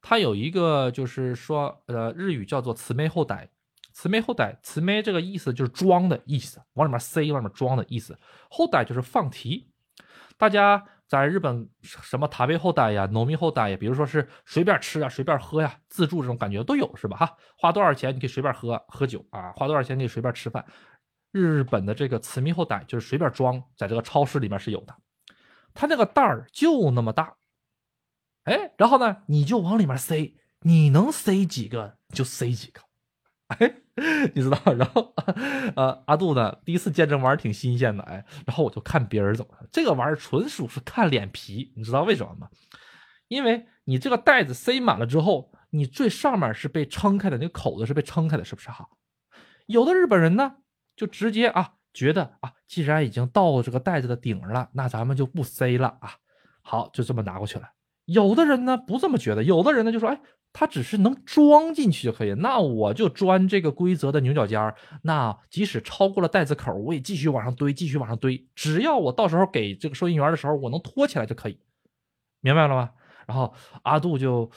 [0.00, 3.50] 它有一个就是说，呃，日语叫做慈眉后代。
[3.92, 8.18] 慈眉后代，慈眉这个意思就是装的意思，往里面塞，往里面装的意思。
[8.50, 9.70] 后代就是放题。
[10.36, 17.16] 大家在日本什么塔贝后代呀、农民后代呀，比如说是随便吃啊、随便喝呀、自助这种感觉都有是吧？
[17.16, 20.64] 哈，花多少钱你可以随便喝喝酒啊，花多少钱可以随便吃饭。
[21.30, 24.94] 日本的这个慈眉后代就是随便装，在这个超市里面是有的。
[25.74, 27.34] 它那个袋儿就那么大，
[28.44, 32.80] 哎，然后呢，你就往里面塞，你能塞几个就塞几个。
[33.48, 33.81] 哎，
[34.34, 35.12] 你知道，然后，
[35.76, 42.48] 呃，阿杜呢，第一次见这玩意儿挺新鲜的，哎，然后我就看别人怎么，这个玩意儿纯属是看脸皮，你知道为什么吗？
[43.28, 48.88] 因为你这个袋子塞满了之后，你最上面是被撑开的，那个口子是被撑开的，是不是哈？
[49.66, 50.56] 有的日本人呢，
[50.96, 56.14] 就直接啊，觉得啊，既然已经到这个袋子的顶了，那咱们就不塞了啊，
[56.62, 57.68] 好，就这么拿过去了。
[58.06, 60.18] 有的人呢不这么觉得，有的人呢就说，哎。
[60.52, 64.74] 它只是能装进去就可以，那我就钻这个规则的牛角尖儿。
[65.02, 68.46] 那即使超过了袋子口，我也继续往上堆，继续往上堆。
[68.54, 71.58] 只要我到时候给这个收银员的时候，我能拖起来就可以，
[72.40, 72.90] 明白了吗？
[73.26, 74.50] 然后阿杜就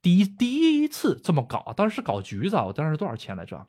[0.00, 3.66] 第一第一次这么搞，当时是搞橘子，我当时多少钱来着？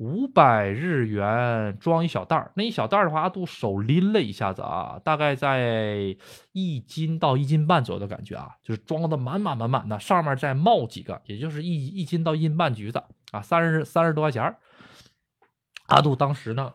[0.00, 6.16] 五百日元装一小袋儿，那一小袋儿的话，阿杜手拎了一下子啊，大概在
[6.52, 14.56] 一斤到一斤半左右的感觉啊，就是装的满满满满的，上面再冒几个，也就是一一斤到一斤半橘子啊，三十三十多块钱儿。
[15.88, 16.72] 阿杜当时呢，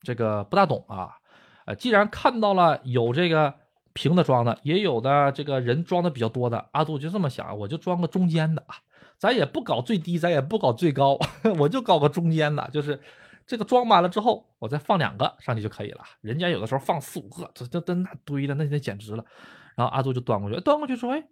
[0.00, 1.18] 这个不大懂啊，
[1.66, 3.54] 呃，既然看到了有这个
[3.92, 8.74] 平的装的，也有的这个人装的比较多的，阿杜就这么想，我就装个中间的啊。
[9.18, 11.18] 咱也不搞最低，咱也不搞最高，
[11.58, 13.00] 我就搞个中间的，就是
[13.46, 16.02] 这个装满了之后，我再放两个上去就可以了。
[16.20, 19.24] 人家有的时候放四五个，这这这那堆的，那那简直了。
[19.74, 21.28] 然后阿杜就端过去，端过去说：“哎，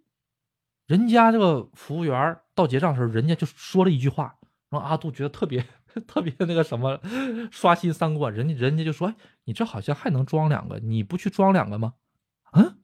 [0.87, 4.35] 人家这个服务员到结账的时候，人家就说了一句话，
[4.69, 5.65] 然后阿杜觉得特别
[6.07, 6.99] 特别那个什么，
[7.51, 8.33] 刷新三观。
[8.33, 11.93] 人家人家就说：‘哎，你这好像还能装两个，你不去装两个吗？’
[12.53, 12.77] 嗯。”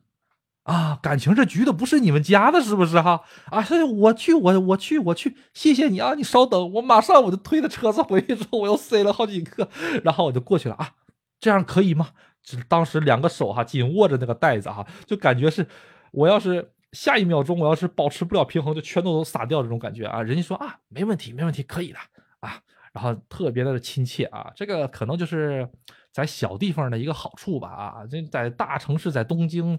[0.63, 3.23] 啊，感情这局的不是你们家的，是不是哈？
[3.47, 6.13] 啊，所以我去，我我去，我去，谢谢你啊！
[6.13, 9.67] 你稍等，我马上我就推着车子回去之后，我又塞了好几个，
[10.03, 10.91] 然后我就过去了啊，
[11.39, 12.09] 这样可以吗？
[12.43, 15.65] 就当时两个手哈紧握着那个袋子哈，就感觉是
[16.11, 20.21] 我要是下一秒钟我要是保持不了平衡，就全都都洒掉这种感觉啊！
[20.21, 21.97] 人家说啊，没问题，没问题，可以的
[22.39, 22.61] 啊，
[22.93, 25.67] 然后特别的亲切啊，这个可能就是
[26.11, 29.75] 在小地方的一个好处吧啊，这在大城市，在东京。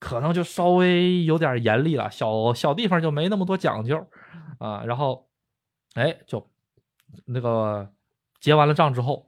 [0.00, 4.04] 可能就稍微有点严厉了，小小地方就没那么多讲究，
[4.58, 5.28] 啊，然后，
[5.94, 6.50] 哎，就
[7.26, 7.88] 那个
[8.40, 9.26] 结完了账之后，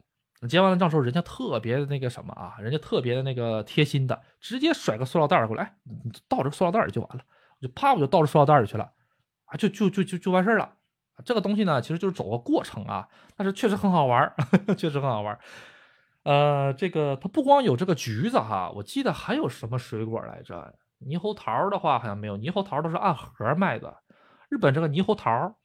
[0.48, 7.22] 结完了账之后，人家特别的那个什么啊，人家特别的那个贴心的，直接甩个塑料袋过来，你倒这个塑料袋里就完了，
[7.60, 8.90] 就啪我就倒这塑料袋里去了，
[9.44, 10.72] 啊，就就就就就完事儿了。
[11.24, 14.32] 这个东西呢，其实就是走个过程啊，但是确实很好玩
[14.78, 15.38] 确实很好玩
[16.24, 20.74] 呃，这个它不光有这个橘子哈，我记得还有什么水果来着？
[21.00, 23.92] 猕猴桃的话好像没有，猕猴桃都是按盒卖的。
[24.48, 25.56] 日本这个猕猴桃、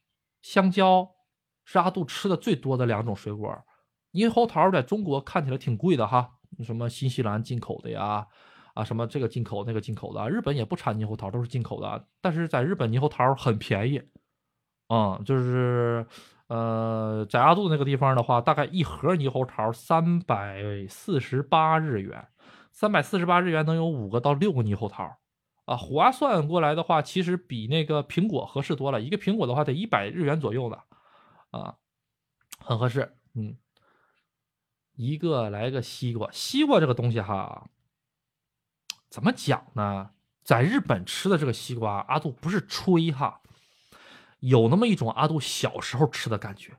[0.42, 1.08] 香蕉
[1.64, 3.56] 是阿杜吃的最多的两种水果。
[4.12, 6.28] 猕猴桃在中国看起来挺贵的哈，
[6.64, 8.26] 什么新西兰进口的呀，
[8.74, 12.08] 啊什么这个进口那个进口的，日本也不产猕猴桃，都是进口的。
[12.20, 14.02] 但是在日本猕猴桃很便宜，
[14.88, 16.04] 嗯，就是。
[16.48, 22.26] 呃，在阿杜那个地方的话，大概一盒猕猴桃三百四十八日元，
[22.72, 25.18] 三百四十八日元能有五个到六个猕猴桃，
[25.66, 28.98] 啊，划算过来的话，其实比那个苹果合适多了。
[29.00, 30.82] 一个苹果的话得一百日元左右的，
[31.50, 31.76] 啊，
[32.58, 33.14] 很合适。
[33.34, 33.58] 嗯，
[34.96, 37.68] 一个来个西瓜，西瓜这个东西哈，
[39.10, 40.10] 怎么讲呢？
[40.42, 43.42] 在日本吃的这个西瓜，阿杜不是吹哈。
[44.40, 46.72] 有那么一种阿杜小时候吃的感觉，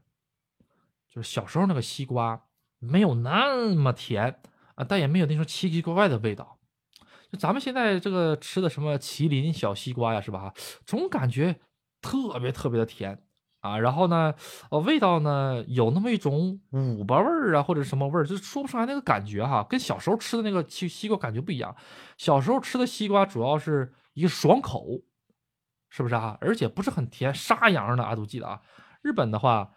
[1.10, 2.42] 就是小时候那个西瓜
[2.80, 4.40] 没有那么甜
[4.76, 6.58] 啊，但也没有那种奇奇怪怪的味道。
[7.32, 10.54] 就咱们现在这个吃的什么麒麟小西瓜呀，是吧？
[10.86, 11.60] 总感觉
[12.02, 13.22] 特别特别的甜
[13.60, 13.78] 啊。
[13.78, 14.34] 然后呢，
[14.72, 19.64] 呃，味道呢有那么一种五巴味儿啊，或者什么味儿，就说不上来那个感觉哈。
[19.70, 21.76] 跟小时候吃的那个西西瓜感觉不一样。
[22.18, 25.02] 小时候吃的西瓜主要是一个爽口。
[25.90, 26.38] 是不是啊？
[26.40, 28.62] 而且不是很甜，沙瓤的啊，都记得啊。
[29.02, 29.72] 日本的话，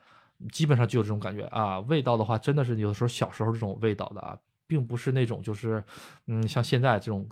[0.51, 1.81] 基本上就有这种感觉啊。
[1.81, 4.37] 味道的话，真的是有的时候小时候这种味道的啊，
[4.67, 5.83] 并不是那种就是，
[6.27, 7.29] 嗯，像现在这种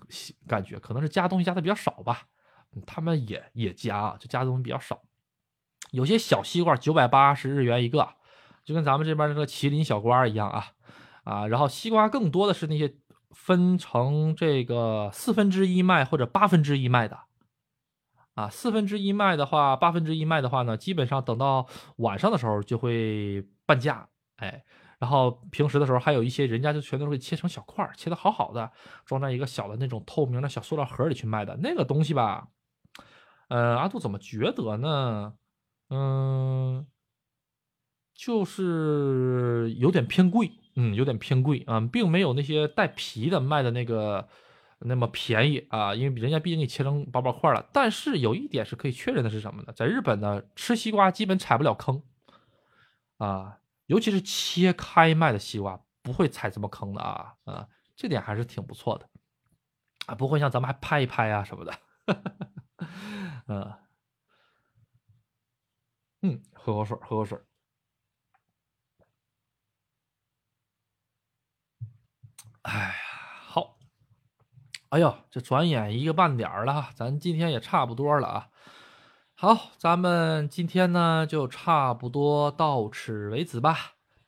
[0.47, 2.23] 感觉，可能是加东西加的比较少吧。
[2.86, 5.02] 他们也也加，就加的东西比较少。
[5.90, 8.09] 有些小西瓜九百八十日元一个，
[8.65, 10.66] 就跟咱们这边那个麒麟小瓜一样啊
[11.24, 11.47] 啊。
[11.48, 12.94] 然后西瓜更多的是那些
[13.32, 17.19] 分成这个四分之一卖或者八分之一卖的。
[18.35, 21.66] 啊，四分之一卖的话，八分之一卖的话呢，基本上等到
[21.97, 24.65] 晚上的时候就会半价，哎，
[24.98, 28.70] 然后平时的时候还有一些人家就全都会切成小块切的好好的，
[29.05, 32.48] 装在一个小的那种透明的小塑料盒里去卖的那个东西吧，
[33.48, 35.35] 呃，阿杜怎么觉得呢？
[35.90, 36.86] 嗯，
[38.15, 44.28] 就是有点偏贵，嗯，有点偏贵啊，并没有那些带皮的卖的那个。
[44.81, 47.69] 那么便宜啊，因为人家毕竟给切成薄薄块了。
[47.73, 49.73] 但是有一点是可以确认的是什么呢？
[49.74, 52.02] 在日本呢，吃西瓜基本踩不了坑
[53.19, 59.09] 啊，尤其是切开卖的西瓜不会踩这么坑的啊啊，这点还是挺不错的
[60.07, 61.78] 啊，不会像咱们还拍一拍啊什么的。
[63.48, 63.74] 嗯
[66.23, 67.39] 嗯，喝口水，喝口水。
[72.62, 73.10] 哎呀。
[74.91, 78.49] 哎呦，这转眼一个半点儿了，咱今天也差不多了啊。
[79.37, 83.77] 好，咱们今天呢就差不多到此为止吧。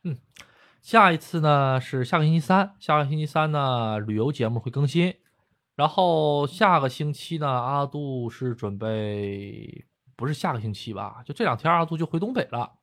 [0.04, 0.16] 嗯，
[0.80, 5.12] 下一次呢是下个星期三，下个星期三呢旅游节目会更新。
[5.74, 9.84] 然后下个星期呢，阿杜是准备
[10.14, 11.22] 不是下个星期吧？
[11.24, 12.74] 就这两天阿杜就回东北了。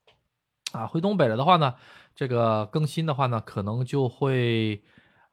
[0.73, 1.76] 啊，回东北了的话呢，
[2.14, 4.84] 这个更新的话呢，可能就会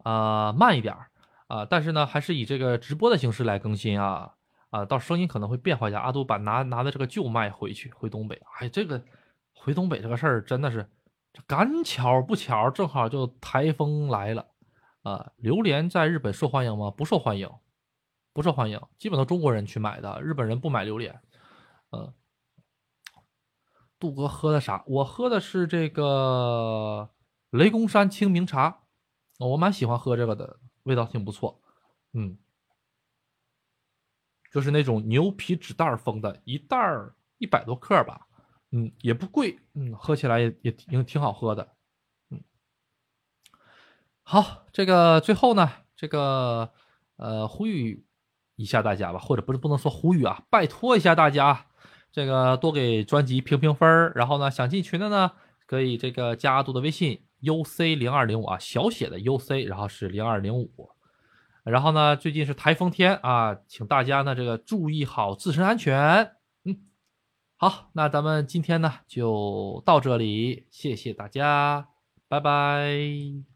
[0.04, 1.10] 啊、慢一点儿
[1.46, 4.34] 啊，但是呢，还是以这个直播的形式来更新啊
[4.70, 6.00] 啊，到声音可能会变化一下。
[6.00, 9.02] 阿杜把拿拿的这个旧麦回去回东北，哎，这个
[9.54, 10.88] 回东北这个事儿真的是
[11.46, 14.46] 赶巧不巧，正好就台风来了
[15.02, 15.32] 啊。
[15.36, 16.90] 榴莲在日本受欢迎吗？
[16.90, 17.48] 不受欢迎，
[18.32, 21.20] 不受欢迎，基本都中国人去买的，日本人不买榴莲。
[21.92, 22.12] 嗯，
[24.00, 24.82] 杜哥喝的啥？
[24.86, 27.10] 我喝的是这个
[27.50, 28.80] 雷公山清明茶，
[29.38, 31.60] 我蛮喜欢喝这个的，味道挺不错。
[32.14, 32.38] 嗯，
[34.50, 38.26] 就是那种牛皮纸袋封的，一袋儿一百多克吧，
[38.70, 41.76] 嗯，也不贵，嗯，喝起来也也挺挺好喝的。
[42.30, 42.42] 嗯，
[44.22, 46.72] 好，这个最后呢，这个
[47.16, 48.06] 呃呼吁
[48.54, 51.66] 一下大家吧，或者不是不能说呼吁啊，拜托一下大家。
[52.12, 55.32] 这个多给专辑评评分儿，然后呢，想进群的呢，
[55.66, 60.90] 可以这个加阿杜的微信 uc 零二零五啊，小写的 uc，然后是零二零五。
[61.64, 66.32] 然后呢，最近是台风天啊，请大家呢这个注意好自身安全。
[66.64, 66.78] 嗯，
[67.56, 71.88] 好，那咱们今天呢就到这里，谢谢大家，
[72.28, 73.55] 拜拜。